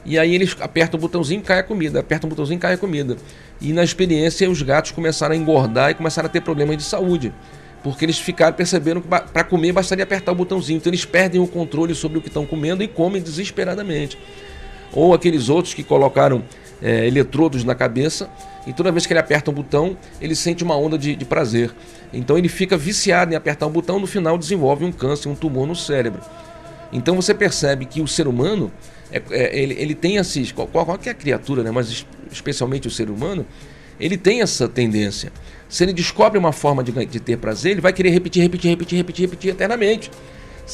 E 0.06 0.20
aí 0.20 0.36
eles 0.36 0.56
apertam 0.60 0.98
o 0.98 1.02
botãozinho 1.02 1.42
cai 1.42 1.60
a 1.60 1.64
comida, 1.64 2.00
apertam 2.00 2.28
o 2.28 2.30
botãozinho 2.30 2.60
cai 2.60 2.74
a 2.74 2.78
comida. 2.78 3.16
E 3.62 3.72
na 3.72 3.84
experiência 3.84 4.50
os 4.50 4.62
gatos 4.62 4.92
começaram 4.92 5.34
a 5.34 5.38
engordar 5.38 5.92
e 5.92 5.94
começaram 5.94 6.28
a 6.28 6.30
ter 6.30 6.42
problemas 6.42 6.78
de 6.78 6.84
saúde. 6.84 7.34
Porque 7.82 8.04
eles 8.06 8.20
ficaram 8.20 8.54
percebendo 8.54 9.02
que 9.02 9.08
para 9.08 9.44
comer 9.44 9.72
bastaria 9.72 10.04
apertar 10.04 10.32
o 10.32 10.36
botãozinho. 10.36 10.78
Então 10.78 10.90
eles 10.90 11.06
perdem 11.06 11.40
o 11.40 11.48
controle 11.48 11.96
sobre 11.96 12.18
o 12.18 12.22
que 12.22 12.28
estão 12.28 12.46
comendo 12.46 12.84
e 12.84 12.88
comem 12.88 13.22
desesperadamente. 13.22 14.18
Ou 14.92 15.14
aqueles 15.14 15.50
outros 15.50 15.74
que 15.74 15.84
colocaram 15.84 16.44
é, 16.82 17.08
eletrodos 17.08 17.64
na 17.64 17.74
cabeça 17.74 18.30
e 18.68 18.74
toda 18.74 18.92
vez 18.92 19.06
que 19.06 19.14
ele 19.14 19.20
aperta 19.20 19.52
um 19.52 19.54
botão, 19.54 19.98
ele 20.22 20.36
sente 20.36 20.64
uma 20.64 20.78
onda 20.78 20.98
de, 20.98 21.16
de 21.16 21.26
prazer. 21.26 21.72
Então 22.14 22.38
ele 22.38 22.48
fica 22.48 22.78
viciado 22.78 23.34
em 23.34 23.36
apertar 23.36 23.66
um 23.66 23.72
botão, 23.72 24.00
no 24.00 24.08
final 24.08 24.38
desenvolve 24.38 24.86
um 24.86 24.92
câncer, 24.92 25.30
um 25.30 25.36
tumor 25.36 25.68
no 25.68 25.76
cérebro. 25.76 26.22
Então 26.92 27.16
você 27.16 27.34
percebe 27.34 27.86
que 27.86 28.02
o 28.02 28.08
ser 28.08 28.28
humano 28.28 28.72
é, 29.12 29.22
é, 29.30 29.60
ele, 29.60 29.76
ele 29.78 29.96
tem 29.96 30.18
esses. 30.18 30.52
Qual, 30.52 30.68
qualquer 30.68 31.14
criatura, 31.16 31.64
né, 31.64 31.72
mas 31.72 32.06
especialmente 32.32 32.88
o 32.88 32.92
ser 32.92 33.10
humano, 33.10 33.46
ele 34.00 34.18
tem 34.18 34.42
essa 34.42 34.68
tendência. 34.68 35.32
Se 35.70 35.84
ele 35.84 35.94
descobre 35.94 36.38
uma 36.38 36.52
forma 36.52 36.84
de, 36.84 36.92
de 37.06 37.20
ter 37.20 37.38
prazer, 37.38 37.74
ele 37.74 37.82
vai 37.82 37.94
querer 37.94 38.10
repetir, 38.10 38.42
repetir, 38.42 38.70
repetir, 38.70 38.98
repetir, 38.98 39.26
repetir 39.26 39.52
eternamente, 39.52 40.12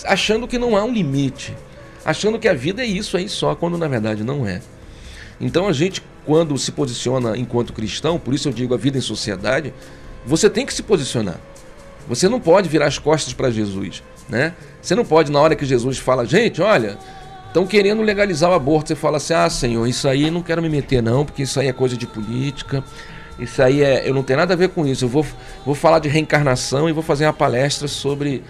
achando 0.06 0.48
que 0.48 0.58
não 0.58 0.76
há 0.76 0.84
um 0.84 0.92
limite, 0.92 1.56
achando 2.04 2.40
que 2.40 2.48
a 2.48 2.54
vida 2.54 2.82
é 2.82 2.86
isso 2.86 3.18
aí 3.18 3.28
só, 3.28 3.56
quando 3.56 3.78
na 3.78 3.88
verdade 3.88 4.24
não 4.24 4.48
é. 4.48 4.62
Então 5.40 5.68
a 5.68 5.74
gente, 5.74 6.02
quando 6.26 6.58
se 6.58 6.72
posiciona 6.72 7.38
enquanto 7.38 7.74
cristão, 7.74 8.20
por 8.20 8.34
isso 8.34 8.50
eu 8.50 8.54
digo 8.54 8.74
a 8.74 8.78
vida 8.78 8.98
em 8.98 9.02
sociedade, 9.02 9.74
você 10.26 10.50
tem 10.50 10.66
que 10.66 10.74
se 10.74 10.84
posicionar. 10.84 11.40
Você 12.08 12.28
não 12.28 12.40
pode 12.40 12.68
virar 12.68 12.88
as 12.88 12.98
costas 12.98 13.34
para 13.34 13.52
Jesus, 13.52 14.02
né? 14.28 14.54
Você 14.82 14.96
não 14.96 15.06
pode 15.06 15.32
na 15.32 15.40
hora 15.40 15.56
que 15.56 15.66
Jesus 15.66 15.98
fala, 15.98 16.26
gente, 16.26 16.62
olha, 16.62 16.98
Estão 17.50 17.66
querendo 17.66 18.04
legalizar 18.04 18.52
o 18.52 18.54
aborto. 18.54 18.90
Você 18.90 18.96
fala 18.96 19.18
assim: 19.18 19.34
ah, 19.34 19.50
senhor, 19.50 19.88
isso 19.88 20.08
aí 20.08 20.30
não 20.30 20.44
quero 20.44 20.62
me 20.62 20.70
meter, 20.70 21.02
não, 21.02 21.26
porque 21.26 21.44
isso 21.44 21.60
aí 21.60 21.68
é 21.68 21.74
coisa 21.74 21.98
de 21.98 22.06
política. 22.06 22.84
Isso 23.40 23.62
aí 23.62 23.82
é. 23.82 24.08
Eu 24.08 24.14
não 24.14 24.22
tenho 24.22 24.38
nada 24.38 24.54
a 24.54 24.58
ver 24.58 24.70
com 24.70 24.86
isso. 24.86 25.06
Eu 25.06 25.10
vou, 25.10 25.26
vou 25.66 25.74
falar 25.74 25.98
de 26.00 26.08
reencarnação 26.08 26.88
e 26.88 26.92
vou 26.92 27.02
fazer 27.02 27.26
uma 27.26 27.34
palestra 27.34 27.88
sobre 27.88 28.44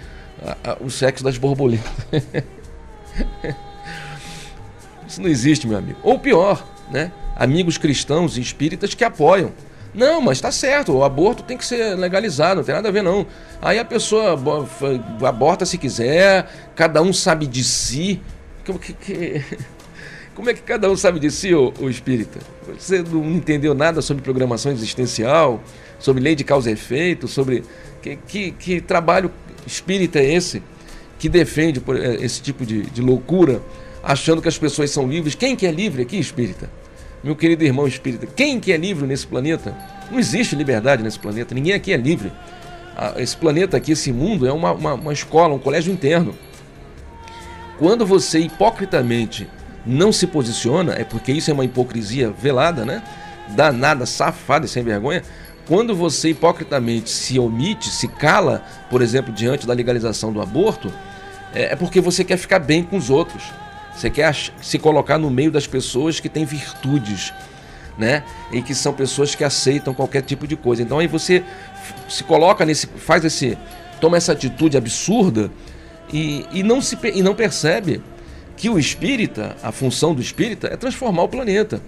a, 0.45 0.71
a, 0.71 0.77
o 0.81 0.89
sexo 0.89 1.23
das 1.23 1.37
borboletas. 1.37 1.89
isso 5.07 5.21
não 5.21 5.29
existe, 5.29 5.65
meu 5.65 5.77
amigo. 5.77 5.97
Ou 6.03 6.19
pior, 6.19 6.67
né? 6.91 7.13
Amigos 7.37 7.77
cristãos 7.77 8.37
e 8.37 8.41
espíritas 8.41 8.93
que 8.93 9.05
apoiam. 9.05 9.53
Não, 9.93 10.21
mas 10.21 10.37
está 10.37 10.51
certo, 10.51 10.93
o 10.93 11.03
aborto 11.03 11.43
tem 11.43 11.57
que 11.57 11.65
ser 11.65 11.95
legalizado, 11.95 12.57
não 12.57 12.63
tem 12.63 12.75
nada 12.75 12.89
a 12.89 12.91
ver 12.91 13.01
não. 13.01 13.25
Aí 13.61 13.79
a 13.79 13.85
pessoa 13.85 14.39
aborta 15.27 15.65
se 15.65 15.77
quiser, 15.77 16.47
cada 16.75 17.01
um 17.01 17.11
sabe 17.11 17.47
de 17.47 17.63
si. 17.63 18.21
Como, 18.65 18.77
que, 18.77 18.93
que, 18.93 19.43
como 20.35 20.49
é 20.49 20.53
que 20.53 20.61
cada 20.61 20.89
um 20.89 20.95
sabe 20.95 21.19
de 21.19 21.31
si, 21.31 21.53
o, 21.55 21.73
o 21.79 21.89
espírita? 21.89 22.39
Você 22.67 23.01
não 23.01 23.25
entendeu 23.31 23.73
nada 23.73 24.01
sobre 24.01 24.21
programação 24.21 24.71
existencial, 24.71 25.61
sobre 25.97 26.21
lei 26.21 26.35
de 26.35 26.43
causa 26.43 26.69
e 26.69 26.73
efeito, 26.73 27.27
sobre. 27.27 27.63
Que, 28.01 28.15
que, 28.15 28.51
que 28.51 28.81
trabalho 28.81 29.31
espírita 29.65 30.19
é 30.19 30.33
esse 30.33 30.63
que 31.17 31.27
defende 31.27 31.83
eh, 31.89 32.17
esse 32.21 32.41
tipo 32.41 32.65
de, 32.65 32.83
de 32.83 33.01
loucura, 33.01 33.61
achando 34.01 34.41
que 34.41 34.47
as 34.47 34.57
pessoas 34.57 34.91
são 34.91 35.07
livres? 35.07 35.35
Quem 35.35 35.55
que 35.55 35.65
é 35.65 35.71
livre 35.71 36.03
aqui, 36.03 36.17
espírita? 36.17 36.69
Meu 37.23 37.35
querido 37.35 37.65
irmão 37.65 37.85
espírita, 37.85 38.25
quem 38.25 38.59
que 38.59 38.71
é 38.71 38.77
livre 38.77 39.05
nesse 39.05 39.27
planeta? 39.27 39.75
Não 40.09 40.17
existe 40.17 40.55
liberdade 40.55 41.03
nesse 41.03 41.19
planeta, 41.19 41.53
ninguém 41.53 41.73
aqui 41.73 41.91
é 41.91 41.97
livre. 41.97 42.31
Ah, 42.95 43.13
esse 43.17 43.35
planeta 43.35 43.75
aqui, 43.75 43.91
esse 43.91 44.11
mundo, 44.13 44.47
é 44.47 44.51
uma, 44.51 44.71
uma, 44.71 44.93
uma 44.93 45.13
escola, 45.13 45.53
um 45.53 45.59
colégio 45.59 45.91
interno. 45.91 46.33
Quando 47.77 48.05
você 48.05 48.39
hipocritamente 48.39 49.47
não 49.85 50.11
se 50.11 50.27
posiciona, 50.27 50.93
é 50.93 51.03
porque 51.03 51.31
isso 51.31 51.51
é 51.51 51.53
uma 51.53 51.65
hipocrisia 51.65 52.29
velada, 52.29 52.85
né? 52.85 53.03
Danada, 53.49 54.05
safada 54.05 54.65
e 54.65 54.69
sem 54.69 54.83
vergonha. 54.83 55.23
Quando 55.67 55.95
você 55.95 56.29
hipocritamente 56.29 57.09
se 57.09 57.37
omite, 57.37 57.89
se 57.89 58.07
cala, 58.07 58.63
por 58.89 59.01
exemplo, 59.01 59.33
diante 59.33 59.67
da 59.67 59.73
legalização 59.73 60.31
do 60.31 60.41
aborto, 60.41 60.91
é, 61.53 61.73
é 61.73 61.75
porque 61.75 61.99
você 61.99 62.23
quer 62.23 62.37
ficar 62.37 62.59
bem 62.59 62.83
com 62.83 62.97
os 62.97 63.09
outros. 63.09 63.43
Você 63.95 64.09
quer 64.09 64.33
se 64.61 64.79
colocar 64.79 65.17
no 65.17 65.29
meio 65.29 65.51
das 65.51 65.67
pessoas 65.67 66.19
que 66.19 66.29
têm 66.29 66.45
virtudes, 66.45 67.33
né? 67.97 68.23
E 68.51 68.61
que 68.61 68.73
são 68.73 68.93
pessoas 68.93 69.35
que 69.35 69.43
aceitam 69.43 69.93
qualquer 69.93 70.21
tipo 70.21 70.47
de 70.47 70.55
coisa. 70.55 70.81
Então 70.81 70.99
aí 70.99 71.07
você 71.07 71.43
se 72.07 72.23
coloca 72.23 72.65
nesse, 72.65 72.87
faz 72.87 73.25
esse, 73.25 73.57
toma 73.99 74.17
essa 74.17 74.31
atitude 74.31 74.77
absurda 74.77 75.51
e, 76.11 76.45
e, 76.51 76.63
não 76.63 76.81
se, 76.81 76.97
e 77.13 77.21
não 77.21 77.35
percebe 77.35 78.01
que 78.55 78.69
o 78.69 78.79
espírita, 78.79 79.55
a 79.63 79.71
função 79.71 80.13
do 80.13 80.21
espírita 80.21 80.67
é 80.67 80.75
transformar 80.75 81.23
o 81.23 81.29
planeta. 81.29 81.81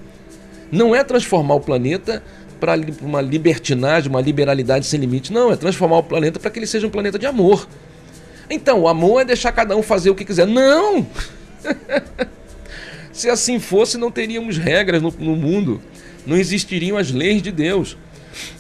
Não 0.72 0.96
é 0.96 1.04
transformar 1.04 1.56
o 1.56 1.60
planeta 1.60 2.24
para 2.60 2.76
uma 3.02 3.20
libertinagem, 3.20 4.10
uma 4.10 4.22
liberalidade 4.22 4.86
sem 4.86 5.00
limite. 5.00 5.34
Não, 5.34 5.52
é 5.52 5.56
transformar 5.56 5.98
o 5.98 6.04
planeta 6.04 6.40
para 6.40 6.50
que 6.50 6.60
ele 6.60 6.68
seja 6.68 6.88
um 6.88 6.90
planeta 6.90 7.20
de 7.20 7.26
amor. 7.26 7.68
Então, 8.50 8.82
o 8.82 8.88
amor 8.88 9.22
é 9.22 9.26
deixar 9.26 9.52
cada 9.52 9.76
um 9.76 9.82
fazer 9.82 10.12
o 10.12 10.16
que 10.16 10.24
quiser. 10.24 10.46
Não! 10.46 11.06
Se 13.12 13.30
assim 13.30 13.60
fosse, 13.60 13.98
não 13.98 14.10
teríamos 14.10 14.58
regras 14.58 15.02
no, 15.02 15.12
no 15.12 15.36
mundo. 15.36 15.82
Não 16.26 16.38
existiriam 16.38 16.98
as 16.98 17.12
leis 17.12 17.42
de 17.42 17.52
Deus. 17.52 17.98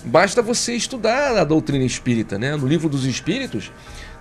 Basta 0.04 0.42
você 0.42 0.74
estudar 0.74 1.38
a 1.38 1.44
doutrina 1.44 1.86
espírita, 1.86 2.38
né? 2.38 2.56
No 2.56 2.68
livro 2.68 2.90
dos 2.90 3.06
Espíritos, 3.06 3.72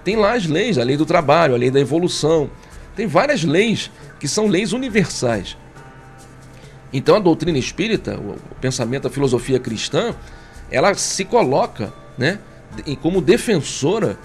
tem 0.04 0.16
lá 0.16 0.34
as 0.34 0.46
leis, 0.46 0.78
a 0.78 0.84
lei 0.84 0.96
do 0.96 1.04
trabalho, 1.04 1.54
a 1.54 1.58
lei 1.58 1.70
da 1.70 1.80
evolução. 1.80 2.50
Tem 2.94 3.06
várias 3.06 3.42
leis 3.42 3.90
que 4.18 4.28
são 4.28 4.46
leis 4.46 4.72
universais. 4.72 5.56
Então 6.92 7.16
a 7.16 7.20
doutrina 7.20 7.58
espírita, 7.58 8.18
o 8.18 8.54
pensamento, 8.60 9.06
a 9.06 9.10
filosofia 9.10 9.58
cristã, 9.58 10.14
ela 10.70 10.94
se 10.94 11.24
coloca 11.24 11.92
né, 12.18 12.38
como 13.00 13.20
defensora 13.20 14.18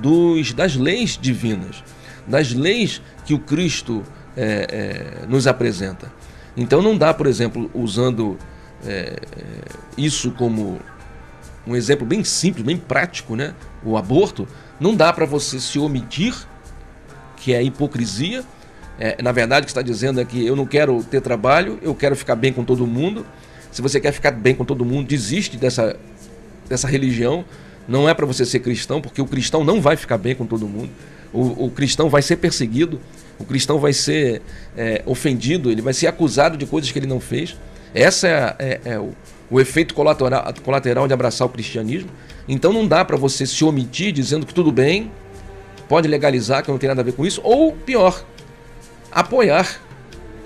dos, 0.00 0.52
das 0.52 0.76
leis 0.76 1.18
divinas, 1.20 1.82
das 2.26 2.52
leis 2.52 3.00
que 3.24 3.34
o 3.34 3.38
Cristo 3.38 4.02
é, 4.36 5.22
é, 5.22 5.26
nos 5.26 5.46
apresenta. 5.46 6.12
Então 6.56 6.80
não 6.80 6.96
dá, 6.96 7.12
por 7.12 7.26
exemplo, 7.26 7.70
usando 7.74 8.38
é, 8.86 9.16
isso 9.96 10.30
como 10.32 10.80
um 11.66 11.74
exemplo 11.74 12.06
bem 12.06 12.22
simples, 12.22 12.64
bem 12.64 12.76
prático, 12.76 13.34
né? 13.34 13.54
o 13.84 13.96
aborto, 13.96 14.46
não 14.80 14.94
dá 14.94 15.12
para 15.12 15.26
você 15.26 15.60
se 15.60 15.78
omitir, 15.78 16.34
que 17.36 17.52
é 17.52 17.62
hipocrisia. 17.62 18.44
É, 18.98 19.20
na 19.22 19.32
verdade, 19.32 19.62
o 19.62 19.66
que 19.66 19.70
está 19.70 19.82
dizendo 19.82 20.20
é 20.20 20.24
que 20.24 20.44
eu 20.44 20.54
não 20.56 20.66
quero 20.66 21.02
ter 21.04 21.20
trabalho, 21.20 21.78
eu 21.82 21.94
quero 21.94 22.16
ficar 22.16 22.36
bem 22.36 22.52
com 22.52 22.64
todo 22.64 22.86
mundo. 22.86 23.26
Se 23.70 23.82
você 23.82 24.00
quer 24.00 24.12
ficar 24.12 24.30
bem 24.30 24.54
com 24.54 24.64
todo 24.64 24.84
mundo, 24.84 25.06
desiste 25.06 25.56
dessa, 25.56 25.96
dessa 26.68 26.88
religião. 26.88 27.44
Não 27.86 28.08
é 28.08 28.14
para 28.14 28.24
você 28.24 28.46
ser 28.46 28.60
cristão, 28.60 29.00
porque 29.00 29.20
o 29.20 29.26
cristão 29.26 29.62
não 29.62 29.80
vai 29.80 29.96
ficar 29.96 30.16
bem 30.16 30.34
com 30.34 30.46
todo 30.46 30.66
mundo. 30.66 30.90
O, 31.34 31.66
o 31.66 31.70
cristão 31.70 32.08
vai 32.08 32.22
ser 32.22 32.36
perseguido, 32.36 33.00
o 33.38 33.44
cristão 33.44 33.78
vai 33.78 33.92
ser 33.92 34.40
é, 34.76 35.02
ofendido, 35.04 35.70
ele 35.70 35.82
vai 35.82 35.92
ser 35.92 36.06
acusado 36.06 36.56
de 36.56 36.64
coisas 36.64 36.90
que 36.90 36.98
ele 36.98 37.06
não 37.06 37.20
fez. 37.20 37.56
Essa 37.92 38.28
é, 38.28 38.56
é, 38.58 38.80
é 38.92 38.98
o, 38.98 39.12
o 39.50 39.60
efeito 39.60 39.94
colateral, 39.94 40.54
colateral 40.64 41.06
de 41.06 41.12
abraçar 41.12 41.46
o 41.46 41.50
cristianismo. 41.50 42.08
Então 42.48 42.72
não 42.72 42.86
dá 42.86 43.04
para 43.04 43.16
você 43.16 43.44
se 43.44 43.64
omitir 43.64 44.12
dizendo 44.12 44.46
que 44.46 44.54
tudo 44.54 44.70
bem, 44.70 45.10
pode 45.88 46.08
legalizar, 46.08 46.62
que 46.62 46.70
não 46.70 46.78
tem 46.78 46.88
nada 46.88 47.00
a 47.00 47.04
ver 47.04 47.12
com 47.12 47.26
isso, 47.26 47.40
ou 47.42 47.72
pior, 47.72 48.24
apoiar, 49.10 49.80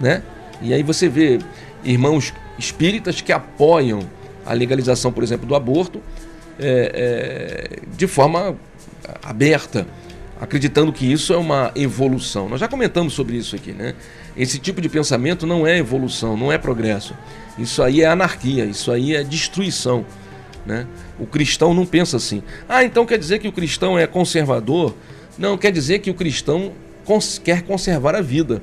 né? 0.01 0.23
E 0.61 0.75
aí 0.75 0.83
você 0.83 1.09
vê 1.09 1.39
irmãos 1.85 2.35
espíritas 2.59 3.21
que 3.21 3.33
apoiam 3.33 4.01
a 4.45 4.53
legalização, 4.53 5.13
por 5.13 5.23
exemplo, 5.23 5.47
do 5.47 5.55
aborto 5.55 6.01
é, 6.59 7.79
é, 7.81 7.97
de 7.97 8.07
forma 8.07 8.57
aberta, 9.23 9.87
acreditando 10.41 10.93
que 10.93 11.11
isso 11.11 11.33
é 11.33 11.37
uma 11.37 11.73
evolução. 11.75 12.49
Nós 12.49 12.61
já 12.61 12.69
comentamos 12.69 13.13
sobre 13.13 13.37
isso 13.37 13.57
aqui, 13.57 13.73
né? 13.73 13.95
Esse 14.37 14.59
tipo 14.59 14.81
de 14.81 14.89
pensamento 14.89 15.47
não 15.47 15.67
é 15.67 15.79
evolução, 15.79 16.37
não 16.37 16.53
é 16.53 16.59
progresso. 16.59 17.15
Isso 17.59 17.83
aí 17.83 18.03
é 18.03 18.07
anarquia, 18.07 18.65
isso 18.65 18.93
aí 18.93 19.17
é 19.17 19.25
destruição. 19.25 20.07
Né? 20.65 20.87
O 21.19 21.27
cristão 21.27 21.75
não 21.75 21.85
pensa 21.85 22.17
assim. 22.17 22.43
Ah, 22.69 22.85
então 22.85 23.05
quer 23.05 23.19
dizer 23.19 23.41
que 23.41 23.49
o 23.49 23.53
cristão 23.53 23.99
é 23.99 24.07
conservador? 24.07 24.95
Não, 25.37 25.59
quer 25.59 25.73
dizer 25.73 25.99
que 25.99 26.11
o 26.11 26.15
cristão 26.15 26.73
cons 27.05 27.41
quer 27.43 27.63
conservar 27.63 28.15
a 28.15 28.21
vida. 28.21 28.63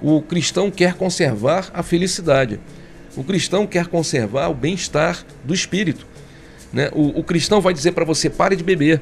O 0.00 0.20
cristão 0.20 0.70
quer 0.70 0.94
conservar 0.94 1.70
a 1.72 1.82
felicidade. 1.82 2.58
O 3.16 3.22
cristão 3.22 3.66
quer 3.66 3.86
conservar 3.86 4.48
o 4.48 4.54
bem-estar 4.54 5.24
do 5.44 5.54
espírito. 5.54 6.06
Né? 6.72 6.88
O, 6.92 7.20
o 7.20 7.22
cristão 7.22 7.60
vai 7.60 7.74
dizer 7.74 7.92
para 7.92 8.04
você: 8.04 8.30
pare 8.30 8.56
de 8.56 8.64
beber, 8.64 9.00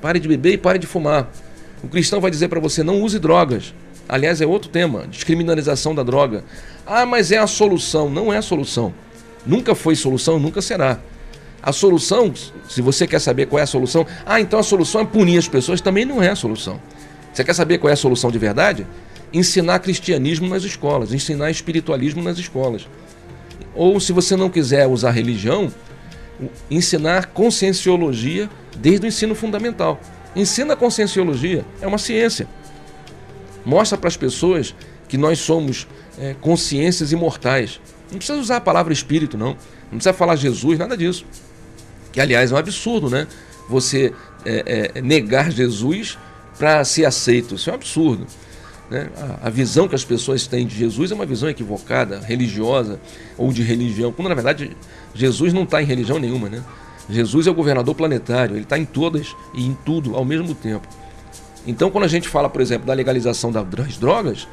pare 0.00 0.18
de 0.18 0.26
beber 0.26 0.54
e 0.54 0.58
pare 0.58 0.78
de 0.78 0.86
fumar. 0.86 1.30
O 1.82 1.88
cristão 1.88 2.20
vai 2.20 2.30
dizer 2.30 2.48
para 2.48 2.60
você: 2.60 2.82
não 2.82 3.02
use 3.02 3.18
drogas. 3.18 3.74
Aliás, 4.08 4.40
é 4.40 4.46
outro 4.46 4.70
tema: 4.70 5.06
descriminalização 5.08 5.94
da 5.94 6.02
droga. 6.02 6.44
Ah, 6.86 7.04
mas 7.04 7.32
é 7.32 7.38
a 7.38 7.46
solução. 7.46 8.08
Não 8.08 8.32
é 8.32 8.38
a 8.38 8.42
solução. 8.42 8.92
Nunca 9.44 9.74
foi 9.74 9.96
solução, 9.96 10.38
nunca 10.38 10.62
será. 10.62 11.00
A 11.62 11.72
solução, 11.72 12.32
se 12.68 12.82
você 12.82 13.06
quer 13.06 13.20
saber 13.20 13.46
qual 13.46 13.60
é 13.60 13.62
a 13.62 13.66
solução, 13.66 14.06
ah, 14.26 14.40
então 14.40 14.58
a 14.58 14.62
solução 14.62 15.00
é 15.00 15.04
punir 15.04 15.38
as 15.38 15.48
pessoas, 15.48 15.80
também 15.80 16.04
não 16.04 16.22
é 16.22 16.28
a 16.28 16.36
solução. 16.36 16.80
Você 17.32 17.44
quer 17.44 17.54
saber 17.54 17.78
qual 17.78 17.88
é 17.88 17.94
a 17.94 17.96
solução 17.96 18.30
de 18.30 18.38
verdade? 18.38 18.86
Ensinar 19.32 19.78
cristianismo 19.78 20.48
nas 20.48 20.64
escolas, 20.64 21.12
ensinar 21.12 21.50
espiritualismo 21.50 22.22
nas 22.22 22.36
escolas. 22.38 22.86
Ou, 23.74 23.98
se 24.00 24.12
você 24.12 24.36
não 24.36 24.50
quiser 24.50 24.86
usar 24.86 25.12
religião, 25.12 25.72
ensinar 26.70 27.26
conscienciologia 27.26 28.50
desde 28.76 29.06
o 29.06 29.08
ensino 29.08 29.34
fundamental. 29.34 30.00
Ensina 30.34 30.74
a 30.74 30.76
conscienciologia, 30.76 31.64
é 31.80 31.86
uma 31.86 31.98
ciência. 31.98 32.48
Mostra 33.64 33.98
para 33.98 34.08
as 34.08 34.16
pessoas 34.16 34.74
que 35.08 35.16
nós 35.18 35.38
somos 35.38 35.86
é, 36.18 36.34
consciências 36.40 37.12
imortais. 37.12 37.80
Não 38.10 38.18
precisa 38.18 38.38
usar 38.38 38.56
a 38.56 38.60
palavra 38.60 38.92
espírito, 38.92 39.36
não. 39.36 39.56
Não 39.90 39.98
precisa 39.98 40.12
falar 40.12 40.36
Jesus, 40.36 40.78
nada 40.78 40.96
disso. 40.96 41.24
Que, 42.10 42.20
aliás, 42.20 42.50
é 42.50 42.54
um 42.54 42.58
absurdo, 42.58 43.08
né? 43.08 43.26
Você 43.68 44.12
é, 44.44 44.90
é, 44.94 45.02
negar 45.02 45.50
Jesus 45.50 46.18
para 46.58 46.84
ser 46.84 47.04
aceito. 47.04 47.54
Isso 47.54 47.70
é 47.70 47.72
um 47.72 47.76
absurdo. 47.76 48.26
Né? 48.90 49.08
A, 49.16 49.46
a, 49.46 49.50
visão 49.50 49.88
que 49.88 49.94
as 49.94 50.04
pessoas 50.04 50.46
têm 50.46 50.66
de 50.66 50.76
Jesus 50.76 51.10
é 51.10 51.14
uma 51.14 51.24
visão 51.24 51.48
equivocada, 51.48 52.20
religiosa 52.20 53.00
ou 53.38 53.52
de 53.52 53.62
religião, 53.62 54.12
quando 54.12 54.28
na 54.28 54.34
verdade 54.34 54.76
Jesus 55.14 55.52
não 55.52 55.62
está 55.62 55.82
em 55.82 55.86
religião 55.86 56.18
nenhuma. 56.18 56.48
Né? 56.48 56.62
Jesus 57.08 57.46
é 57.46 57.50
o 57.50 57.54
governador 57.54 57.94
planetário, 57.94 58.54
ele 58.54 58.62
está 58.62 58.78
em 58.78 58.84
todas 58.84 59.34
e 59.54 59.66
em 59.66 59.76
tudo 59.84 60.14
ao 60.14 60.24
mesmo 60.24 60.54
tempo. 60.54 60.86
Então, 61.66 61.90
quando 61.90 62.04
a 62.04 62.08
gente 62.08 62.28
fala, 62.28 62.48
por 62.48 62.60
exemplo, 62.60 62.86
da 62.86 62.94
legalização 62.94 63.52
das 63.52 63.66
drogas, 63.98 64.48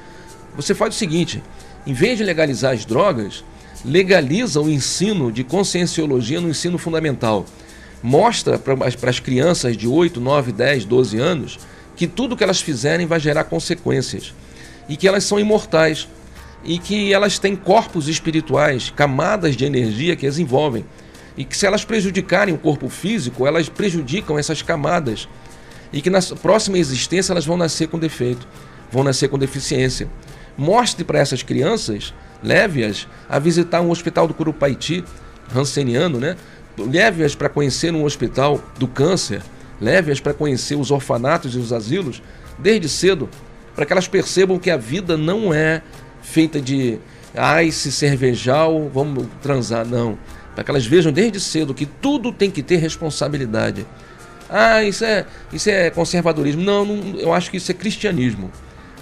você 0.55 0.75
faz 0.75 0.95
o 0.95 0.97
seguinte: 0.97 1.41
em 1.85 1.93
vez 1.93 2.17
de 2.17 2.23
legalizar 2.23 2.73
as 2.73 2.85
drogas, 2.85 3.43
legaliza 3.83 4.61
o 4.61 4.69
ensino 4.69 5.31
de 5.31 5.43
conscienciologia 5.43 6.41
no 6.41 6.49
ensino 6.49 6.77
fundamental. 6.77 7.45
Mostra 8.01 8.57
para 8.57 9.09
as 9.09 9.19
crianças 9.19 9.75
de 9.75 9.87
8, 9.87 10.19
9, 10.21 10.51
10, 10.51 10.85
12 10.85 11.17
anos 11.19 11.59
que 11.95 12.07
tudo 12.07 12.37
que 12.37 12.43
elas 12.43 12.61
fizerem 12.61 13.05
vai 13.05 13.19
gerar 13.19 13.43
consequências 13.43 14.33
e 14.87 14.95
que 14.95 15.05
elas 15.05 15.25
são 15.25 15.37
imortais 15.37 16.07
e 16.63 16.79
que 16.79 17.11
elas 17.13 17.39
têm 17.39 17.55
corpos 17.57 18.07
espirituais, 18.07 18.89
camadas 18.89 19.55
de 19.55 19.65
energia 19.65 20.15
que 20.15 20.25
as 20.25 20.37
envolvem 20.37 20.85
e 21.39 21.43
que 21.43 21.57
se 21.57 21.65
elas 21.65 21.83
prejudicarem 21.83 22.53
o 22.53 22.57
corpo 22.59 22.87
físico, 22.87 23.47
elas 23.47 23.67
prejudicam 23.67 24.37
essas 24.37 24.61
camadas 24.61 25.27
e 25.91 26.01
que 26.01 26.09
na 26.11 26.19
próxima 26.21 26.77
existência 26.77 27.33
elas 27.33 27.47
vão 27.47 27.57
nascer 27.57 27.87
com 27.87 27.97
defeito, 27.97 28.47
vão 28.91 29.03
nascer 29.03 29.27
com 29.27 29.39
deficiência. 29.39 30.07
Mostre 30.55 31.03
para 31.03 31.17
essas 31.17 31.41
crianças, 31.41 32.13
leve-as 32.43 33.07
a 33.27 33.39
visitar 33.39 33.81
um 33.81 33.89
hospital 33.89 34.27
do 34.27 34.33
Curupaiti, 34.35 35.03
ranceniano, 35.51 36.19
né? 36.19 36.35
Leve-as 36.77 37.33
para 37.33 37.49
conhecer 37.49 37.91
um 37.93 38.03
hospital 38.03 38.61
do 38.77 38.87
câncer, 38.87 39.41
Leve-as 39.81 40.19
para 40.19 40.33
conhecer 40.33 40.75
os 40.75 40.91
orfanatos 40.91 41.55
e 41.55 41.57
os 41.57 41.71
asilos 41.71 42.21
desde 42.57 42.89
cedo, 42.89 43.29
para 43.73 43.85
que 43.85 43.93
elas 43.93 44.07
percebam 44.07 44.59
que 44.59 44.69
a 44.69 44.77
vida 44.77 45.15
não 45.15 45.53
é 45.53 45.81
feita 46.21 46.59
de 46.59 46.99
ai, 47.35 47.71
se 47.71 47.91
cervejal, 47.91 48.89
vamos 48.93 49.27
transar, 49.41 49.85
não. 49.85 50.17
Para 50.59 50.65
que 50.65 50.71
elas 50.71 50.85
vejam 50.85 51.09
desde 51.09 51.39
cedo 51.39 51.73
que 51.73 51.85
tudo 51.85 52.33
tem 52.33 52.51
que 52.51 52.61
ter 52.61 52.75
responsabilidade. 52.75 53.87
Ah, 54.49 54.83
isso 54.83 55.05
é, 55.05 55.25
isso 55.53 55.69
é 55.69 55.89
conservadorismo. 55.89 56.61
Não, 56.61 56.83
não 56.83 57.17
eu 57.17 57.31
acho 57.31 57.49
que 57.49 57.55
isso 57.55 57.71
é 57.71 57.73
cristianismo. 57.73 58.51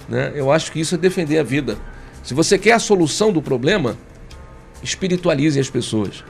Né? 0.08 0.30
Eu 0.36 0.52
acho 0.52 0.70
que 0.70 0.78
isso 0.78 0.94
é 0.94 0.98
defender 0.98 1.36
a 1.36 1.42
vida. 1.42 1.76
Se 2.22 2.32
você 2.32 2.56
quer 2.56 2.74
a 2.74 2.78
solução 2.78 3.32
do 3.32 3.42
problema, 3.42 3.96
espiritualize 4.84 5.58
as 5.58 5.68
pessoas. 5.68 6.22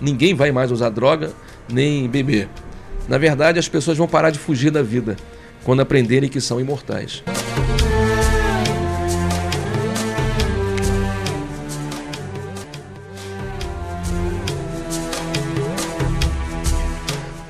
Ninguém 0.00 0.32
vai 0.32 0.52
mais 0.52 0.70
usar 0.70 0.90
droga 0.90 1.32
nem 1.68 2.08
beber. 2.08 2.48
Na 3.08 3.18
verdade, 3.18 3.58
as 3.58 3.66
pessoas 3.66 3.98
vão 3.98 4.06
parar 4.06 4.30
de 4.30 4.38
fugir 4.38 4.70
da 4.70 4.80
vida 4.80 5.16
quando 5.64 5.82
aprenderem 5.82 6.30
que 6.30 6.40
são 6.40 6.60
imortais. 6.60 7.24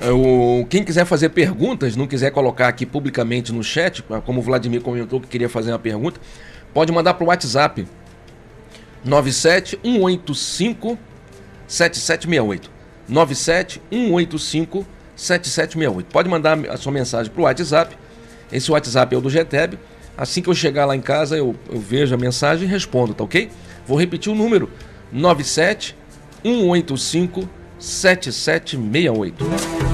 É, 0.02 0.64
quem 0.68 0.82
quiser 0.82 1.04
fazer 1.04 1.28
perguntas, 1.28 1.94
não 1.94 2.08
quiser 2.08 2.32
colocar 2.32 2.66
aqui 2.66 2.84
publicamente 2.84 3.52
no 3.52 3.62
chat, 3.62 4.02
como 4.26 4.40
o 4.40 4.42
Vladimir 4.42 4.80
comentou 4.80 5.20
que 5.20 5.28
queria 5.28 5.48
fazer 5.48 5.70
uma 5.70 5.78
pergunta, 5.78 6.20
pode 6.74 6.90
mandar 6.90 7.14
para 7.14 7.24
o 7.24 7.28
WhatsApp 7.28 7.86
97185 9.04 10.98
7768. 11.68 12.70
97185 13.08 14.84
7768. 15.14 16.12
Pode 16.12 16.28
mandar 16.28 16.58
a 16.68 16.76
sua 16.76 16.90
mensagem 16.90 17.30
para 17.30 17.40
o 17.40 17.44
WhatsApp. 17.44 17.96
Esse 18.50 18.72
WhatsApp 18.72 19.14
é 19.14 19.18
o 19.18 19.20
do 19.20 19.30
GTEB. 19.30 19.78
Assim 20.16 20.42
que 20.42 20.50
eu 20.50 20.54
chegar 20.54 20.84
lá 20.84 20.96
em 20.96 21.00
casa, 21.00 21.36
eu, 21.36 21.54
eu 21.70 21.78
vejo 21.78 22.14
a 22.14 22.18
mensagem 22.18 22.66
e 22.66 22.70
respondo, 22.70 23.14
tá 23.14 23.22
ok? 23.22 23.50
Vou 23.86 23.98
repetir 23.98 24.32
o 24.32 24.34
número: 24.34 24.68
97 25.12 25.96
185 26.42 27.48
7768. 27.78 29.91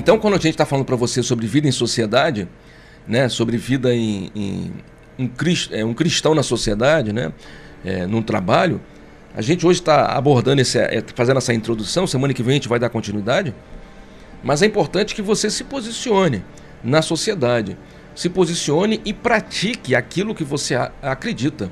Então, 0.00 0.18
quando 0.18 0.32
a 0.32 0.38
gente 0.38 0.52
está 0.52 0.64
falando 0.64 0.86
para 0.86 0.96
você 0.96 1.22
sobre 1.22 1.46
vida 1.46 1.68
em 1.68 1.72
sociedade, 1.72 2.48
né, 3.06 3.28
sobre 3.28 3.58
vida 3.58 3.94
em, 3.94 4.30
em 4.34 4.72
um, 5.18 5.28
crist, 5.28 5.70
é, 5.74 5.84
um 5.84 5.92
cristão 5.92 6.34
na 6.34 6.42
sociedade, 6.42 7.12
né, 7.12 7.30
é, 7.84 8.06
num 8.06 8.22
trabalho, 8.22 8.80
a 9.36 9.42
gente 9.42 9.66
hoje 9.66 9.80
está 9.80 10.06
abordando, 10.16 10.62
esse, 10.62 10.78
é, 10.78 11.04
fazendo 11.14 11.36
essa 11.36 11.52
introdução, 11.52 12.06
semana 12.06 12.32
que 12.32 12.42
vem 12.42 12.52
a 12.52 12.54
gente 12.54 12.66
vai 12.66 12.78
dar 12.78 12.88
continuidade, 12.88 13.54
mas 14.42 14.62
é 14.62 14.66
importante 14.66 15.14
que 15.14 15.20
você 15.20 15.50
se 15.50 15.64
posicione 15.64 16.42
na 16.82 17.02
sociedade, 17.02 17.76
se 18.14 18.30
posicione 18.30 19.02
e 19.04 19.12
pratique 19.12 19.94
aquilo 19.94 20.34
que 20.34 20.44
você 20.44 20.76
acredita. 21.02 21.70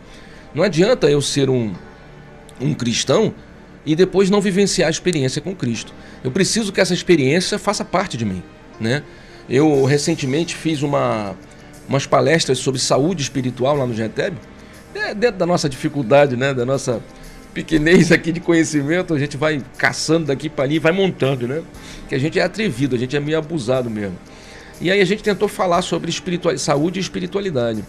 Não 0.55 0.62
adianta 0.62 1.09
eu 1.09 1.22
ser 1.22 1.49
um, 1.49 1.72
um 2.61 2.74
cristão 2.74 3.33
e 3.87 3.97
depois 3.97 4.29
não 4.29 4.43
vivenciar 4.43 4.89
a 4.89 4.91
experiência 4.91 5.41
com 5.41 5.57
Cristo. 5.57 5.95
Eu 6.23 6.31
preciso 6.31 6.73
que 6.73 6.81
essa 6.81 6.95
experiência 6.95 7.59
faça 7.59 7.85
parte 7.85 8.16
de 8.16 8.25
mim, 8.25 8.43
né? 8.81 9.03
Eu 9.49 9.85
recentemente 9.85 10.55
fiz 10.55 10.83
uma, 10.83 11.35
umas 11.89 12.07
palestras 12.07 12.59
sobre 12.59 12.81
saúde 12.81 13.23
espiritual 13.23 13.77
lá 13.77 13.87
no 13.87 13.95
GETEB, 13.95 14.37
é, 14.95 15.14
dentro 15.14 15.39
da 15.39 15.47
nossa 15.47 15.69
dificuldade, 15.69 16.37
né, 16.37 16.53
da 16.53 16.64
nossa 16.66 17.01
pequenez 17.55 18.12
aqui 18.12 18.33
de 18.33 18.41
conhecimento, 18.41 19.14
a 19.14 19.19
gente 19.19 19.37
vai 19.37 19.62
caçando 19.77 20.27
daqui 20.27 20.49
para 20.49 20.64
ali 20.64 20.79
vai 20.79 20.93
montando, 20.93 21.47
né? 21.47 21.62
Que 22.09 22.14
a 22.14 22.19
gente 22.19 22.39
é 22.39 22.43
atrevido, 22.43 22.95
a 22.95 22.99
gente 22.99 23.16
é 23.16 23.21
meio 23.21 23.39
abusado 23.39 23.89
mesmo. 23.91 24.16
E 24.81 24.91
aí 24.91 25.01
a 25.01 25.05
gente 25.05 25.23
tentou 25.23 25.49
falar 25.49 25.83
sobre 25.83 26.12
saúde 26.57 27.01
e 27.01 27.03
espiritualidade. 27.03 27.85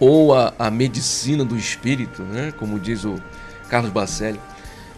Ou 0.00 0.34
a, 0.34 0.54
a 0.58 0.70
medicina 0.70 1.44
do 1.44 1.56
espírito, 1.56 2.22
né? 2.22 2.52
como 2.58 2.78
diz 2.78 3.04
o 3.04 3.20
Carlos 3.68 3.90
Bacelli. 3.90 4.40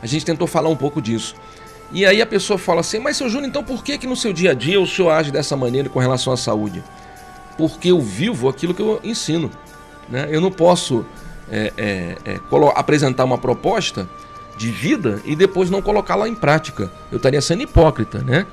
A 0.03 0.07
gente 0.07 0.25
tentou 0.25 0.47
falar 0.47 0.69
um 0.69 0.77
pouco 0.77 1.03
disso. 1.03 1.35
E 1.93 2.07
aí 2.07 2.22
a 2.22 2.26
pessoa 2.26 2.59
fala 2.59 2.80
assim, 2.80 2.99
mas 2.99 3.16
seu 3.16 3.28
Júnior, 3.28 3.49
então 3.49 3.64
por 3.64 3.82
que 3.82 3.99
que 3.99 4.07
no 4.07 4.14
seu 4.14 4.32
dia 4.32 4.53
a 4.53 4.55
dia 4.55 4.80
o 4.80 4.86
senhor 4.86 5.11
age 5.11 5.30
dessa 5.30 5.57
maneira 5.57 5.88
com 5.88 5.99
relação 5.99 6.32
à 6.32 6.36
saúde? 6.36 6.84
Porque 7.57 7.91
eu 7.91 8.01
vivo 8.01 8.49
aquilo 8.49 8.72
que 8.72 8.80
eu 8.80 9.01
ensino. 9.03 9.51
Né? 10.09 10.28
Eu 10.30 10.41
não 10.41 10.53
posso 10.53 11.05
é, 11.51 11.72
é, 11.76 12.16
é, 12.24 12.41
apresentar 12.76 13.24
uma 13.24 13.38
proposta 13.38 14.09
de 14.57 14.70
vida 14.70 15.20
e 15.24 15.34
depois 15.34 15.68
não 15.68 15.82
colocá-la 15.82 16.28
em 16.28 16.34
prática. 16.34 16.93
Eu 17.11 17.16
estaria 17.16 17.41
sendo 17.41 17.62
hipócrita, 17.62 18.18
né? 18.18 18.47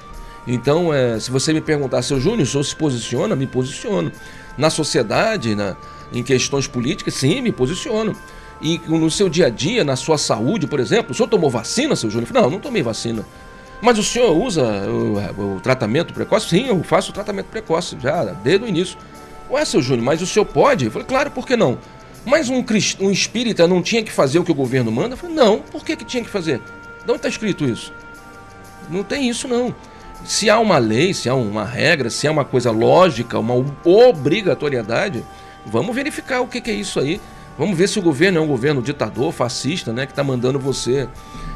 Então, 0.48 0.94
é, 0.94 1.20
se 1.20 1.30
você 1.30 1.52
me 1.52 1.60
perguntar, 1.60 2.02
seu 2.02 2.20
Júnior, 2.20 2.44
o 2.44 2.46
senhor 2.46 2.64
se 2.64 2.76
posiciona? 2.76 3.36
Me 3.36 3.46
posiciono. 3.46 4.12
Na 4.58 4.70
sociedade, 4.70 5.54
na, 5.54 5.76
em 6.14 6.24
questões 6.24 6.66
políticas, 6.66 7.14
sim, 7.14 7.42
me 7.42 7.52
posiciono 7.52 8.16
e 8.62 8.80
no 8.88 9.10
seu 9.12 9.30
dia 9.30 9.48
a 9.48 9.50
dia, 9.50 9.84
na 9.84 9.96
sua 9.96 10.18
saúde, 10.18 10.68
por 10.68 10.80
exemplo, 10.80 11.12
o 11.12 11.16
senhor 11.16 11.28
tomou 11.28 11.50
vacina, 11.50 11.96
seu 11.96 12.10
Júnior? 12.10 12.32
Não, 12.34 12.50
não 12.50 12.60
tomei 12.60 12.82
vacina. 12.82 13.26
Mas 13.82 13.98
o 14.00 14.04
senhor 14.04 14.36
usa 14.36 14.64
o, 14.90 15.56
o, 15.56 15.60
tratamento 15.60 16.14
precoce? 16.14 16.50
Sim, 16.50 16.68
eu 16.68 16.84
faço 16.84 17.12
o 17.12 17.14
tratamento 17.14 17.48
precoce 17.48 17.96
já 18.02 18.24
desde 18.24 18.66
o 18.66 18.68
início. 18.68 18.98
Ué, 19.50 19.64
seu 19.64 19.82
Júnior, 19.82 20.04
mas 20.04 20.22
o 20.22 20.26
senhor 20.26 20.46
pode? 20.46 20.86
Eu 20.86 20.92
falei, 20.92 21.08
claro, 21.08 21.32
por 21.32 21.46
que 21.46 21.56
não? 21.56 21.78
Mas 22.26 22.50
um, 22.50 22.64
um 23.00 23.12
espírita 23.12 23.68
não 23.68 23.82
tinha 23.82 24.04
que 24.04 24.12
fazer 24.12 24.40
o 24.40 24.44
que 24.44 24.52
o 24.52 24.56
governo 24.56 24.92
manda? 24.92 25.14
Eu 25.14 25.18
falei, 25.18 25.36
não, 25.36 25.60
por 25.60 25.86
que, 25.86 25.96
que 25.96 26.04
tinha 26.04 26.24
que 26.24 26.30
fazer? 26.30 26.60
De 27.06 27.12
onde 27.12 27.18
está 27.18 27.30
escrito 27.30 27.64
isso? 27.64 27.94
Não 28.90 29.04
tem 29.04 29.30
isso 29.30 29.48
não. 29.48 29.74
Se 30.26 30.50
há 30.50 30.60
uma 30.60 30.78
lei, 30.78 31.14
se 31.14 31.30
há 31.30 31.36
uma 31.36 31.64
regra, 31.64 32.10
se 32.10 32.28
há 32.28 32.32
uma 32.32 32.44
coisa 32.44 32.72
lógica, 32.72 33.40
uma 33.40 33.54
obrigatoriedade, 33.86 35.24
vamos 35.66 35.96
verificar 35.96 36.42
o 36.42 36.48
que, 36.48 36.60
que 36.60 36.72
é 36.72 36.74
isso 36.74 37.00
aí. 37.00 37.22
Vamos 37.58 37.78
ver 37.78 37.90
se 37.90 37.98
o 37.98 38.02
governo 38.02 38.38
é 38.38 38.42
um 38.42 38.48
governo 38.48 38.82
ditador, 38.82 39.32
fascista, 39.32 39.92
né, 39.92 40.06
que 40.06 40.12
está 40.12 40.24
mandando 40.24 40.60
você 40.60 41.08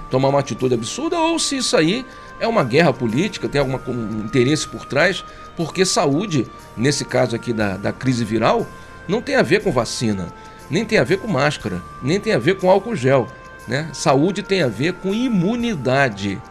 tomar 0.10 0.30
uma 0.30 0.40
atitude 0.40 0.74
absurda, 0.74 1.18
ou 1.18 1.38
se 1.38 1.58
isso 1.58 1.78
aí 1.78 2.06
é 2.40 2.48
uma 2.48 2.64
guerra 2.64 2.92
política, 2.92 3.48
tem 3.48 3.62
algum 3.62 3.78
um 3.92 4.26
interesse 4.26 4.68
por 4.68 4.86
trás, 4.86 5.24
porque 5.56 5.86
saúde, 5.86 6.48
nesse 6.76 7.06
caso 7.06 7.36
aqui 7.36 7.54
da, 7.54 7.78
da 7.78 7.94
crise 7.94 8.26
viral, 8.26 8.66
não 9.08 9.22
tem 9.22 9.36
a 9.36 9.44
ver 9.44 9.64
com 9.64 9.72
vacina, 9.72 10.28
nem 10.70 10.84
tem 10.84 10.98
a 10.98 11.04
ver 11.04 11.18
com 11.18 11.28
máscara, 11.28 11.82
nem 12.02 12.20
tem 12.20 12.34
a 12.34 12.40
ver 12.40 12.58
com 12.58 12.70
álcool 12.70 12.96
gel. 12.96 13.28
Né? 13.68 13.90
Saúde 13.94 14.42
tem 14.42 14.64
a 14.64 14.68
ver 14.68 14.94
com 14.94 15.14
imunidade. 15.14 16.42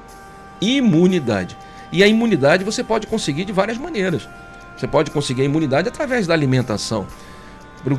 Imunidade. 0.61 1.57
E 1.91 2.05
a 2.05 2.07
imunidade 2.07 2.63
você 2.63 2.85
pode 2.85 3.07
conseguir 3.07 3.45
de 3.45 3.53
várias 3.53 3.79
maneiras. 3.79 4.29
Você 4.77 4.87
pode 4.87 5.11
conseguir 5.11 5.43
a 5.43 5.45
imunidade 5.45 5.89
através 5.89 6.27
da 6.27 6.35
alimentação. 6.35 7.07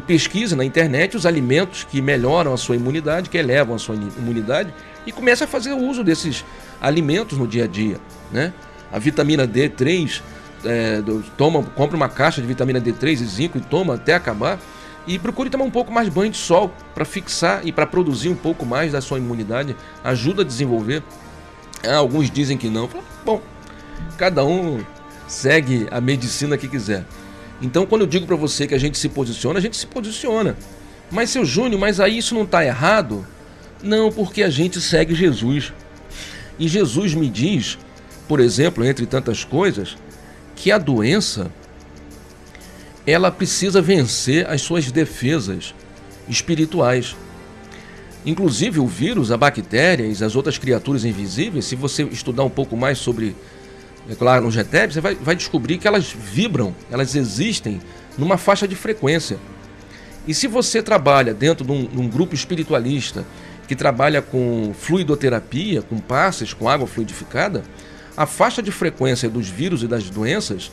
Pesquise 0.05 0.55
na 0.55 0.63
internet 0.63 1.17
os 1.17 1.25
alimentos 1.25 1.83
que 1.83 2.01
melhoram 2.01 2.53
a 2.53 2.57
sua 2.57 2.75
imunidade, 2.75 3.29
que 3.29 3.37
elevam 3.37 3.75
a 3.75 3.79
sua 3.79 3.95
imunidade, 3.95 4.73
e 5.05 5.11
comece 5.11 5.43
a 5.43 5.47
fazer 5.47 5.73
uso 5.73 6.03
desses 6.03 6.45
alimentos 6.79 7.37
no 7.37 7.47
dia 7.47 7.63
a 7.63 7.67
dia. 7.67 7.97
Né? 8.31 8.53
A 8.91 8.99
vitamina 8.99 9.47
D3, 9.47 10.21
é, 10.63 11.01
toma, 11.37 11.63
compra 11.63 11.97
uma 11.97 12.09
caixa 12.09 12.41
de 12.41 12.47
vitamina 12.47 12.79
D3 12.79 13.13
e 13.13 13.25
zinco 13.25 13.57
e 13.57 13.61
toma 13.61 13.95
até 13.95 14.13
acabar. 14.13 14.59
E 15.07 15.17
procure 15.17 15.49
tomar 15.49 15.65
um 15.65 15.71
pouco 15.71 15.91
mais 15.91 16.07
de 16.07 16.13
banho 16.13 16.31
de 16.31 16.37
sol 16.37 16.71
para 16.93 17.03
fixar 17.03 17.65
e 17.65 17.71
para 17.71 17.87
produzir 17.87 18.29
um 18.29 18.35
pouco 18.35 18.65
mais 18.65 18.91
da 18.91 19.01
sua 19.01 19.17
imunidade. 19.17 19.75
Ajuda 20.03 20.43
a 20.43 20.45
desenvolver. 20.45 21.01
Ah, 21.83 21.95
alguns 21.95 22.29
dizem 22.29 22.55
que 22.55 22.69
não. 22.69 22.87
Bom, 23.25 23.41
cada 24.15 24.45
um 24.45 24.79
segue 25.27 25.87
a 25.89 25.99
medicina 25.99 26.55
que 26.55 26.67
quiser. 26.67 27.03
Então, 27.61 27.85
quando 27.85 28.01
eu 28.01 28.07
digo 28.07 28.25
para 28.25 28.35
você 28.35 28.65
que 28.67 28.73
a 28.73 28.79
gente 28.79 28.97
se 28.97 29.09
posiciona, 29.09 29.59
a 29.59 29.61
gente 29.61 29.77
se 29.77 29.85
posiciona. 29.85 30.57
Mas, 31.11 31.29
seu 31.29 31.45
Júnior, 31.45 31.79
mas 31.79 31.99
aí 31.99 32.17
isso 32.17 32.33
não 32.33 32.43
está 32.43 32.65
errado? 32.65 33.25
Não, 33.83 34.11
porque 34.11 34.43
a 34.43 34.49
gente 34.49 34.79
segue 34.81 35.13
Jesus. 35.13 35.73
E 36.57 36.67
Jesus 36.67 37.13
me 37.13 37.29
diz, 37.29 37.77
por 38.27 38.39
exemplo, 38.39 38.85
entre 38.85 39.05
tantas 39.05 39.43
coisas, 39.43 39.97
que 40.55 40.71
a 40.71 40.77
doença 40.77 41.51
ela 43.05 43.31
precisa 43.31 43.81
vencer 43.81 44.47
as 44.47 44.61
suas 44.61 44.91
defesas 44.91 45.73
espirituais. 46.29 47.15
Inclusive 48.25 48.79
o 48.79 48.85
vírus, 48.85 49.31
a 49.31 49.37
bactéria 49.37 50.05
e 50.05 50.11
as 50.23 50.35
outras 50.35 50.57
criaturas 50.57 51.03
invisíveis, 51.03 51.65
se 51.65 51.75
você 51.75 52.03
estudar 52.03 52.43
um 52.43 52.49
pouco 52.49 52.77
mais 52.77 52.99
sobre, 52.99 53.35
é 54.09 54.15
claro, 54.15 54.43
no 54.43 54.51
GTEP, 54.51 54.93
você 54.93 55.01
vai, 55.01 55.15
vai 55.15 55.35
descobrir 55.35 55.77
que 55.77 55.87
elas 55.87 56.11
vibram, 56.11 56.75
elas 56.89 57.15
existem 57.15 57.79
numa 58.17 58.37
faixa 58.37 58.67
de 58.67 58.75
frequência. 58.75 59.37
E 60.27 60.33
se 60.33 60.47
você 60.47 60.81
trabalha 60.81 61.33
dentro 61.33 61.65
de 61.65 61.71
um, 61.71 61.85
de 61.85 61.97
um 61.97 62.07
grupo 62.07 62.35
espiritualista 62.35 63.25
que 63.67 63.75
trabalha 63.75 64.21
com 64.21 64.73
fluidoterapia, 64.77 65.81
com 65.81 65.97
passes, 65.99 66.53
com 66.53 66.67
água 66.67 66.85
fluidificada, 66.85 67.63
a 68.15 68.25
faixa 68.25 68.61
de 68.61 68.71
frequência 68.71 69.29
dos 69.29 69.47
vírus 69.47 69.83
e 69.83 69.87
das 69.87 70.09
doenças 70.09 70.71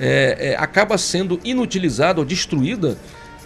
é, 0.00 0.52
é, 0.52 0.56
acaba 0.56 0.96
sendo 0.96 1.38
inutilizada 1.44 2.20
ou 2.20 2.24
destruída 2.24 2.96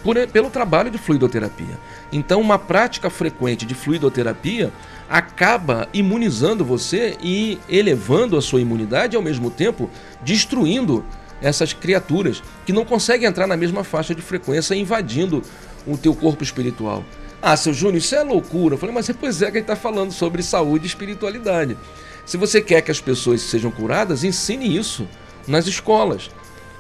por, 0.03 0.17
pelo 0.29 0.51
trabalho 0.51 0.91
de 0.91 0.99
fluidoterapia. 0.99 1.79
Então, 2.13 2.41
uma 2.41 2.59
prática 2.59 3.09
frequente 3.09 3.65
de 3.65 3.75
fluidoterapia 3.75 4.73
acaba 5.09 5.89
imunizando 5.93 6.65
você 6.65 7.17
e 7.23 7.59
elevando 7.69 8.37
a 8.37 8.43
sua 8.43 8.61
imunidade 8.61 9.15
e, 9.15 9.17
ao 9.17 9.23
mesmo 9.23 9.51
tempo, 9.51 9.91
destruindo 10.23 11.05
essas 11.41 11.73
criaturas 11.73 12.43
que 12.65 12.73
não 12.73 12.85
conseguem 12.85 13.29
entrar 13.29 13.47
na 13.47 13.57
mesma 13.57 13.83
faixa 13.85 14.15
de 14.15 14.23
frequência, 14.23 14.75
invadindo 14.75 15.43
o 15.87 15.97
teu 15.97 16.15
corpo 16.15 16.43
espiritual. 16.43 17.05
Ah, 17.41 17.57
seu 17.57 17.75
Júnior, 17.75 17.97
isso 17.97 18.15
é 18.15 18.23
loucura. 18.23 18.75
Eu 18.75 18.79
falei, 18.79 18.95
mas 18.95 19.11
pois 19.19 19.43
é 19.43 19.51
que 19.51 19.59
ele 19.59 19.65
está 19.65 19.75
falando 19.75 20.13
sobre 20.13 20.43
saúde 20.43 20.85
e 20.85 20.87
espiritualidade. 20.87 21.77
Se 22.25 22.37
você 22.37 22.61
quer 22.61 22.83
que 22.83 22.91
as 22.91 23.01
pessoas 23.01 23.43
sejam 23.43 23.71
curadas, 23.71 24.23
ensine 24.23 24.77
isso 24.77 25.09
nas 25.49 25.67
escolas. 25.67 26.31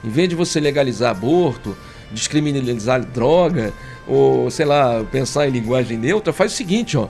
Em 0.05 0.09
vez 0.09 0.29
de 0.29 0.37
você 0.37 0.61
legalizar 0.61 1.11
aborto, 1.11 1.77
descriminalizar 2.13 3.05
droga, 3.05 3.73
ou 4.07 4.51
sei 4.51 4.67
lá, 4.67 5.05
pensar 5.11 5.49
em 5.49 5.51
linguagem 5.51 5.97
neutra, 5.97 6.33
faz 6.33 6.53
o 6.53 6.57
seguinte, 6.57 6.97
ó. 6.97 7.09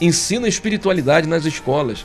Ensina 0.00 0.48
espiritualidade 0.48 1.28
nas 1.28 1.44
escolas. 1.44 2.04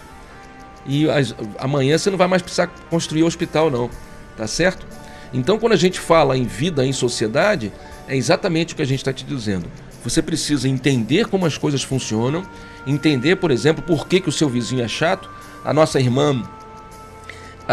E 0.86 1.10
as, 1.10 1.36
amanhã 1.58 1.98
você 1.98 2.10
não 2.10 2.18
vai 2.18 2.28
mais 2.28 2.42
precisar 2.42 2.68
construir 2.90 3.24
hospital, 3.24 3.70
não. 3.70 3.90
Tá 4.38 4.48
certo? 4.48 4.86
Então, 5.34 5.60
quando 5.60 5.74
a 5.74 5.78
gente 5.78 6.00
fala 6.00 6.38
em 6.38 6.46
vida 6.46 6.86
em 6.86 6.94
sociedade, 6.94 7.72
é 8.08 8.16
exatamente 8.16 8.74
o 8.74 8.76
que 8.76 8.82
a 8.82 8.86
gente 8.86 9.00
está 9.00 9.14
te 9.14 9.24
dizendo. 9.24 9.68
Você 10.04 10.22
precisa 10.22 10.68
entender 10.68 11.28
como 11.28 11.46
as 11.46 11.58
coisas 11.58 11.84
funcionam, 11.84 12.44
entender, 12.88 13.36
por 13.36 13.52
exemplo, 13.52 13.84
por 13.84 14.08
que, 14.08 14.22
que 14.22 14.30
o 14.30 14.32
seu 14.32 14.50
vizinho 14.50 14.84
é 14.84 14.88
chato, 14.88 15.30
a 15.64 15.74
nossa 15.74 16.00
irmã 16.00 16.42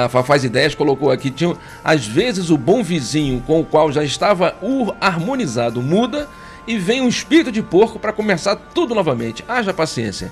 a 0.05 0.22
Faz 0.22 0.44
Ideias 0.44 0.74
colocou 0.74 1.11
aqui, 1.11 1.30
tinha, 1.30 1.57
às 1.82 2.07
vezes 2.07 2.51
o 2.51 2.59
bom 2.59 2.82
vizinho 2.82 3.42
com 3.47 3.61
o 3.61 3.64
qual 3.64 3.90
já 3.90 4.05
estava 4.05 4.55
harmonizado 5.01 5.80
muda 5.80 6.28
e 6.66 6.76
vem 6.76 7.01
um 7.01 7.09
espírito 7.09 7.51
de 7.51 7.62
porco 7.62 7.99
para 7.99 8.12
começar 8.12 8.57
tudo 8.57 8.94
novamente. 8.94 9.42
Haja 9.49 9.72
paciência. 9.72 10.30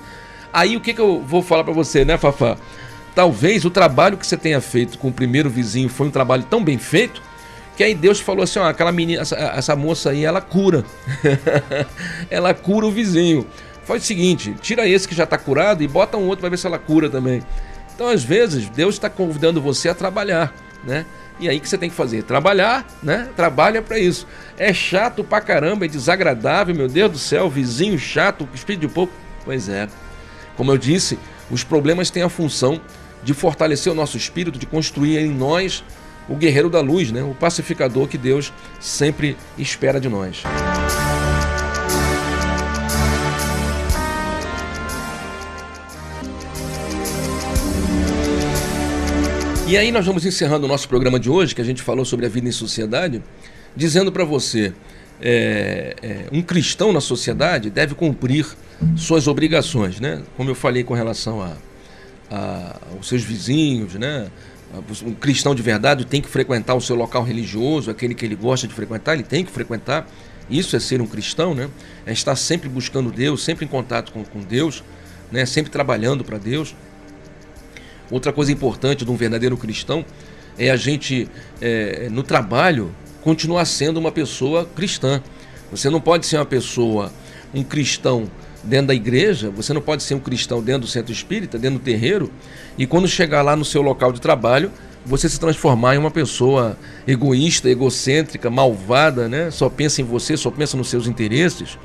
Aí 0.53 0.77
o 0.77 0.81
que, 0.81 0.93
que 0.93 1.01
eu 1.01 1.21
vou 1.21 1.41
falar 1.41 1.63
para 1.63 1.73
você, 1.73 2.05
né, 2.05 2.17
Fafá? 2.17 2.57
Talvez 3.15 3.65
o 3.65 3.69
trabalho 3.69 4.17
que 4.17 4.27
você 4.27 4.37
tenha 4.37 4.61
feito 4.61 4.99
com 4.99 5.07
o 5.07 5.13
primeiro 5.13 5.49
vizinho 5.49 5.89
foi 5.89 6.07
um 6.07 6.11
trabalho 6.11 6.43
tão 6.43 6.63
bem 6.63 6.77
feito 6.77 7.21
que 7.75 7.83
aí 7.83 7.93
Deus 7.93 8.19
falou 8.19 8.43
assim: 8.43 8.59
ó, 8.59 8.67
aquela 8.67 8.91
menina, 8.91 9.21
essa, 9.21 9.35
essa 9.35 9.75
moça 9.75 10.11
aí, 10.11 10.23
ela 10.23 10.41
cura. 10.41 10.85
ela 12.29 12.53
cura 12.53 12.85
o 12.85 12.91
vizinho. 12.91 13.45
Faz 13.83 14.03
o 14.03 14.05
seguinte, 14.05 14.55
tira 14.61 14.87
esse 14.87 15.07
que 15.07 15.13
já 15.13 15.25
está 15.25 15.37
curado 15.37 15.83
e 15.83 15.87
bota 15.87 16.17
um 16.17 16.25
outro 16.25 16.41
para 16.41 16.49
ver 16.49 16.57
se 16.57 16.65
ela 16.65 16.79
cura 16.79 17.09
também. 17.09 17.41
Então, 17.95 18.09
às 18.09 18.23
vezes, 18.23 18.69
Deus 18.69 18.95
está 18.95 19.09
convidando 19.09 19.61
você 19.61 19.87
a 19.87 19.95
trabalhar, 19.95 20.53
né? 20.83 21.05
E 21.39 21.49
aí 21.49 21.59
que 21.59 21.67
você 21.67 21.77
tem 21.77 21.89
que 21.89 21.95
fazer? 21.95 22.23
Trabalhar, 22.23 22.85
né? 23.01 23.29
Trabalha 23.35 23.81
para 23.81 23.97
isso. 23.97 24.27
É 24.57 24.73
chato 24.73 25.23
pra 25.23 25.41
caramba, 25.41 25.85
é 25.85 25.87
desagradável, 25.87 26.75
meu 26.75 26.87
Deus 26.87 27.11
do 27.11 27.17
céu, 27.17 27.49
vizinho 27.49 27.97
chato, 27.97 28.47
espírito 28.53 28.81
de 28.81 28.87
pouco. 28.87 29.13
Pois 29.43 29.67
é. 29.67 29.87
Como 30.55 30.71
eu 30.71 30.77
disse, 30.77 31.17
os 31.49 31.63
problemas 31.63 32.09
têm 32.09 32.23
a 32.23 32.29
função 32.29 32.79
de 33.23 33.33
fortalecer 33.33 33.91
o 33.91 33.95
nosso 33.95 34.17
espírito, 34.17 34.59
de 34.59 34.65
construir 34.65 35.17
em 35.17 35.29
nós 35.29 35.83
o 36.27 36.35
guerreiro 36.35 36.69
da 36.69 36.81
luz, 36.81 37.11
né? 37.11 37.23
O 37.23 37.33
pacificador 37.33 38.07
que 38.07 38.17
Deus 38.17 38.53
sempre 38.79 39.37
espera 39.57 39.99
de 39.99 40.09
nós. 40.09 40.43
E 49.67 49.75
aí 49.77 49.91
nós 49.91 50.05
vamos 50.05 50.23
encerrando 50.23 50.65
o 50.65 50.69
nosso 50.69 50.87
programa 50.87 51.19
de 51.19 51.27
hoje, 51.27 51.55
que 51.55 51.61
a 51.61 51.65
gente 51.65 51.81
falou 51.81 52.05
sobre 52.05 52.27
a 52.27 52.29
vida 52.29 52.47
em 52.47 52.51
sociedade, 52.51 53.23
dizendo 53.75 54.11
para 54.11 54.23
você, 54.23 54.71
é, 55.19 55.95
é, 56.03 56.25
um 56.31 56.43
cristão 56.43 56.93
na 56.93 57.01
sociedade 57.01 57.71
deve 57.71 57.95
cumprir 57.95 58.45
suas 58.95 59.27
obrigações, 59.27 59.99
né? 59.99 60.21
Como 60.37 60.51
eu 60.51 60.55
falei 60.55 60.83
com 60.83 60.93
relação 60.93 61.41
a, 61.41 61.53
a, 62.29 62.79
aos 62.93 63.07
seus 63.07 63.23
vizinhos, 63.23 63.95
né? 63.95 64.27
Um 65.03 65.15
cristão 65.15 65.55
de 65.55 65.63
verdade 65.63 66.05
tem 66.05 66.21
que 66.21 66.29
frequentar 66.29 66.75
o 66.75 66.81
seu 66.81 66.95
local 66.95 67.23
religioso, 67.23 67.89
aquele 67.89 68.13
que 68.13 68.23
ele 68.23 68.35
gosta 68.35 68.67
de 68.67 68.73
frequentar, 68.73 69.15
ele 69.15 69.23
tem 69.23 69.43
que 69.43 69.51
frequentar. 69.51 70.07
Isso 70.47 70.75
é 70.75 70.79
ser 70.79 71.01
um 71.01 71.07
cristão, 71.07 71.55
né? 71.55 71.71
É 72.05 72.13
estar 72.13 72.35
sempre 72.35 72.69
buscando 72.69 73.11
Deus, 73.11 73.43
sempre 73.43 73.65
em 73.65 73.67
contato 73.67 74.11
com, 74.11 74.23
com 74.23 74.41
Deus, 74.41 74.83
né? 75.31 75.43
Sempre 75.47 75.71
trabalhando 75.71 76.23
para 76.23 76.37
Deus. 76.37 76.75
Outra 78.09 78.31
coisa 78.31 78.51
importante 78.51 79.03
de 79.03 79.11
um 79.11 79.15
verdadeiro 79.15 79.57
cristão 79.57 80.05
é 80.57 80.69
a 80.69 80.75
gente, 80.75 81.27
é, 81.61 82.07
no 82.11 82.23
trabalho, 82.23 82.91
continuar 83.21 83.65
sendo 83.65 83.97
uma 83.97 84.11
pessoa 84.11 84.65
cristã. 84.75 85.21
Você 85.71 85.89
não 85.89 85.99
pode 85.99 86.25
ser 86.25 86.37
uma 86.37 86.45
pessoa, 86.45 87.11
um 87.53 87.63
cristão 87.63 88.29
dentro 88.63 88.87
da 88.87 88.95
igreja, 88.95 89.49
você 89.49 89.73
não 89.73 89.81
pode 89.81 90.03
ser 90.03 90.15
um 90.15 90.19
cristão 90.19 90.61
dentro 90.61 90.81
do 90.81 90.87
centro 90.87 91.11
espírita, 91.11 91.57
dentro 91.57 91.79
do 91.79 91.83
terreiro, 91.83 92.31
e 92.77 92.85
quando 92.85 93.07
chegar 93.07 93.41
lá 93.41 93.55
no 93.55 93.63
seu 93.63 93.81
local 93.81 94.11
de 94.11 94.19
trabalho, 94.19 94.71
você 95.05 95.29
se 95.29 95.39
transformar 95.39 95.95
em 95.95 95.97
uma 95.99 96.09
pessoa 96.09 96.75
egoísta, 97.07 97.69
egocêntrica, 97.69 98.49
malvada, 98.49 99.29
né? 99.29 99.51
Só 99.51 99.69
pensa 99.69 100.01
em 100.01 100.03
você, 100.03 100.35
só 100.35 100.49
pensa 100.49 100.75
nos 100.75 100.89
seus 100.89 101.05
interesses. 101.05 101.77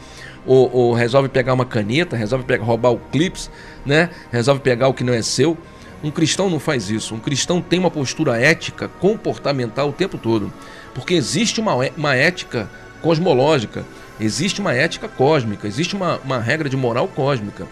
Ou, 0.46 0.72
ou 0.72 0.94
resolve 0.94 1.28
pegar 1.28 1.52
uma 1.52 1.66
caneta, 1.66 2.16
resolve 2.16 2.46
pegar, 2.46 2.64
roubar 2.64 2.90
o 2.92 2.98
clips, 2.98 3.50
né? 3.84 4.08
Resolve 4.32 4.62
pegar 4.62 4.88
o 4.88 4.94
que 4.94 5.04
não 5.04 5.12
é 5.12 5.20
seu. 5.20 5.56
Um 6.02 6.10
cristão 6.10 6.48
não 6.48 6.58
faz 6.58 6.90
isso. 6.90 7.14
Um 7.14 7.20
cristão 7.20 7.60
tem 7.60 7.78
uma 7.78 7.90
postura 7.90 8.40
ética, 8.40 8.88
comportamental 8.88 9.90
o 9.90 9.92
tempo 9.92 10.16
todo. 10.16 10.52
Porque 10.94 11.14
existe 11.14 11.60
uma, 11.60 11.74
uma 11.96 12.14
ética 12.14 12.70
cosmológica, 13.02 13.84
existe 14.18 14.60
uma 14.60 14.74
ética 14.74 15.08
cósmica, 15.08 15.66
existe 15.66 15.94
uma, 15.94 16.18
uma 16.18 16.38
regra 16.38 16.68
de 16.68 16.76
moral 16.76 17.08
cósmica. 17.08 17.66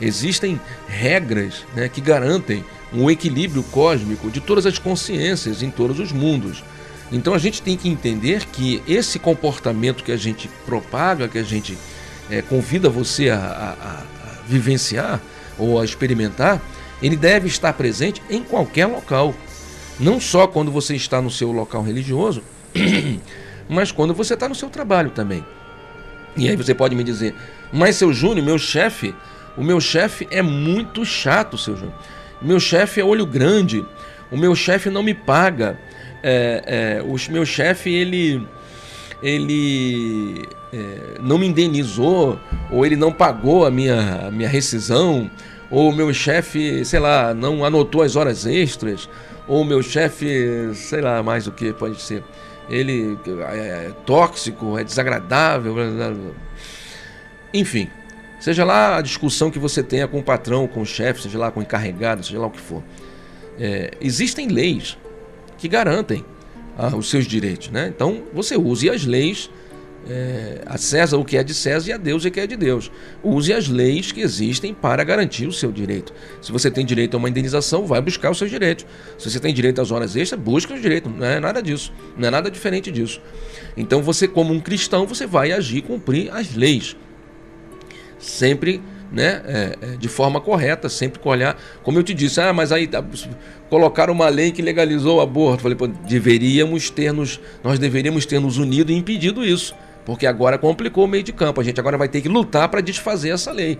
Existem 0.00 0.60
regras 0.88 1.64
né, 1.74 1.88
que 1.88 2.00
garantem 2.00 2.64
um 2.92 3.10
equilíbrio 3.10 3.62
cósmico 3.64 4.30
de 4.30 4.40
todas 4.40 4.66
as 4.66 4.78
consciências 4.78 5.62
em 5.62 5.70
todos 5.70 5.98
os 5.98 6.12
mundos. 6.12 6.62
Então 7.12 7.34
a 7.34 7.38
gente 7.38 7.62
tem 7.62 7.76
que 7.76 7.88
entender 7.88 8.44
que 8.46 8.82
esse 8.88 9.18
comportamento 9.18 10.02
que 10.02 10.12
a 10.12 10.16
gente 10.16 10.48
propaga, 10.66 11.28
que 11.28 11.38
a 11.38 11.42
gente 11.42 11.76
é, 12.30 12.42
convida 12.42 12.88
você 12.88 13.30
a, 13.30 13.36
a, 13.38 13.88
a 13.88 14.02
vivenciar 14.46 15.20
ou 15.58 15.80
a 15.80 15.84
experimentar, 15.84 16.60
ele 17.04 17.16
deve 17.16 17.48
estar 17.48 17.74
presente 17.74 18.22
em 18.30 18.42
qualquer 18.42 18.86
local. 18.86 19.34
Não 20.00 20.18
só 20.18 20.46
quando 20.46 20.72
você 20.72 20.96
está 20.96 21.20
no 21.20 21.30
seu 21.30 21.52
local 21.52 21.82
religioso, 21.82 22.42
mas 23.68 23.92
quando 23.92 24.14
você 24.14 24.32
está 24.32 24.48
no 24.48 24.54
seu 24.54 24.70
trabalho 24.70 25.10
também. 25.10 25.44
E 26.34 26.48
aí 26.48 26.56
você 26.56 26.74
pode 26.74 26.96
me 26.96 27.04
dizer, 27.04 27.34
mas 27.70 27.96
seu 27.96 28.10
Júnior, 28.10 28.46
meu 28.46 28.58
chefe, 28.58 29.14
o 29.54 29.62
meu 29.62 29.82
chefe 29.82 30.26
é 30.30 30.40
muito 30.40 31.04
chato, 31.04 31.58
seu 31.58 31.76
Júnior. 31.76 31.94
Meu 32.40 32.58
chefe 32.58 33.02
é 33.02 33.04
olho 33.04 33.26
grande. 33.26 33.84
O 34.32 34.36
meu 34.38 34.56
chefe 34.56 34.88
não 34.88 35.02
me 35.02 35.12
paga. 35.12 35.78
É, 36.22 37.00
é, 37.00 37.02
o 37.02 37.16
meu 37.30 37.44
chefe, 37.44 37.92
ele, 37.92 38.48
ele 39.22 40.48
é, 40.72 41.18
não 41.20 41.36
me 41.36 41.46
indenizou, 41.46 42.40
ou 42.70 42.86
ele 42.86 42.96
não 42.96 43.12
pagou 43.12 43.66
a 43.66 43.70
minha, 43.70 44.26
a 44.26 44.30
minha 44.30 44.48
rescisão, 44.48 45.30
ou 45.74 45.90
meu 45.90 46.14
chefe, 46.14 46.84
sei 46.84 47.00
lá, 47.00 47.34
não 47.34 47.64
anotou 47.64 48.02
as 48.02 48.14
horas 48.14 48.46
extras, 48.46 49.08
ou 49.48 49.64
meu 49.64 49.82
chefe, 49.82 50.70
sei 50.72 51.00
lá, 51.00 51.20
mais 51.20 51.48
o 51.48 51.52
que 51.52 51.72
pode 51.72 52.00
ser. 52.00 52.22
Ele 52.70 53.18
é, 53.50 53.88
é 53.88 53.92
tóxico, 54.06 54.78
é 54.78 54.84
desagradável. 54.84 55.74
Enfim, 57.52 57.90
seja 58.38 58.64
lá 58.64 58.98
a 58.98 59.02
discussão 59.02 59.50
que 59.50 59.58
você 59.58 59.82
tenha 59.82 60.06
com 60.06 60.20
o 60.20 60.22
patrão, 60.22 60.68
com 60.68 60.82
o 60.82 60.86
chefe, 60.86 61.22
seja 61.22 61.38
lá 61.38 61.50
com 61.50 61.58
o 61.58 61.62
encarregado, 61.64 62.24
seja 62.24 62.38
lá 62.38 62.46
o 62.46 62.50
que 62.50 62.60
for. 62.60 62.82
É, 63.58 63.90
existem 64.00 64.46
leis 64.46 64.96
que 65.58 65.66
garantem 65.66 66.24
ah, 66.78 66.94
os 66.96 67.10
seus 67.10 67.26
direitos. 67.26 67.70
Né? 67.70 67.92
Então 67.94 68.22
você 68.32 68.56
use 68.56 68.88
as 68.88 69.04
leis 69.04 69.50
é, 70.08 70.62
a 70.66 70.76
César 70.78 71.16
o 71.16 71.24
que 71.24 71.36
é 71.36 71.42
de 71.42 71.54
César 71.54 71.90
e 71.90 71.92
a 71.92 71.96
Deus 71.96 72.24
o 72.24 72.30
que 72.30 72.40
é 72.40 72.46
de 72.46 72.56
Deus. 72.56 72.90
Use 73.22 73.52
as 73.52 73.68
leis 73.68 74.12
que 74.12 74.20
existem 74.20 74.74
para 74.74 75.02
garantir 75.04 75.46
o 75.46 75.52
seu 75.52 75.72
direito. 75.72 76.12
Se 76.40 76.52
você 76.52 76.70
tem 76.70 76.84
direito 76.84 77.14
a 77.14 77.18
uma 77.18 77.28
indenização, 77.28 77.86
vai 77.86 78.00
buscar 78.00 78.30
os 78.30 78.38
seus 78.38 78.50
direitos. 78.50 78.86
Se 79.18 79.30
você 79.30 79.40
tem 79.40 79.52
direito 79.52 79.80
às 79.80 79.90
horas 79.90 80.16
extras, 80.16 80.40
busca 80.40 80.74
os 80.74 80.82
direitos. 80.82 81.12
Não 81.12 81.26
é 81.26 81.40
nada 81.40 81.62
disso. 81.62 81.92
Não 82.16 82.28
é 82.28 82.30
nada 82.30 82.50
diferente 82.50 82.90
disso. 82.90 83.20
Então 83.76 84.02
você, 84.02 84.28
como 84.28 84.52
um 84.52 84.60
cristão, 84.60 85.06
você 85.06 85.26
vai 85.26 85.52
agir, 85.52 85.82
cumprir 85.82 86.30
as 86.32 86.54
leis. 86.54 86.96
Sempre 88.18 88.80
né, 89.14 89.42
é, 89.46 89.78
é, 89.80 89.96
de 89.96 90.08
forma 90.08 90.40
correta, 90.40 90.88
sempre 90.88 91.20
com 91.20 91.28
olhar. 91.28 91.56
Como 91.82 91.98
eu 91.98 92.02
te 92.02 92.12
disse, 92.12 92.40
ah, 92.40 92.52
mas 92.52 92.72
aí 92.72 92.86
tá, 92.86 93.02
colocaram 93.70 94.12
uma 94.12 94.28
lei 94.28 94.50
que 94.50 94.60
legalizou 94.60 95.18
o 95.18 95.20
aborto. 95.20 95.62
Falei, 95.62 95.76
pô, 95.76 95.86
deveríamos 95.86 96.90
ter 96.90 97.12
nos, 97.12 97.40
nós 97.62 97.78
deveríamos 97.78 98.26
ter 98.26 98.40
nos 98.40 98.58
unido 98.58 98.90
e 98.90 98.94
impedido 98.94 99.44
isso. 99.44 99.74
Porque 100.04 100.26
agora 100.26 100.58
complicou 100.58 101.04
o 101.04 101.08
meio 101.08 101.22
de 101.22 101.32
campo. 101.32 101.60
A 101.60 101.64
gente 101.64 101.80
agora 101.80 101.96
vai 101.96 102.08
ter 102.08 102.20
que 102.20 102.28
lutar 102.28 102.68
para 102.68 102.80
desfazer 102.80 103.30
essa 103.30 103.50
lei. 103.50 103.78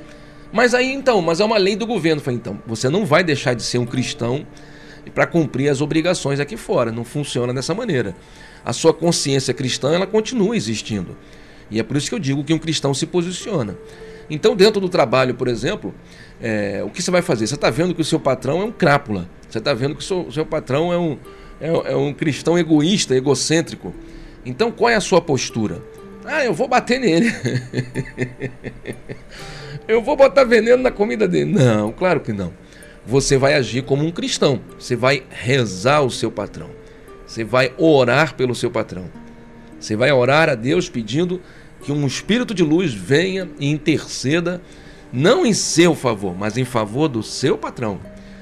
Mas 0.52 0.72
aí 0.72 0.92
então, 0.92 1.20
mas 1.20 1.40
é 1.40 1.44
uma 1.44 1.58
lei 1.58 1.76
do 1.76 1.86
governo. 1.86 2.20
Falei, 2.20 2.38
então, 2.38 2.60
você 2.66 2.88
não 2.88 3.04
vai 3.04 3.22
deixar 3.22 3.54
de 3.54 3.62
ser 3.62 3.78
um 3.78 3.86
cristão 3.86 4.46
para 5.14 5.26
cumprir 5.26 5.68
as 5.68 5.80
obrigações 5.80 6.40
aqui 6.40 6.56
fora. 6.56 6.90
Não 6.90 7.04
funciona 7.04 7.52
dessa 7.52 7.74
maneira. 7.74 8.14
A 8.64 8.72
sua 8.72 8.94
consciência 8.94 9.52
cristã, 9.52 9.92
ela 9.92 10.06
continua 10.06 10.56
existindo. 10.56 11.16
E 11.70 11.78
é 11.78 11.82
por 11.82 11.96
isso 11.96 12.08
que 12.08 12.14
eu 12.14 12.18
digo 12.18 12.44
que 12.44 12.54
um 12.54 12.58
cristão 12.58 12.94
se 12.94 13.06
posiciona. 13.06 13.76
Então, 14.30 14.56
dentro 14.56 14.80
do 14.80 14.88
trabalho, 14.88 15.34
por 15.34 15.48
exemplo, 15.48 15.94
é, 16.40 16.82
o 16.84 16.88
que 16.88 17.02
você 17.02 17.10
vai 17.10 17.20
fazer? 17.20 17.46
Você 17.46 17.56
está 17.56 17.68
vendo 17.68 17.94
que 17.94 18.00
o 18.00 18.04
seu 18.04 18.18
patrão 18.18 18.62
é 18.62 18.64
um 18.64 18.72
crápula. 18.72 19.28
Você 19.48 19.58
está 19.58 19.74
vendo 19.74 19.94
que 19.94 20.00
o 20.00 20.04
seu, 20.04 20.30
seu 20.32 20.46
patrão 20.46 20.92
é 20.92 20.98
um, 20.98 21.18
é, 21.60 21.92
é 21.92 21.96
um 21.96 22.12
cristão 22.12 22.58
egoísta, 22.58 23.14
egocêntrico. 23.14 23.92
Então, 24.46 24.70
qual 24.70 24.90
é 24.90 24.94
a 24.94 25.00
sua 25.00 25.20
postura? 25.20 25.82
Ah, 26.24 26.44
eu 26.44 26.54
vou 26.54 26.66
bater 26.66 26.98
nele. 26.98 27.32
eu 29.86 30.02
vou 30.02 30.16
botar 30.16 30.44
veneno 30.44 30.82
na 30.82 30.90
comida 30.90 31.28
dele. 31.28 31.52
Não, 31.52 31.92
claro 31.92 32.20
que 32.20 32.32
não. 32.32 32.52
Você 33.06 33.36
vai 33.36 33.54
agir 33.54 33.82
como 33.82 34.04
um 34.04 34.10
cristão. 34.10 34.60
Você 34.78 34.96
vai 34.96 35.22
rezar 35.30 36.00
o 36.00 36.10
seu 36.10 36.30
patrão. 36.30 36.70
Você 37.26 37.44
vai 37.44 37.72
orar 37.76 38.34
pelo 38.34 38.54
seu 38.54 38.70
patrão. 38.70 39.10
Você 39.78 39.96
vai 39.96 40.10
orar 40.12 40.48
a 40.48 40.54
Deus 40.54 40.88
pedindo 40.88 41.40
que 41.82 41.92
um 41.92 42.06
espírito 42.06 42.54
de 42.54 42.64
luz 42.64 42.94
venha 42.94 43.48
e 43.60 43.70
interceda, 43.70 44.62
não 45.12 45.44
em 45.44 45.52
seu 45.52 45.94
favor, 45.94 46.34
mas 46.34 46.56
em 46.56 46.64
favor 46.64 47.08
do 47.08 47.22
seu 47.22 47.58
patrão. 47.58 48.00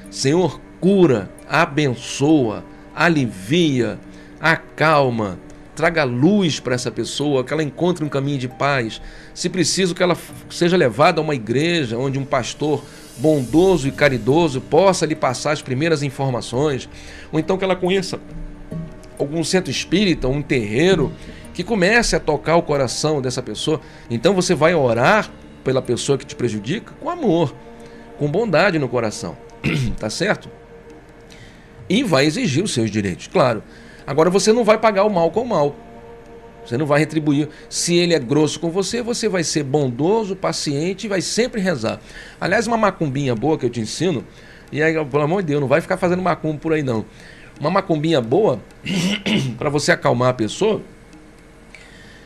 Senhor, 0.08 0.60
cura, 0.80 1.28
abençoa, 1.48 2.64
alivia, 2.94 3.98
acalma, 4.40 5.38
traga 5.74 6.04
luz 6.04 6.60
para 6.60 6.74
essa 6.74 6.90
pessoa, 6.90 7.44
que 7.44 7.52
ela 7.52 7.62
encontre 7.62 8.04
um 8.04 8.08
caminho 8.08 8.38
de 8.38 8.48
paz. 8.48 9.00
Se 9.34 9.48
preciso 9.48 9.94
que 9.94 10.02
ela 10.02 10.16
seja 10.50 10.76
levada 10.76 11.20
a 11.20 11.24
uma 11.24 11.34
igreja 11.34 11.96
onde 11.96 12.18
um 12.18 12.24
pastor 12.24 12.84
bondoso 13.16 13.88
e 13.88 13.92
caridoso 13.92 14.60
possa 14.60 15.06
lhe 15.06 15.14
passar 15.14 15.52
as 15.52 15.62
primeiras 15.62 16.02
informações, 16.02 16.88
ou 17.30 17.38
então 17.38 17.56
que 17.56 17.64
ela 17.64 17.76
conheça 17.76 18.20
algum 19.18 19.42
centro 19.44 19.70
espírita, 19.70 20.28
um 20.28 20.42
terreiro 20.42 21.12
que 21.54 21.62
comece 21.62 22.16
a 22.16 22.20
tocar 22.20 22.56
o 22.56 22.62
coração 22.62 23.20
dessa 23.20 23.42
pessoa. 23.42 23.80
Então 24.10 24.34
você 24.34 24.54
vai 24.54 24.74
orar 24.74 25.30
pela 25.62 25.80
pessoa 25.80 26.18
que 26.18 26.26
te 26.26 26.34
prejudica 26.34 26.92
com 27.00 27.08
amor, 27.08 27.54
com 28.18 28.30
bondade 28.30 28.78
no 28.78 28.88
coração, 28.88 29.36
tá 29.98 30.10
certo? 30.10 30.50
E 31.88 32.02
vai 32.02 32.24
exigir 32.26 32.64
os 32.64 32.72
seus 32.72 32.90
direitos, 32.90 33.26
claro. 33.26 33.62
Agora 34.06 34.30
você 34.30 34.52
não 34.52 34.64
vai 34.64 34.78
pagar 34.78 35.04
o 35.04 35.10
mal 35.10 35.30
com 35.30 35.42
o 35.42 35.48
mal. 35.48 35.76
Você 36.64 36.76
não 36.76 36.86
vai 36.86 37.00
retribuir. 37.00 37.48
Se 37.68 37.94
ele 37.94 38.14
é 38.14 38.18
grosso 38.18 38.60
com 38.60 38.70
você, 38.70 39.02
você 39.02 39.28
vai 39.28 39.42
ser 39.42 39.64
bondoso, 39.64 40.36
paciente 40.36 41.04
e 41.04 41.08
vai 41.08 41.20
sempre 41.20 41.60
rezar. 41.60 42.00
Aliás, 42.40 42.66
uma 42.66 42.76
macumbinha 42.76 43.34
boa 43.34 43.58
que 43.58 43.66
eu 43.66 43.70
te 43.70 43.80
ensino, 43.80 44.24
e 44.70 44.82
aí, 44.82 44.92
pelo 45.04 45.22
amor 45.22 45.42
de 45.42 45.48
Deus, 45.48 45.60
não 45.60 45.68
vai 45.68 45.80
ficar 45.80 45.96
fazendo 45.96 46.22
macumba 46.22 46.58
por 46.58 46.72
aí 46.72 46.82
não. 46.82 47.04
Uma 47.60 47.70
macumbinha 47.70 48.20
boa, 48.20 48.60
para 49.58 49.68
você 49.68 49.92
acalmar 49.92 50.30
a 50.30 50.34
pessoa, 50.34 50.80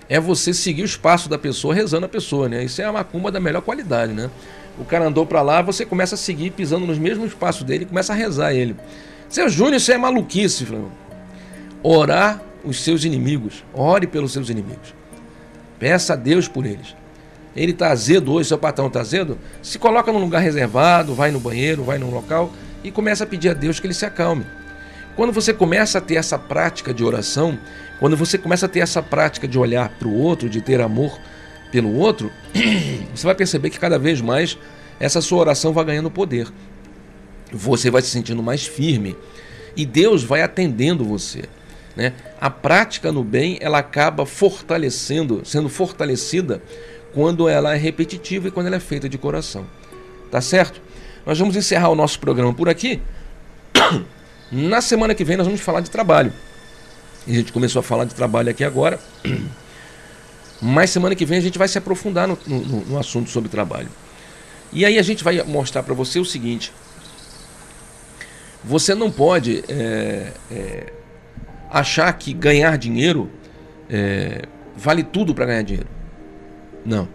é 0.08 0.20
você 0.20 0.54
seguir 0.54 0.82
os 0.82 0.96
passos 0.96 1.28
da 1.28 1.38
pessoa 1.38 1.74
rezando 1.74 2.06
a 2.06 2.08
pessoa, 2.08 2.48
né? 2.48 2.62
Isso 2.62 2.80
é 2.80 2.84
a 2.84 2.92
macumba 2.92 3.32
da 3.32 3.40
melhor 3.40 3.62
qualidade, 3.62 4.12
né? 4.12 4.30
O 4.78 4.84
cara 4.84 5.06
andou 5.06 5.26
para 5.26 5.42
lá, 5.42 5.62
você 5.62 5.84
começa 5.84 6.14
a 6.14 6.18
seguir 6.18 6.50
pisando 6.50 6.86
nos 6.86 6.98
mesmos 6.98 7.32
passos 7.32 7.62
dele 7.64 7.86
começa 7.86 8.12
a 8.12 8.16
rezar 8.16 8.52
ele. 8.52 8.76
Seu 9.28 9.48
Júnior, 9.48 9.76
isso 9.76 9.90
é 9.90 9.96
maluquice, 9.96 10.66
Flamengo 10.66 11.05
orar 11.82 12.42
os 12.64 12.82
seus 12.82 13.04
inimigos. 13.04 13.64
Ore 13.72 14.06
pelos 14.06 14.32
seus 14.32 14.48
inimigos. 14.50 14.94
Peça 15.78 16.14
a 16.14 16.16
Deus 16.16 16.48
por 16.48 16.66
eles. 16.66 16.94
Ele 17.54 17.72
está 17.72 17.90
azedo 17.90 18.32
hoje, 18.32 18.48
seu 18.48 18.58
patrão 18.58 18.86
está 18.86 19.00
azedo? 19.00 19.38
Se 19.62 19.78
coloca 19.78 20.12
num 20.12 20.18
lugar 20.18 20.40
reservado, 20.40 21.14
vai 21.14 21.30
no 21.30 21.40
banheiro, 21.40 21.82
vai 21.82 21.98
num 21.98 22.10
local 22.10 22.52
e 22.84 22.90
começa 22.90 23.24
a 23.24 23.26
pedir 23.26 23.48
a 23.48 23.54
Deus 23.54 23.80
que 23.80 23.86
ele 23.86 23.94
se 23.94 24.04
acalme. 24.04 24.44
Quando 25.16 25.32
você 25.32 25.54
começa 25.54 25.96
a 25.96 26.00
ter 26.00 26.16
essa 26.16 26.38
prática 26.38 26.92
de 26.92 27.02
oração, 27.02 27.58
quando 27.98 28.16
você 28.16 28.36
começa 28.36 28.66
a 28.66 28.68
ter 28.68 28.80
essa 28.80 29.02
prática 29.02 29.48
de 29.48 29.58
olhar 29.58 29.88
para 29.88 30.06
o 30.06 30.14
outro, 30.14 30.50
de 30.50 30.60
ter 30.60 30.80
amor 30.82 31.18
pelo 31.72 31.94
outro, 31.94 32.30
você 33.14 33.26
vai 33.26 33.34
perceber 33.34 33.70
que 33.70 33.80
cada 33.80 33.98
vez 33.98 34.20
mais 34.20 34.58
essa 35.00 35.22
sua 35.22 35.38
oração 35.38 35.72
vai 35.72 35.86
ganhando 35.86 36.10
poder. 36.10 36.48
Você 37.50 37.90
vai 37.90 38.02
se 38.02 38.08
sentindo 38.08 38.42
mais 38.42 38.66
firme 38.66 39.16
e 39.74 39.86
Deus 39.86 40.22
vai 40.22 40.42
atendendo 40.42 41.04
você. 41.04 41.44
Né? 41.96 42.12
A 42.38 42.50
prática 42.50 43.10
no 43.10 43.24
bem 43.24 43.58
ela 43.60 43.78
acaba 43.78 44.26
fortalecendo, 44.26 45.40
sendo 45.44 45.68
fortalecida 45.68 46.62
quando 47.14 47.48
ela 47.48 47.74
é 47.74 47.78
repetitiva 47.78 48.48
e 48.48 48.50
quando 48.50 48.66
ela 48.66 48.76
é 48.76 48.80
feita 48.80 49.08
de 49.08 49.16
coração. 49.16 49.66
Tá 50.30 50.40
certo? 50.40 50.82
Nós 51.24 51.38
vamos 51.38 51.56
encerrar 51.56 51.88
o 51.88 51.94
nosso 51.94 52.20
programa 52.20 52.52
por 52.52 52.68
aqui. 52.68 53.00
Na 54.52 54.80
semana 54.80 55.14
que 55.14 55.24
vem 55.24 55.36
nós 55.36 55.46
vamos 55.46 55.62
falar 55.62 55.80
de 55.80 55.90
trabalho. 55.90 56.32
A 57.26 57.32
gente 57.32 57.52
começou 57.52 57.80
a 57.80 57.82
falar 57.82 58.04
de 58.04 58.14
trabalho 58.14 58.50
aqui 58.50 58.62
agora. 58.62 59.00
Mas 60.60 60.90
semana 60.90 61.14
que 61.14 61.24
vem 61.24 61.38
a 61.38 61.40
gente 61.40 61.58
vai 61.58 61.68
se 61.68 61.78
aprofundar 61.78 62.28
no, 62.28 62.38
no, 62.46 62.80
no 62.84 62.98
assunto 62.98 63.30
sobre 63.30 63.48
trabalho. 63.48 63.88
E 64.72 64.84
aí 64.84 64.98
a 64.98 65.02
gente 65.02 65.24
vai 65.24 65.42
mostrar 65.42 65.82
para 65.82 65.94
você 65.94 66.18
o 66.18 66.24
seguinte: 66.24 66.72
você 68.62 68.94
não 68.94 69.10
pode 69.10 69.64
é, 69.68 70.32
é, 70.50 70.92
achar 71.70 72.12
que 72.12 72.32
ganhar 72.32 72.76
dinheiro 72.78 73.30
é, 73.88 74.42
vale 74.76 75.02
tudo 75.02 75.34
para 75.34 75.46
ganhar 75.46 75.62
dinheiro. 75.62 75.88
Não. 76.84 77.08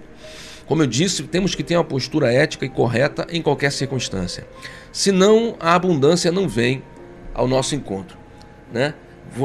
Como 0.66 0.84
eu 0.84 0.88
disse, 0.88 1.24
temos 1.24 1.54
que 1.54 1.64
ter 1.64 1.76
uma 1.76 1.84
postura 1.84 2.32
ética 2.32 2.66
e 2.66 2.70
correta 2.70 3.28
em 3.30 3.42
qualquer 3.42 3.72
circunstância. 3.72 4.48
Senão, 4.92 5.56
a 5.60 5.76
abundância 5.76 6.32
não 6.32 6.48
vem 6.48 6.84
ao 7.34 7.48
nosso 7.48 7.76
encontro. 7.76 8.18
Né? 8.72 8.94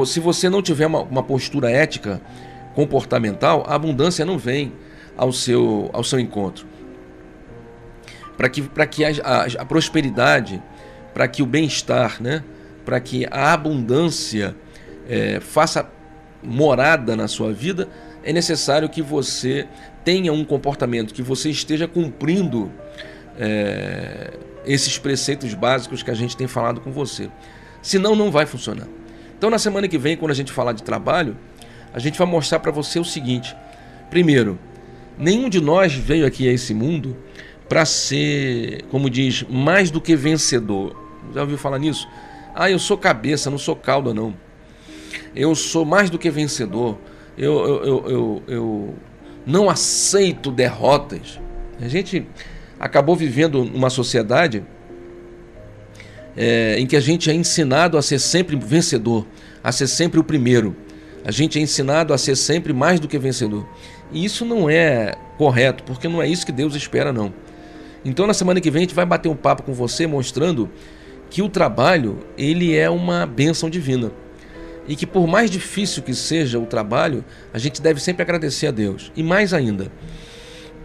Se 0.05 0.19
você 0.19 0.49
não 0.49 0.61
tiver 0.61 0.85
uma, 0.85 1.01
uma 1.01 1.23
postura 1.23 1.69
ética, 1.69 2.21
comportamental, 2.77 3.65
a 3.67 3.75
abundância 3.75 4.23
não 4.23 4.37
vem 4.37 4.71
ao 5.17 5.33
seu, 5.33 5.89
ao 5.91 6.03
seu 6.03 6.19
encontro. 6.19 6.67
para 8.37 8.47
que, 8.47 8.61
que 8.91 9.03
a, 9.03 9.09
a, 9.23 9.45
a 9.45 9.65
prosperidade, 9.65 10.61
para 11.11 11.27
que 11.27 11.41
o 11.41 11.45
bem-estar, 11.45 12.21
né? 12.21 12.43
para 12.85 12.99
que 12.99 13.25
a 13.31 13.51
abundância 13.51 14.55
é, 15.07 15.39
faça 15.39 15.89
morada 16.43 17.15
na 17.15 17.27
sua 17.27 17.51
vida, 17.51 17.87
é 18.23 18.31
necessário 18.33 18.89
que 18.89 19.01
você 19.01 19.67
tenha 20.03 20.31
um 20.31 20.43
comportamento, 20.43 21.13
que 21.13 21.21
você 21.21 21.49
esteja 21.49 21.87
cumprindo 21.87 22.71
é, 23.39 24.33
esses 24.65 24.97
preceitos 24.97 25.53
básicos 25.53 26.03
que 26.03 26.11
a 26.11 26.13
gente 26.13 26.35
tem 26.35 26.47
falado 26.47 26.81
com 26.81 26.91
você. 26.91 27.29
Senão, 27.81 28.15
não 28.15 28.31
vai 28.31 28.45
funcionar. 28.45 28.87
Então, 29.37 29.49
na 29.49 29.59
semana 29.59 29.87
que 29.87 29.97
vem, 29.97 30.17
quando 30.17 30.31
a 30.31 30.35
gente 30.35 30.51
falar 30.51 30.73
de 30.73 30.83
trabalho, 30.83 31.37
a 31.93 31.99
gente 31.99 32.17
vai 32.17 32.27
mostrar 32.27 32.59
para 32.59 32.71
você 32.71 32.99
o 32.99 33.05
seguinte: 33.05 33.55
primeiro, 34.09 34.59
nenhum 35.17 35.49
de 35.49 35.61
nós 35.61 35.93
veio 35.93 36.25
aqui 36.25 36.49
a 36.49 36.51
esse 36.51 36.73
mundo 36.73 37.15
para 37.69 37.85
ser, 37.85 38.83
como 38.89 39.09
diz, 39.09 39.43
mais 39.49 39.91
do 39.91 40.01
que 40.01 40.15
vencedor. 40.15 40.95
Já 41.33 41.41
ouviu 41.41 41.57
falar 41.57 41.79
nisso? 41.79 42.07
Ah, 42.55 42.69
eu 42.71 42.79
sou 42.79 42.97
cabeça, 42.97 43.49
não 43.49 43.57
sou 43.57 43.75
cauda, 43.75 44.13
não. 44.13 44.33
Eu 45.37 45.53
sou 45.53 45.85
mais 45.85 46.09
do 46.09 46.17
que 46.17 46.31
vencedor. 46.31 46.97
Eu, 47.37 47.53
eu, 47.59 47.85
eu, 47.85 48.05
eu, 48.07 48.43
eu 48.47 48.95
não 49.45 49.69
aceito 49.69 50.49
derrotas. 50.49 51.39
A 51.79 51.87
gente 51.87 52.25
acabou 52.79 53.15
vivendo 53.15 53.61
uma 53.61 53.91
sociedade 53.91 54.65
é, 56.35 56.79
em 56.79 56.87
que 56.87 56.95
a 56.95 56.99
gente 56.99 57.29
é 57.29 57.35
ensinado 57.35 57.99
a 57.99 58.01
ser 58.01 58.17
sempre 58.17 58.55
vencedor, 58.55 59.27
a 59.63 59.71
ser 59.71 59.85
sempre 59.85 60.19
o 60.19 60.23
primeiro. 60.23 60.75
A 61.23 61.29
gente 61.29 61.59
é 61.59 61.61
ensinado 61.61 62.15
a 62.15 62.17
ser 62.17 62.35
sempre 62.35 62.73
mais 62.73 62.99
do 62.99 63.07
que 63.07 63.19
vencedor. 63.19 63.63
E 64.11 64.25
isso 64.25 64.43
não 64.43 64.67
é 64.67 65.13
correto, 65.37 65.83
porque 65.83 66.07
não 66.07 66.19
é 66.19 66.27
isso 66.27 66.47
que 66.47 66.51
Deus 66.51 66.73
espera, 66.73 67.13
não. 67.13 67.31
Então, 68.03 68.25
na 68.25 68.33
semana 68.33 68.59
que 68.59 68.71
vem, 68.71 68.79
a 68.79 68.85
gente 68.85 68.95
vai 68.95 69.05
bater 69.05 69.29
um 69.29 69.35
papo 69.35 69.61
com 69.61 69.73
você 69.73 70.07
mostrando 70.07 70.67
que 71.29 71.43
o 71.43 71.49
trabalho 71.49 72.25
ele 72.35 72.75
é 72.75 72.89
uma 72.89 73.23
bênção 73.27 73.69
divina. 73.69 74.11
E 74.87 74.95
que 74.95 75.05
por 75.05 75.27
mais 75.27 75.51
difícil 75.51 76.01
que 76.01 76.13
seja 76.13 76.57
o 76.57 76.65
trabalho, 76.65 77.23
a 77.53 77.57
gente 77.57 77.81
deve 77.81 77.99
sempre 77.99 78.21
agradecer 78.21 78.67
a 78.67 78.71
Deus. 78.71 79.11
E 79.15 79.21
mais 79.21 79.53
ainda, 79.53 79.91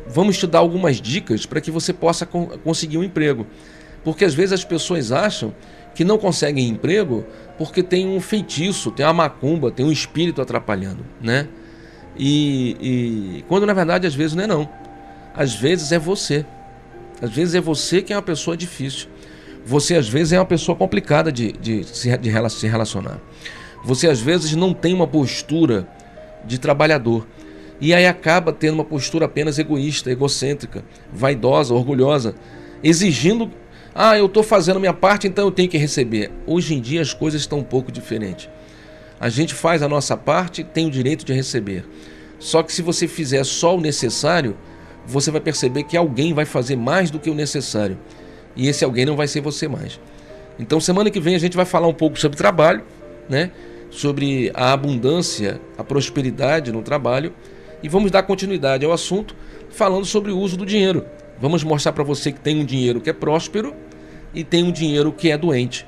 vamos 0.07 0.37
te 0.39 0.47
dar 0.47 0.59
algumas 0.59 1.01
dicas 1.01 1.47
para 1.47 1.61
que 1.61 1.71
você 1.71 1.93
possa 1.93 2.27
conseguir 2.27 2.99
um 2.99 3.05
emprego. 3.05 3.47
Porque 4.05 4.25
às 4.25 4.35
vezes 4.35 4.53
as 4.53 4.65
pessoas 4.65 5.13
acham 5.13 5.55
que 5.95 6.05
não 6.05 6.19
conseguem 6.19 6.69
emprego 6.69 7.25
porque 7.57 7.83
tem 7.83 8.09
um 8.09 8.21
feitiço, 8.21 8.91
tem 8.91 9.07
uma 9.07 9.13
macumba, 9.13 9.71
tem 9.71 9.87
um 9.87 9.93
espírito 9.93 10.43
atrapalhando, 10.43 11.05
né? 11.21 11.47
E, 12.17 12.77
e 12.81 13.45
quando 13.49 13.67
na 13.67 13.73
verdade 13.73 14.07
às 14.07 14.15
vezes 14.15 14.35
não 14.35 14.45
é 14.45 14.47
não. 14.47 14.69
Às 15.35 15.55
vezes 15.55 15.93
é 15.93 15.99
você. 15.99 16.45
Às 17.21 17.31
vezes 17.31 17.55
é 17.55 17.61
você 17.61 18.03
que 18.03 18.13
é 18.13 18.17
uma 18.17 18.23
pessoa 18.23 18.57
difícil. 18.57 19.09
Você 19.65 19.95
às 19.95 20.09
vezes 20.09 20.33
é 20.33 20.39
uma 20.39 20.47
pessoa 20.47 20.77
complicada 20.77 21.31
de, 21.31 21.53
de, 21.53 21.81
de 21.81 22.51
se 22.51 22.67
relacionar. 22.67 23.21
Você 23.85 24.09
às 24.09 24.21
vezes 24.21 24.55
não 24.55 24.73
tem 24.73 24.95
uma 24.95 25.07
postura 25.07 25.87
de 26.45 26.59
trabalhador. 26.59 27.27
E 27.81 27.93
aí 27.93 28.07
acaba 28.07 28.53
tendo 28.53 28.75
uma 28.75 28.85
postura 28.85 29.27
apenas 29.27 29.59
egoísta, 29.59 30.11
egocêntrica, 30.11 30.85
vaidosa, 31.13 31.75
orgulhosa, 31.75 32.35
exigindo 32.83 33.51
ah, 33.95 34.17
eu 34.17 34.25
estou 34.25 34.43
fazendo 34.43 34.81
minha 34.81 34.95
parte, 34.95 35.27
então 35.27 35.45
eu 35.45 35.51
tenho 35.51 35.69
que 35.69 35.77
receber. 35.77 36.31
Hoje 36.47 36.75
em 36.75 36.81
dia 36.81 37.03
as 37.03 37.13
coisas 37.13 37.43
estão 37.43 37.59
um 37.59 37.65
pouco 37.65 37.93
diferentes. 37.93 38.49
A 39.21 39.29
gente 39.29 39.55
faz 39.55 39.83
a 39.83 39.89
nossa 39.89 40.17
parte, 40.17 40.65
tem 40.65 40.87
o 40.87 40.91
direito 40.91 41.27
de 41.27 41.33
receber. 41.33 41.85
Só 42.39 42.63
que 42.63 42.73
se 42.73 42.81
você 42.81 43.07
fizer 43.07 43.45
só 43.45 43.77
o 43.77 43.81
necessário, 43.81 44.57
você 45.07 45.31
vai 45.31 45.41
perceber 45.41 45.83
que 45.83 45.97
alguém 45.97 46.33
vai 46.33 46.47
fazer 46.47 46.75
mais 46.75 47.11
do 47.11 47.19
que 47.19 47.29
o 47.29 47.35
necessário. 47.35 47.99
E 48.57 48.67
esse 48.67 48.83
alguém 48.83 49.05
não 49.05 49.15
vai 49.15 49.29
ser 49.29 49.43
você 49.43 49.69
mais. 49.69 50.01
Então, 50.59 50.81
semana 50.81 51.11
que 51.11 51.21
vem 51.21 51.35
a 51.35 51.39
gente 51.39 51.57
vai 51.57 51.67
falar 51.67 51.87
um 51.87 51.95
pouco 51.95 52.19
sobre 52.19 52.37
trabalho, 52.37 52.83
né? 53.29 53.51
Sobre 53.93 54.51
a 54.55 54.73
abundância, 54.73 55.61
a 55.77 55.85
prosperidade 55.85 56.73
no 56.73 56.81
trabalho 56.83 57.35
e 57.83 57.91
vamos 57.91 58.11
dar 58.11 58.23
continuidade 58.23 58.87
ao 58.87 58.91
assunto 58.91 59.37
falando 59.69 60.07
sobre 60.07 60.33
o 60.33 60.39
uso 60.39 60.57
do 60.57 60.65
dinheiro. 60.65 61.05
Vamos 61.39 61.63
mostrar 61.63 61.93
para 61.93 62.03
você 62.03 62.33
que 62.33 62.41
tem 62.41 62.59
um 62.59 62.65
dinheiro 62.65 63.03
que 63.03 63.11
é 63.11 63.13
próspero 63.13 63.75
e 64.35 64.43
tem 64.43 64.65
um 64.65 64.73
dinheiro 64.73 65.13
que 65.13 65.31
é 65.31 65.37
doente. 65.37 65.87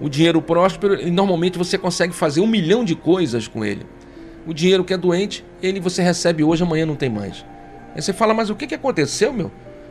O 0.00 0.08
dinheiro 0.08 0.40
próspero, 0.40 1.10
normalmente 1.10 1.58
você 1.58 1.76
consegue 1.76 2.14
fazer 2.14 2.40
um 2.40 2.46
milhão 2.46 2.84
de 2.84 2.94
coisas 2.94 3.48
com 3.48 3.64
ele. 3.64 3.84
O 4.46 4.54
dinheiro 4.54 4.84
que 4.84 4.94
é 4.94 4.96
doente, 4.96 5.44
ele 5.60 5.80
você 5.80 6.02
recebe 6.02 6.44
hoje, 6.44 6.62
amanhã 6.62 6.86
não 6.86 6.94
tem 6.94 7.10
mais. 7.10 7.44
Aí 7.96 8.00
você 8.00 8.12
fala, 8.12 8.32
mas 8.32 8.48
o 8.48 8.54
que, 8.54 8.68
que 8.68 8.76
aconteceu, 8.76 9.32
meu? 9.32 9.50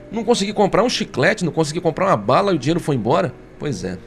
Não 0.09 0.23
consegui 0.23 0.53
comprar 0.53 0.81
um 0.81 0.89
chiclete, 0.89 1.43
não 1.43 1.51
consegui 1.51 1.81
comprar 1.81 2.07
uma 2.07 2.17
bala 2.17 2.53
e 2.53 2.55
o 2.55 2.59
dinheiro 2.59 2.79
foi 2.79 2.95
embora? 2.95 3.33
Pois 3.59 3.83
é. 3.83 3.97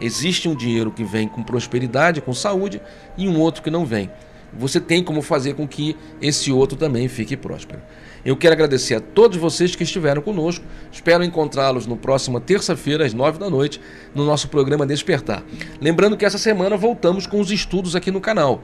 Existe 0.00 0.48
um 0.48 0.54
dinheiro 0.54 0.90
que 0.90 1.04
vem 1.04 1.28
com 1.28 1.42
prosperidade, 1.42 2.20
com 2.20 2.32
saúde, 2.32 2.80
e 3.16 3.28
um 3.28 3.38
outro 3.40 3.62
que 3.62 3.70
não 3.70 3.84
vem. 3.84 4.10
Você 4.52 4.80
tem 4.80 5.04
como 5.04 5.20
fazer 5.20 5.54
com 5.54 5.68
que 5.68 5.96
esse 6.22 6.50
outro 6.50 6.76
também 6.76 7.06
fique 7.06 7.36
próspero. 7.36 7.82
Eu 8.24 8.36
quero 8.36 8.54
agradecer 8.54 8.94
a 8.94 9.00
todos 9.00 9.36
vocês 9.36 9.76
que 9.76 9.82
estiveram 9.82 10.22
conosco. 10.22 10.64
Espero 10.90 11.22
encontrá-los 11.22 11.86
no 11.86 11.96
próximo 11.96 12.40
terça-feira, 12.40 13.04
às 13.04 13.14
nove 13.14 13.38
da 13.38 13.48
noite, 13.50 13.80
no 14.14 14.24
nosso 14.24 14.48
programa 14.48 14.86
Despertar. 14.86 15.42
Lembrando 15.80 16.16
que 16.16 16.24
essa 16.24 16.38
semana 16.38 16.76
voltamos 16.76 17.26
com 17.26 17.40
os 17.40 17.50
estudos 17.50 17.94
aqui 17.94 18.10
no 18.10 18.20
canal. 18.20 18.62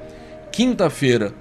Quinta-feira, 0.51 1.35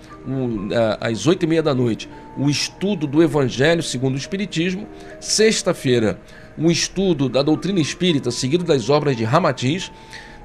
às 0.99 1.27
oito 1.27 1.43
e 1.43 1.47
meia 1.47 1.63
da 1.63 1.73
noite, 1.73 2.09
o 2.37 2.49
estudo 2.49 3.05
do 3.07 3.21
Evangelho 3.21 3.83
segundo 3.83 4.15
o 4.15 4.17
Espiritismo. 4.17 4.87
Sexta-feira, 5.19 6.19
um 6.57 6.69
estudo 6.69 7.27
da 7.29 7.41
doutrina 7.41 7.79
espírita, 7.79 8.31
seguido 8.31 8.63
das 8.63 8.89
obras 8.89 9.15
de 9.15 9.23
Ramatiz. 9.23 9.91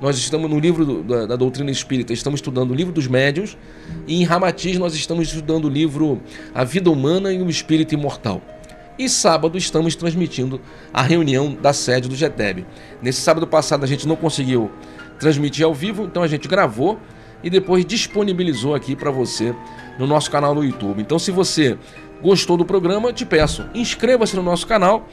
Nós 0.01 0.17
estamos 0.17 0.49
no 0.49 0.59
livro 0.59 1.03
da, 1.03 1.27
da, 1.27 1.37
doutrina 1.37 1.71
espírita, 1.71 2.13
estamos 2.13 2.39
estudando 2.39 2.71
o 2.71 2.75
livro 2.75 2.93
dos 2.93 3.09
médiuns, 3.09 3.59
e 4.07 4.21
em 4.21 4.25
Ramatiz 4.25 4.79
nós 4.79 4.95
estamos 4.95 5.29
estudando 5.29 5.65
o 5.65 5.69
livro 5.69 6.23
A 6.55 6.63
Vida 6.63 6.89
Humana 6.89 7.33
e 7.33 7.43
o 7.43 7.51
Espírito 7.51 7.95
Imortal. 7.95 8.41
E 8.97 9.09
sábado 9.09 9.59
estamos 9.59 9.97
transmitindo 9.97 10.61
a 10.93 11.03
reunião 11.03 11.53
da 11.55 11.73
sede 11.73 12.09
do 12.09 12.17
GETEB. 12.17 12.65
Nesse 13.03 13.21
sábado 13.21 13.47
passado 13.47 13.85
a 13.85 13.87
gente 13.87 14.07
não 14.07 14.17
conseguiu 14.17 14.71
transmitir 15.19 15.65
ao 15.65 15.75
vivo, 15.75 16.05
então 16.05 16.23
a 16.23 16.29
gente 16.29 16.47
gravou 16.47 16.99
e 17.43 17.51
depois 17.51 17.85
disponibilizou 17.85 18.75
aqui 18.75 18.97
para 18.97 19.11
você 19.11 19.55
no 19.99 20.07
nosso 20.07 20.31
canal 20.31 20.55
no 20.55 20.65
YouTube. 20.65 21.01
Então, 21.01 21.19
se 21.19 21.31
você 21.31 21.79
gostou 22.23 22.57
do 22.57 22.65
programa, 22.65 23.13
te 23.13 23.25
peço, 23.25 23.67
inscreva-se 23.75 24.35
no 24.35 24.43
nosso 24.43 24.67
canal 24.67 25.09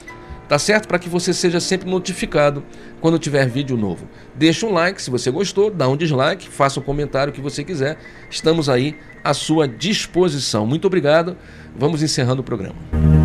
tá 0.48 0.60
certo? 0.60 0.88
Para 0.88 1.00
que 1.00 1.10
você 1.10 1.34
seja 1.34 1.60
sempre 1.60 1.90
notificado 1.90 2.64
quando 3.02 3.20
tiver 3.20 3.48
vídeo 3.48 3.78
novo. 3.78 4.08
Deixa 4.34 4.66
um 4.66 4.74
like 4.74 5.02
se 5.02 5.10
você 5.10 5.32
gostou, 5.32 5.70
dá 5.70 5.88
um 5.88 5.98
dislike, 5.98 6.50
faça 6.50 6.80
um 6.80 6.84
comentário 6.84 7.34
que 7.34 7.42
você 7.42 7.64
quiser. 7.64 7.98
Estamos 8.30 8.70
aí 8.70 8.98
à 9.24 9.34
sua 9.34 9.68
disposição. 9.68 10.66
Muito 10.66 10.86
obrigado. 10.86 11.36
Vamos 11.76 12.02
encerrando 12.02 12.42
o 12.42 12.46
programa. 12.46 13.25